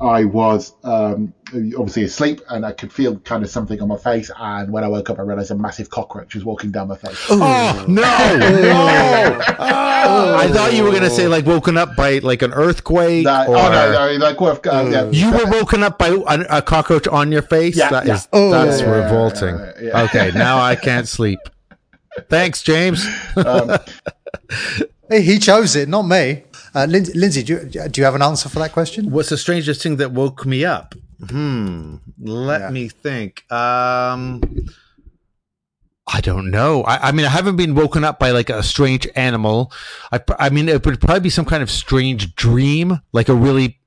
I 0.00 0.24
was 0.24 0.72
um, 0.84 1.32
obviously 1.52 2.04
asleep 2.04 2.40
and 2.48 2.64
I 2.66 2.72
could 2.72 2.92
feel 2.92 3.18
kind 3.20 3.42
of 3.44 3.50
something 3.50 3.80
on 3.80 3.88
my 3.88 3.96
face. 3.96 4.30
And 4.38 4.72
when 4.72 4.84
I 4.84 4.88
woke 4.88 5.10
up, 5.10 5.18
I 5.18 5.22
realized 5.22 5.50
a 5.50 5.54
massive 5.54 5.90
cockroach 5.90 6.34
was 6.34 6.44
walking 6.44 6.70
down 6.70 6.88
my 6.88 6.96
face. 6.96 7.18
Oh 7.30 7.84
no! 7.88 8.02
no! 8.38 9.40
Oh, 10.04 10.34
I 10.36 10.48
thought 10.48 10.74
you 10.74 10.82
were 10.82 10.90
gonna 10.90 11.08
say 11.08 11.28
like 11.28 11.46
woken 11.46 11.78
up 11.78 11.94
by 11.94 12.18
like 12.18 12.42
an 12.42 12.52
earthquake. 12.52 13.24
That- 13.24 13.48
or 13.48 13.56
oh 13.56 13.70
no, 13.70 13.92
no, 14.18 14.24
like 14.24 14.40
what? 14.40 14.66
Uh, 14.66 14.88
yeah, 14.90 15.08
You 15.10 15.30
were 15.30 15.46
woken 15.48 15.84
up 15.84 15.96
by 15.96 16.08
a, 16.08 16.58
a 16.58 16.60
cockroach 16.62 17.06
on 17.06 17.30
your 17.30 17.42
face. 17.42 17.76
Yeah, 17.76 17.88
That 17.90 18.06
yeah. 18.06 18.14
is- 18.14 18.26
that's 18.32 18.80
Yeah, 18.80 18.86
yeah, 18.86 19.04
revolting. 19.04 19.54
yeah, 19.56 19.72
yeah. 19.80 20.02
Okay, 20.02 20.32
now 20.34 20.58
I 20.60 20.74
can't 20.74 21.06
sleep. 21.18 21.38
Thanks, 22.28 22.62
James. 22.64 23.06
Hey, 25.08 25.22
he 25.22 25.38
chose 25.38 25.76
it, 25.76 25.88
not 25.88 26.02
me. 26.02 26.42
Uh, 26.74 26.86
Lin- 26.88 27.06
Lindsay, 27.14 27.42
do 27.42 27.54
you, 27.70 27.88
do 27.88 28.00
you 28.00 28.04
have 28.04 28.14
an 28.14 28.22
answer 28.22 28.48
for 28.48 28.58
that 28.60 28.72
question? 28.72 29.10
What's 29.10 29.28
the 29.28 29.36
strangest 29.36 29.82
thing 29.82 29.96
that 29.96 30.12
woke 30.12 30.46
me 30.46 30.64
up? 30.64 30.94
Hmm. 31.28 31.96
Let 32.18 32.62
Yeah. 32.62 32.70
me 32.70 32.88
think. 32.88 33.44
Um. 33.52 34.40
I 36.14 36.20
don't 36.20 36.50
know. 36.50 36.82
I, 36.82 37.08
I 37.08 37.12
mean, 37.12 37.24
I 37.24 37.28
haven't 37.28 37.56
been 37.56 37.74
woken 37.76 38.02
up 38.04 38.18
by 38.18 38.32
like 38.32 38.50
a 38.50 38.62
strange 38.62 39.06
animal. 39.14 39.72
I, 40.10 40.20
I 40.38 40.50
mean, 40.50 40.68
it 40.68 40.84
would 40.84 41.00
probably 41.00 41.20
be 41.20 41.30
some 41.30 41.44
kind 41.44 41.62
of 41.62 41.70
strange 41.70 42.34
dream, 42.34 43.00
like 43.12 43.28
a 43.28 43.34
really, 43.34 43.78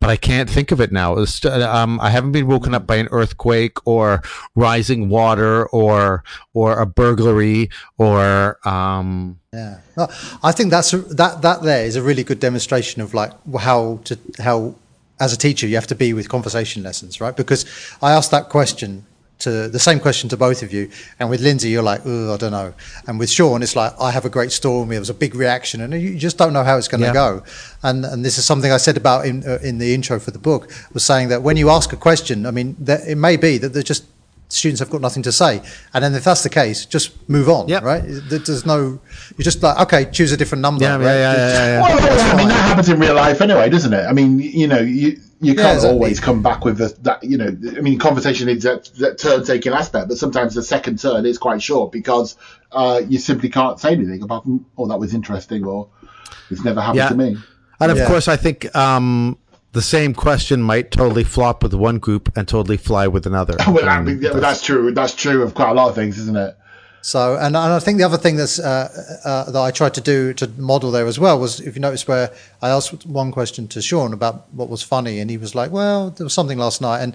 but 0.00 0.10
I 0.10 0.16
can't 0.16 0.50
think 0.50 0.72
of 0.72 0.80
it 0.80 0.90
now. 0.92 1.14
Uh, 1.14 1.26
um, 1.70 2.00
I 2.00 2.10
haven't 2.10 2.32
been 2.32 2.48
woken 2.48 2.74
up 2.74 2.86
by 2.86 2.96
an 2.96 3.08
earthquake 3.12 3.78
or 3.86 4.20
rising 4.56 5.08
water 5.08 5.66
or 5.68 6.24
or 6.54 6.80
a 6.80 6.86
burglary 6.86 7.70
or 7.98 8.58
um. 8.68 9.37
Yeah, 9.58 9.74
No, 9.96 10.04
I 10.48 10.52
think 10.56 10.70
that's 10.70 10.92
a, 10.92 10.98
that 11.22 11.42
that 11.42 11.58
there 11.62 11.84
is 11.88 11.96
a 11.96 12.02
really 12.08 12.24
good 12.24 12.40
demonstration 12.40 13.02
of 13.02 13.12
like 13.14 13.32
how 13.68 13.98
to 14.08 14.12
how 14.48 14.74
as 15.20 15.32
a 15.32 15.36
teacher 15.46 15.66
you 15.66 15.74
have 15.80 15.86
to 15.88 15.94
be 16.04 16.12
with 16.18 16.26
conversation 16.28 16.82
lessons, 16.88 17.20
right? 17.20 17.36
Because 17.36 17.64
I 18.06 18.12
asked 18.18 18.30
that 18.30 18.48
question 18.48 19.04
to 19.44 19.68
the 19.68 19.78
same 19.78 20.00
question 20.00 20.28
to 20.28 20.36
both 20.36 20.62
of 20.64 20.72
you, 20.72 20.90
and 21.18 21.30
with 21.30 21.40
Lindsay 21.40 21.68
you're 21.70 21.88
like, 21.92 22.02
oh, 22.04 22.34
I 22.34 22.36
don't 22.42 22.50
know, 22.60 22.72
and 23.06 23.18
with 23.20 23.30
Shaun 23.30 23.62
it's 23.62 23.76
like 23.76 23.92
I 24.06 24.10
have 24.10 24.24
a 24.26 24.32
great 24.36 24.52
story, 24.52 24.96
it 24.96 24.98
was 25.06 25.10
a 25.10 25.14
big 25.24 25.34
reaction, 25.34 25.80
and 25.80 25.92
you 26.02 26.16
just 26.18 26.38
don't 26.38 26.52
know 26.52 26.64
how 26.64 26.76
it's 26.78 26.88
going 26.88 27.00
to 27.02 27.06
Yeah. 27.08 27.28
go. 27.28 27.42
And 27.82 28.04
and 28.04 28.24
this 28.24 28.36
is 28.38 28.44
something 28.46 28.72
I 28.72 28.78
said 28.78 28.96
about 28.96 29.26
in 29.26 29.36
uh, 29.46 29.58
in 29.68 29.78
the 29.78 29.90
intro 29.94 30.18
for 30.20 30.32
the 30.32 30.38
book 30.50 30.62
was 30.92 31.04
saying 31.04 31.28
that 31.30 31.42
when 31.42 31.56
you 31.56 31.70
ask 31.70 31.92
a 31.92 31.96
question, 32.08 32.46
I 32.46 32.50
mean, 32.50 32.76
that 32.88 33.00
it 33.08 33.16
may 33.16 33.36
be 33.36 33.58
that 33.58 33.72
there's 33.72 33.88
just 33.94 34.04
students 34.48 34.80
have 34.80 34.90
got 34.90 35.00
nothing 35.00 35.22
to 35.24 35.32
say. 35.32 35.62
And 35.92 36.02
then 36.02 36.14
if 36.14 36.24
that's 36.24 36.42
the 36.42 36.48
case, 36.48 36.86
just 36.86 37.28
move 37.28 37.48
on, 37.48 37.68
Yep. 37.68 37.82
right? 37.82 38.02
There's 38.06 38.64
no, 38.64 38.98
you're 39.36 39.44
just 39.44 39.62
like, 39.62 39.78
okay, 39.80 40.10
choose 40.10 40.32
a 40.32 40.36
different 40.36 40.62
number. 40.62 40.84
Yeah, 40.84 40.96
right? 40.96 41.02
yeah, 41.04 41.12
yeah, 41.12 41.36
yeah, 41.36 41.66
yeah. 41.66 41.82
Well, 41.82 42.34
I 42.34 42.36
mean, 42.36 42.48
that 42.48 42.68
happens 42.68 42.88
in 42.88 42.98
real 42.98 43.14
life 43.14 43.40
anyway, 43.40 43.68
doesn't 43.68 43.92
it? 43.92 44.04
I 44.06 44.12
mean, 44.12 44.38
you 44.40 44.66
know, 44.66 44.80
you 44.80 45.18
you 45.40 45.54
can't 45.54 45.76
exactly. 45.76 45.90
always 45.90 46.18
come 46.18 46.42
back 46.42 46.64
with 46.64 46.78
the, 46.78 46.96
that. 47.02 47.22
You 47.22 47.38
know, 47.38 47.46
I 47.76 47.80
mean, 47.80 47.96
conversation 47.98 48.48
is 48.48 48.64
that, 48.64 48.86
that 48.98 49.18
turn 49.18 49.44
taking 49.44 49.72
aspect, 49.72 50.08
but 50.08 50.18
sometimes 50.18 50.54
the 50.54 50.64
second 50.64 50.98
turn 50.98 51.24
is 51.26 51.38
quite 51.38 51.62
short 51.62 51.92
because 51.92 52.34
uh, 52.72 53.02
you 53.08 53.18
simply 53.18 53.48
can't 53.48 53.78
say 53.78 53.92
anything 53.92 54.20
apart 54.22 54.42
from, 54.44 54.66
"Oh, 54.76 54.88
that 54.88 54.98
was 54.98 55.14
interesting," 55.14 55.64
or 55.64 55.86
"It's 56.50 56.64
never 56.64 56.80
happened 56.80 56.96
Yeah. 56.96 57.08
to 57.10 57.14
me." 57.14 57.36
And 57.78 57.92
of 57.92 57.98
Yeah. 57.98 58.08
course, 58.08 58.26
I 58.26 58.36
think 58.36 58.74
um, 58.74 59.38
the 59.78 59.82
same 59.82 60.12
question 60.12 60.60
might 60.60 60.90
totally 60.90 61.22
flop 61.22 61.62
with 61.62 61.72
one 61.72 61.98
group 62.00 62.32
and 62.36 62.48
totally 62.48 62.76
fly 62.76 63.06
with 63.06 63.24
another. 63.26 63.54
well, 63.68 63.74
that, 63.76 63.98
Um, 63.98 64.08
yeah, 64.20 64.32
well, 64.32 64.40
that's 64.40 64.60
true. 64.60 64.90
That's 64.90 65.14
true 65.14 65.42
of 65.44 65.54
quite 65.54 65.70
a 65.70 65.74
lot 65.74 65.88
of 65.88 65.94
things, 65.94 66.18
isn't 66.18 66.36
it? 66.36 66.56
So, 67.00 67.36
and, 67.36 67.54
and 67.56 67.72
I 67.72 67.78
think 67.78 67.98
the 67.98 68.02
other 68.04 68.16
thing 68.16 68.34
that's 68.34 68.58
uh, 68.58 68.88
uh, 69.24 69.50
that 69.52 69.62
I 69.62 69.70
tried 69.70 69.94
to 69.94 70.00
do 70.00 70.34
to 70.34 70.48
model 70.58 70.90
there 70.90 71.06
as 71.06 71.20
well 71.20 71.38
was, 71.38 71.60
if 71.60 71.76
you 71.76 71.80
notice, 71.80 72.08
where 72.08 72.32
I 72.60 72.70
asked 72.70 73.06
one 73.06 73.30
question 73.30 73.68
to 73.68 73.80
Shaun 73.80 74.12
about 74.12 74.52
what 74.52 74.68
was 74.68 74.82
funny, 74.82 75.20
and 75.20 75.30
he 75.30 75.36
was 75.38 75.54
like, 75.54 75.70
"Well, 75.70 76.10
there 76.10 76.24
was 76.24 76.34
something 76.34 76.58
last 76.58 76.80
night," 76.80 77.00
and 77.04 77.14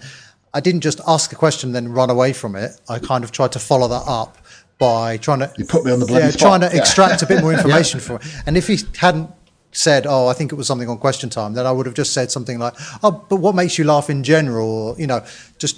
I 0.53 0.61
didn't 0.61 0.81
just 0.81 1.01
ask 1.05 1.33
a 1.33 1.35
question 1.35 1.67
and 1.67 1.75
then 1.75 1.89
run 1.91 2.09
away 2.09 2.31
from 2.31 2.55
it. 2.55 2.71
I 2.87 2.99
kind 2.99 3.25
of 3.25 3.33
tried 3.33 3.51
to 3.51 3.59
follow 3.59 3.89
that 3.89 4.03
up 4.07 4.37
by 4.79 5.17
trying 5.17 5.39
to 5.39 5.51
You 5.57 5.65
put 5.65 5.83
me 5.83 5.91
on 5.91 5.99
the 5.99 6.05
bloody 6.05 6.25
yeah, 6.25 6.31
spot. 6.31 6.47
trying 6.47 6.61
to 6.61 6.75
Yeah. 6.75 6.81
extract 6.81 7.21
a 7.21 7.25
bit 7.25 7.41
more 7.41 7.51
information 7.57 7.99
from 7.99 8.15
it. 8.17 8.21
And 8.45 8.55
if 8.55 8.67
he 8.67 8.79
hadn't 8.97 9.29
said, 9.73 10.05
"Oh, 10.07 10.27
I 10.27 10.33
think 10.33 10.51
it 10.51 10.55
was 10.55 10.67
something 10.67 10.89
on 10.89 10.97
Question 10.97 11.29
Time," 11.29 11.53
then 11.53 11.65
I 11.65 11.71
would 11.71 11.85
have 11.85 11.95
just 11.95 12.13
said 12.13 12.31
something 12.31 12.59
like, 12.59 12.73
"Oh, 13.03 13.25
but 13.29 13.37
what 13.37 13.55
makes 13.55 13.77
you 13.77 13.83
laugh 13.83 14.09
in 14.09 14.23
general?" 14.23 14.69
Or 14.69 14.95
you 14.97 15.07
know, 15.07 15.23
just 15.57 15.77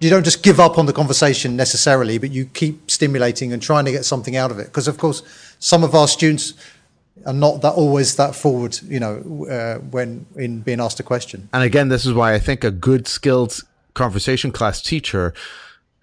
you 0.00 0.10
don't 0.10 0.24
just 0.24 0.42
give 0.42 0.60
up 0.60 0.78
on 0.78 0.86
the 0.86 0.92
conversation 0.92 1.56
necessarily, 1.56 2.18
but 2.18 2.30
you 2.30 2.46
keep 2.46 2.90
stimulating 2.90 3.52
and 3.52 3.62
trying 3.62 3.84
to 3.84 3.92
get 3.92 4.04
something 4.04 4.36
out 4.36 4.50
of 4.50 4.58
it. 4.58 4.66
Because 4.66 4.88
of 4.88 4.98
course, 4.98 5.22
some 5.58 5.84
of 5.84 5.94
our 5.94 6.08
students 6.08 6.54
are 7.26 7.32
not 7.32 7.62
that 7.62 7.72
always 7.72 8.16
that 8.16 8.34
forward, 8.34 8.78
you 8.82 9.00
know, 9.00 9.46
uh, 9.50 9.78
when 9.90 10.26
in 10.36 10.60
being 10.60 10.80
asked 10.80 11.00
a 11.00 11.02
question. 11.02 11.48
And 11.52 11.62
again, 11.62 11.88
this 11.88 12.04
is 12.04 12.12
why 12.12 12.34
I 12.34 12.38
think 12.38 12.64
a 12.64 12.70
good 12.70 13.06
skilled 13.06 13.60
conversation 13.94 14.50
class 14.50 14.82
teacher 14.82 15.32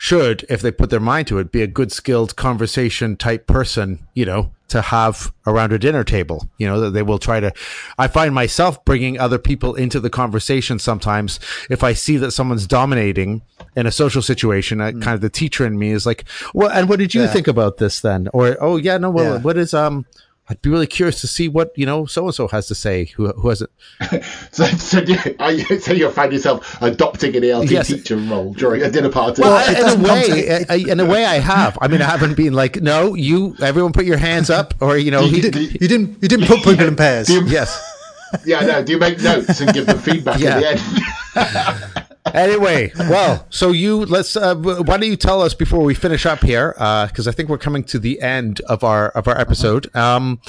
should, 0.03 0.43
if 0.49 0.63
they 0.63 0.71
put 0.71 0.89
their 0.89 0.99
mind 0.99 1.27
to 1.27 1.37
it, 1.37 1.51
be 1.51 1.61
a 1.61 1.67
good 1.67 1.91
skilled 1.91 2.35
conversation 2.35 3.15
type 3.15 3.45
person, 3.45 3.99
you 4.15 4.25
know, 4.25 4.51
to 4.67 4.81
have 4.81 5.31
around 5.45 5.71
a 5.73 5.77
dinner 5.77 6.03
table, 6.03 6.49
you 6.57 6.65
know, 6.65 6.79
that 6.79 6.89
they 6.89 7.03
will 7.03 7.19
try 7.19 7.39
to. 7.39 7.53
I 7.99 8.07
find 8.07 8.33
myself 8.33 8.83
bringing 8.83 9.19
other 9.19 9.37
people 9.37 9.75
into 9.75 9.99
the 9.99 10.09
conversation 10.09 10.79
sometimes 10.79 11.39
if 11.69 11.83
I 11.83 11.93
see 11.93 12.17
that 12.17 12.31
someone's 12.31 12.65
dominating 12.65 13.43
in 13.75 13.85
a 13.85 13.91
social 13.91 14.23
situation, 14.23 14.81
uh, 14.81 14.89
kind 14.91 15.09
of 15.13 15.21
the 15.21 15.29
teacher 15.29 15.67
in 15.67 15.77
me 15.77 15.91
is 15.91 16.07
like, 16.07 16.25
well, 16.55 16.71
and 16.71 16.89
what 16.89 16.97
did 16.97 17.13
you 17.13 17.21
Yeah. 17.21 17.27
think 17.27 17.47
about 17.47 17.77
this 17.77 17.99
then? 17.99 18.27
Or, 18.33 18.57
oh, 18.59 18.77
yeah, 18.77 18.97
no, 18.97 19.11
well, 19.11 19.35
Yeah. 19.35 19.41
what 19.41 19.55
is, 19.55 19.71
um, 19.75 20.07
I'd 20.51 20.61
be 20.61 20.69
really 20.69 20.85
curious 20.87 21.21
to 21.21 21.27
see 21.27 21.47
what, 21.47 21.71
you 21.77 21.85
know, 21.85 22.05
so 22.05 22.25
and 22.25 22.35
so 22.35 22.45
has 22.49 22.67
to 22.67 22.75
say 22.75 23.05
who, 23.05 23.29
who 23.31 23.47
has 23.47 23.61
it. 23.61 23.69
So, 24.51 24.65
so, 24.65 24.99
you, 24.99 25.17
are 25.39 25.53
you, 25.53 25.79
so 25.79 25.93
you'll 25.93 26.11
find 26.11 26.33
yourself 26.33 26.77
adopting 26.81 27.33
an 27.37 27.43
ELT 27.43 27.69
Yes. 27.71 27.87
teacher 27.87 28.17
role 28.17 28.51
during 28.53 28.81
a 28.83 28.91
dinner 28.91 29.07
party. 29.09 29.41
Well, 29.41 29.63
it 29.65 29.79
in 29.79 30.05
a 30.05 30.13
way, 30.13 30.23
to- 30.27 30.71
I- 30.71 30.75
I- 30.75 30.91
in 30.91 30.99
a 30.99 31.05
way, 31.05 31.23
I 31.25 31.39
have. 31.39 31.77
I 31.81 31.87
mean, 31.87 32.01
I 32.01 32.05
haven't 32.09 32.35
been 32.35 32.51
like, 32.51 32.81
no, 32.81 33.15
you, 33.15 33.55
everyone, 33.61 33.93
put 33.93 34.03
your 34.03 34.17
hands 34.17 34.49
up, 34.49 34.73
or 34.81 34.97
you 34.97 35.09
know, 35.09 35.21
You 35.21 35.35
he 35.35 35.41
did- 35.41 35.53
did. 35.53 35.81
You 35.81 35.87
didn't 35.87 36.21
you 36.21 36.27
didn't 36.27 36.47
put 36.47 36.57
people 36.63 36.85
in 36.85 36.95
pairs. 36.97 37.29
You- 37.33 37.45
Yes. 37.47 37.71
yeah, 38.45 38.59
no. 38.65 38.83
Do 38.83 38.91
you 38.91 38.97
make 38.99 39.21
notes 39.21 39.61
and 39.61 39.73
give 39.73 39.85
them 39.85 39.99
feedback 39.99 40.37
Yeah. 40.39 40.57
at 40.59 40.77
the 41.33 41.97
end? 41.99 42.05
Anyway, 42.33 42.91
well, 42.97 43.45
so 43.49 43.71
you 43.71 44.05
let's. 44.05 44.35
Uh, 44.35 44.55
why 44.55 44.97
don't 44.97 45.03
you 45.03 45.15
tell 45.15 45.41
us 45.41 45.53
before 45.53 45.83
we 45.83 45.93
finish 45.93 46.25
up 46.25 46.43
here? 46.43 46.73
Because 46.77 47.27
I 47.27 47.31
think 47.31 47.49
we're 47.49 47.57
coming 47.57 47.83
to 47.85 47.99
the 47.99 48.21
end 48.21 48.61
of 48.61 48.83
our 48.83 49.09
of 49.09 49.27
our 49.27 49.37
episode. 49.37 49.93
Um, 49.95 50.39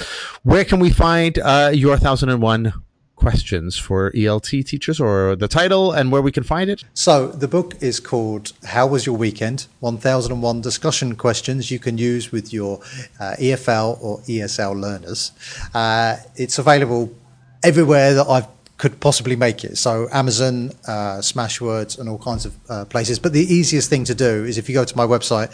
where 0.42 0.64
can 0.64 0.80
we 0.80 0.90
find 0.90 1.38
uh, 1.38 1.70
your 1.72 1.96
thousand 1.96 2.28
and 2.28 2.42
one 2.42 2.74
questions 3.16 3.78
for 3.78 4.10
ELT 4.12 4.66
teachers, 4.66 5.00
or 5.00 5.36
the 5.36 5.48
title, 5.48 5.92
and 5.92 6.12
where 6.12 6.20
we 6.20 6.32
can 6.32 6.42
find 6.42 6.68
it? 6.68 6.84
So 6.92 7.28
the 7.28 7.48
book 7.48 7.76
is 7.80 8.00
called 8.00 8.52
"How 8.64 8.86
Was 8.86 9.06
Your 9.06 9.16
Weekend?" 9.16 9.66
One 9.80 9.96
thousand 9.96 10.32
and 10.32 10.42
one 10.42 10.60
discussion 10.60 11.16
questions 11.16 11.70
you 11.70 11.78
can 11.78 11.96
use 11.96 12.30
with 12.30 12.52
your 12.52 12.80
uh, 13.18 13.34
EFL 13.38 13.98
or 14.02 14.20
ESL 14.22 14.78
learners. 14.78 15.32
Uh, 15.72 16.16
it's 16.36 16.58
available 16.58 17.14
everywhere 17.62 18.12
that 18.14 18.26
I 18.28 18.46
could 18.82 18.98
possibly 18.98 19.36
make 19.36 19.62
it. 19.62 19.78
So 19.78 20.08
Amazon, 20.10 20.72
uh, 20.88 21.18
Smashwords, 21.20 22.00
and 22.00 22.08
all 22.08 22.18
kinds 22.18 22.44
of 22.46 22.56
uh, 22.68 22.84
places. 22.86 23.20
But 23.20 23.32
the 23.32 23.46
easiest 23.58 23.88
thing 23.88 24.02
to 24.06 24.14
do 24.28 24.44
is 24.44 24.58
if 24.58 24.68
you 24.68 24.74
go 24.74 24.84
to 24.84 24.96
my 24.96 25.06
website, 25.06 25.50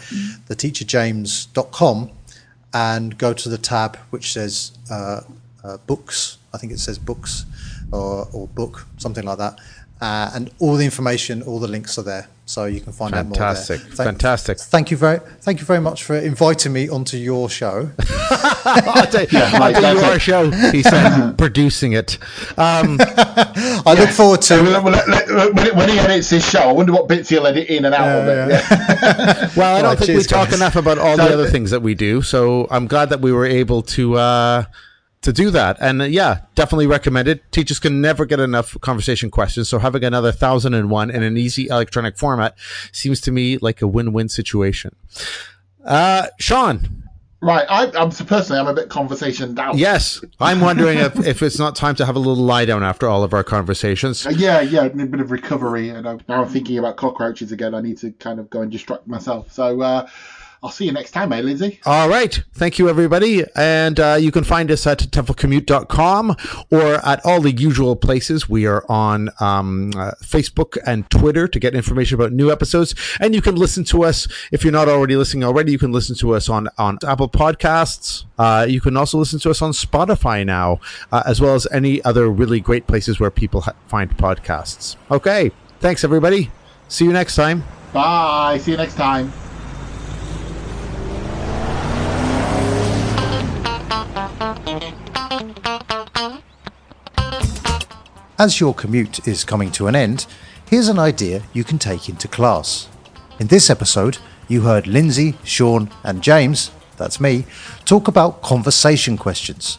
theteacherjames.com, 0.47 2.09
and 2.73 3.17
go 3.19 3.31
to 3.33 3.47
the 3.47 3.59
tab 3.59 3.97
which 4.09 4.33
says 4.33 4.71
uh, 4.89 5.21
uh, 5.63 5.77
books. 5.85 6.39
I 6.55 6.57
think 6.57 6.73
it 6.73 6.79
says 6.79 6.97
books 6.97 7.45
or, 7.91 8.27
or 8.33 8.47
book, 8.47 8.87
something 8.97 9.23
like 9.23 9.37
that. 9.37 9.59
Uh, 10.01 10.31
and 10.33 10.49
all 10.59 10.75
the 10.77 10.85
information, 10.85 11.41
all 11.41 11.59
the 11.59 11.67
links 11.67 11.97
are 11.97 12.03
there, 12.03 12.29
so 12.45 12.63
you 12.63 12.79
can 12.79 12.93
find 12.93 13.13
out 13.13 13.25
more. 13.25 13.35
there. 13.35 13.47
Fantastic, 13.47 13.81
Thank- 13.81 13.95
fantastic. 13.95 14.57
Thank 14.57 14.91
you 14.91 14.97
very, 14.97 15.19
thank 15.41 15.59
you 15.59 15.65
very 15.65 15.81
much 15.81 16.03
for 16.03 16.15
inviting 16.15 16.71
me 16.71 16.87
onto 16.87 17.17
your 17.17 17.49
show. 17.49 17.89
I'll 18.31 19.05
tell, 19.07 19.25
I'll 19.33 19.59
like 19.59 19.75
tell 19.75 19.93
you 19.95 19.99
that. 20.01 20.09
our 20.13 20.19
show. 20.19 20.49
He 20.71 20.83
said, 20.83 21.33
producing 21.37 21.93
it. 21.93 22.17
Um, 22.57 22.97
I 23.01 23.95
look 23.97 24.09
forward 24.11 24.41
to. 24.43 24.59
Well, 24.63 24.83
well, 24.83 24.93
let- 24.93 25.07
let- 25.09 25.53
when, 25.53 25.75
when 25.77 25.89
he 25.89 25.99
edits 25.99 26.29
this 26.29 26.49
show, 26.49 26.61
I 26.61 26.71
wonder 26.71 26.93
what 26.93 27.09
bits 27.09 27.27
he'll 27.29 27.45
edit 27.47 27.67
in 27.67 27.83
and 27.83 27.93
out 27.93 28.19
of 28.19 28.27
it. 28.27 28.49
Yeah. 28.51 29.49
Well, 29.57 29.75
I 29.75 29.81
don't 29.81 29.89
Right, 29.89 29.97
think 29.97 30.07
we 30.09 30.13
cheers, 30.15 30.27
talk 30.27 30.53
enough 30.53 30.75
about 30.77 30.97
all 30.97 31.17
So- 31.17 31.27
the 31.27 31.33
other 31.33 31.47
things 31.49 31.71
that 31.71 31.81
we 31.81 31.93
do. 31.93 32.21
So 32.21 32.67
I'm 32.71 32.87
glad 32.87 33.09
that 33.09 33.19
we 33.19 33.31
were 33.33 33.45
able 33.45 33.81
to 33.81 34.15
uh, 34.15 34.63
to 35.21 35.33
do 35.33 35.49
that. 35.51 35.77
And 35.81 36.01
uh, 36.01 36.05
yeah, 36.05 36.41
definitely 36.55 36.87
recommend 36.87 37.27
it. 37.27 37.49
Teachers 37.51 37.79
can 37.79 38.01
never 38.01 38.25
get 38.25 38.39
enough 38.39 38.79
conversation 38.81 39.29
questions. 39.29 39.69
So 39.69 39.79
having 39.79 40.03
another 40.03 40.31
thousand 40.31 40.73
and 40.73 40.89
one 40.89 41.09
in 41.09 41.23
an 41.23 41.37
easy 41.37 41.67
electronic 41.67 42.17
format 42.17 42.55
seems 42.91 43.21
to 43.21 43.31
me 43.31 43.57
like 43.57 43.81
a 43.81 43.87
win-win 43.87 44.29
situation. 44.29 44.95
Uh, 45.85 46.27
Shaun, 46.39 47.09
Right, 47.41 47.65
I, 47.69 47.85
I'm 47.97 48.11
personally, 48.11 48.59
I'm 48.59 48.67
a 48.67 48.73
bit 48.73 48.89
conversation 48.89 49.55
down. 49.55 49.77
yes, 49.77 50.21
I'm 50.41 50.59
wondering 50.59 50.97
if, 50.97 51.17
if 51.25 51.41
it's 51.41 51.57
not 51.57 51.73
time 51.73 51.95
to 51.95 52.05
have 52.05 52.17
a 52.17 52.19
little 52.19 52.43
lie 52.43 52.65
down 52.65 52.83
after 52.83 53.07
all 53.07 53.23
of 53.23 53.33
our 53.33 53.45
conversations. 53.45 54.25
Uh, 54.25 54.31
Yeah, 54.31 54.59
yeah, 54.59 54.83
a 54.83 54.89
bit 54.89 55.21
of 55.21 55.31
recovery, 55.31 55.87
and 55.87 56.05
I'm, 56.05 56.19
now 56.27 56.43
I'm 56.43 56.49
thinking 56.49 56.77
about 56.77 56.97
cockroaches 56.97 57.53
again. 57.53 57.73
I 57.73 57.79
need 57.79 57.97
to 57.99 58.11
kind 58.11 58.41
of 58.41 58.49
go 58.49 58.61
and 58.61 58.69
distract 58.69 59.07
myself. 59.07 59.53
So 59.53 59.81
uh, 59.81 60.09
I'll 60.61 60.71
see 60.71 60.85
you 60.85 60.91
next 60.91 61.11
time, 61.11 61.31
eh, 61.31 61.39
Lindsay? 61.39 61.79
All 61.85 62.09
right. 62.09 62.43
Thank 62.53 62.79
you, 62.79 62.89
everybody. 62.89 63.45
And 63.55 63.97
uh, 63.97 64.17
you 64.19 64.29
can 64.29 64.43
find 64.43 64.69
us 64.69 64.85
at 64.85 64.99
teflcommute.com 64.99 66.35
or 66.69 67.05
at 67.05 67.25
all 67.25 67.39
the 67.39 67.51
usual 67.51 67.95
places. 67.95 68.49
We 68.49 68.65
are 68.65 68.83
on 68.89 69.29
um, 69.39 69.91
uh, 69.95 70.11
Facebook 70.21 70.77
and 70.85 71.09
Twitter 71.09 71.47
to 71.47 71.59
get 71.59 71.75
information 71.75 72.15
about 72.15 72.33
new 72.33 72.51
episodes. 72.51 72.93
And 73.21 73.33
you 73.33 73.41
can 73.41 73.55
listen 73.55 73.85
to 73.85 74.03
us, 74.03 74.27
if 74.51 74.63
you're 74.65 74.73
not 74.73 74.89
already 74.89 75.15
listening 75.15 75.45
already, 75.45 75.71
you 75.71 75.79
can 75.79 75.93
listen 75.93 76.15
to 76.17 76.35
us 76.35 76.49
on, 76.49 76.67
on 76.77 76.97
Apple 77.07 77.29
Podcasts. 77.29 78.25
Uh, 78.37 78.65
you 78.67 78.81
can 78.81 78.97
also 78.97 79.17
listen 79.17 79.39
to 79.39 79.49
us 79.49 79.61
on 79.61 79.71
Spotify 79.71 80.45
now, 80.45 80.81
uh, 81.13 81.23
as 81.25 81.39
well 81.39 81.55
as 81.55 81.67
any 81.71 82.03
other 82.03 82.29
really 82.29 82.59
great 82.59 82.85
places 82.85 83.17
where 83.17 83.31
people 83.31 83.61
ha- 83.61 83.75
find 83.87 84.17
podcasts. 84.17 84.97
Okay. 85.09 85.51
Thanks, 85.79 86.03
everybody. 86.03 86.51
See 86.89 87.05
you 87.05 87.13
next 87.13 87.35
time. 87.35 87.63
Bye. 87.93 88.57
See 88.57 88.71
you 88.71 88.77
next 88.77 88.95
time. 88.95 89.31
As 98.39 98.61
your 98.61 98.73
commute 98.73 99.27
is 99.27 99.43
coming 99.43 99.69
to 99.73 99.87
an 99.87 99.97
end, 99.97 100.25
here's 100.69 100.87
an 100.87 100.97
idea 100.97 101.43
you 101.51 101.65
can 101.65 101.77
take 101.77 102.07
into 102.07 102.29
class. 102.29 102.87
In 103.37 103.47
this 103.47 103.69
episode, 103.69 104.17
you 104.47 104.61
heard 104.61 104.87
Lindsay, 104.87 105.37
Shaun, 105.43 105.89
and 106.05 106.23
James, 106.23 106.71
that's 106.95 107.19
me, 107.19 107.45
talk 107.83 108.07
about 108.07 108.41
conversation 108.41 109.17
questions. 109.17 109.77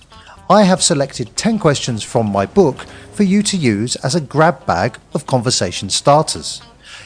I 0.50 0.64
have 0.64 0.82
selected 0.82 1.34
10 1.38 1.58
questions 1.58 2.02
from 2.02 2.30
my 2.30 2.44
book 2.44 2.84
for 3.14 3.22
you 3.22 3.42
to 3.44 3.56
use 3.56 3.96
as 3.96 4.14
a 4.14 4.20
grab 4.20 4.66
bag 4.66 4.98
of 5.14 5.26
conversation 5.26 5.88
starters. 5.88 6.60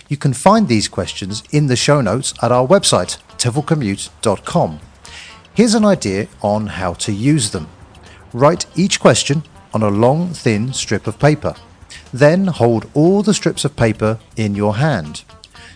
You 0.09 0.17
can 0.17 0.33
find 0.33 0.67
these 0.67 0.89
questions 0.89 1.45
in 1.53 1.69
the 1.69 1.77
show 1.77 2.01
notes 2.01 2.35
at 2.43 2.51
our 2.51 2.67
website, 2.67 3.19
teflcommute.com. 3.39 4.81
Here's 5.55 5.75
an 5.75 5.85
idea 5.85 6.27
on 6.43 6.67
how 6.67 6.95
to 6.95 7.13
use 7.13 7.53
them. 7.53 7.69
Write 8.33 8.67
each 8.75 8.99
question 8.99 9.45
on 9.75 9.83
a 9.83 9.89
long, 9.89 10.33
thin 10.33 10.73
strip 10.73 11.07
of 11.07 11.19
paper. 11.19 11.55
Then 12.13 12.47
hold 12.47 12.89
all 12.95 13.23
the 13.23 13.35
strips 13.35 13.65
of 13.65 13.77
paper 13.77 14.19
in 14.37 14.55
your 14.55 14.77
hand. 14.77 15.25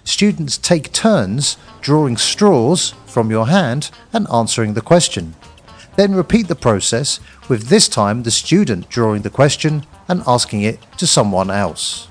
Students 0.05 0.57
take 0.57 0.93
turns 0.93 1.59
drawing 1.83 2.17
straws 2.17 2.95
from 3.05 3.31
your 3.31 3.49
hand 3.49 3.91
and 4.13 4.27
answering 4.33 4.73
the 4.73 4.81
question. 4.81 5.35
Then 5.97 6.15
repeat 6.15 6.49
the 6.49 6.55
process 6.55 7.21
with 7.49 7.65
this 7.65 7.89
time 7.89 8.23
the 8.23 8.31
student 8.31 8.89
drawing 8.89 9.23
the 9.23 9.31
question 9.31 9.85
and 10.09 10.23
asking 10.27 10.63
it 10.63 10.79
to 10.97 11.07
someone 11.07 11.51
else. 11.51 12.09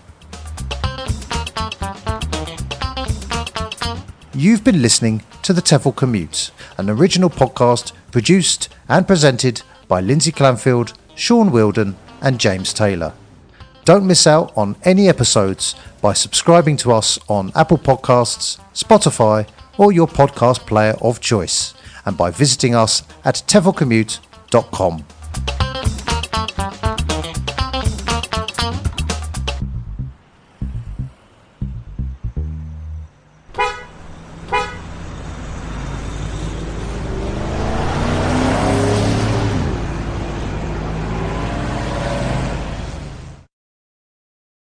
you've 4.38 4.64
been 4.64 4.84
listening 4.84 5.24
to 5.42 5.52
The 5.52 5.64
TEFL 5.64 5.96
Commute, 5.96 6.52
an 6.78 6.92
original 6.92 7.28
podcast 7.28 7.92
produced 8.12 8.70
and 8.88 9.08
presented 9.08 9.64
by 9.88 10.00
Lindsay 10.00 10.32
Clandfield, 10.32 10.94
Shaun 11.18 11.52
Wilden, 11.52 11.96
and 12.22 12.40
James 12.40 12.74
Taylor. 12.74 13.14
Don't 13.84 14.08
miss 14.08 14.28
out 14.28 14.52
on 14.56 14.76
any 14.84 15.10
episodes 15.10 15.76
by 16.02 16.14
subscribing 16.14 16.78
to 16.78 16.94
us 16.94 17.18
on 17.28 17.52
Apple 17.56 17.78
Podcasts, 17.78 18.60
Spotify, 18.74 19.48
or 19.78 19.92
your 19.92 20.08
podcast 20.08 20.66
player 20.66 20.96
of 21.02 21.20
choice, 21.20 21.74
and 22.06 22.16
by 22.16 22.32
visiting 22.32 22.76
us 22.76 23.04
at 23.26 23.36
teflcommute.com. 23.48 25.06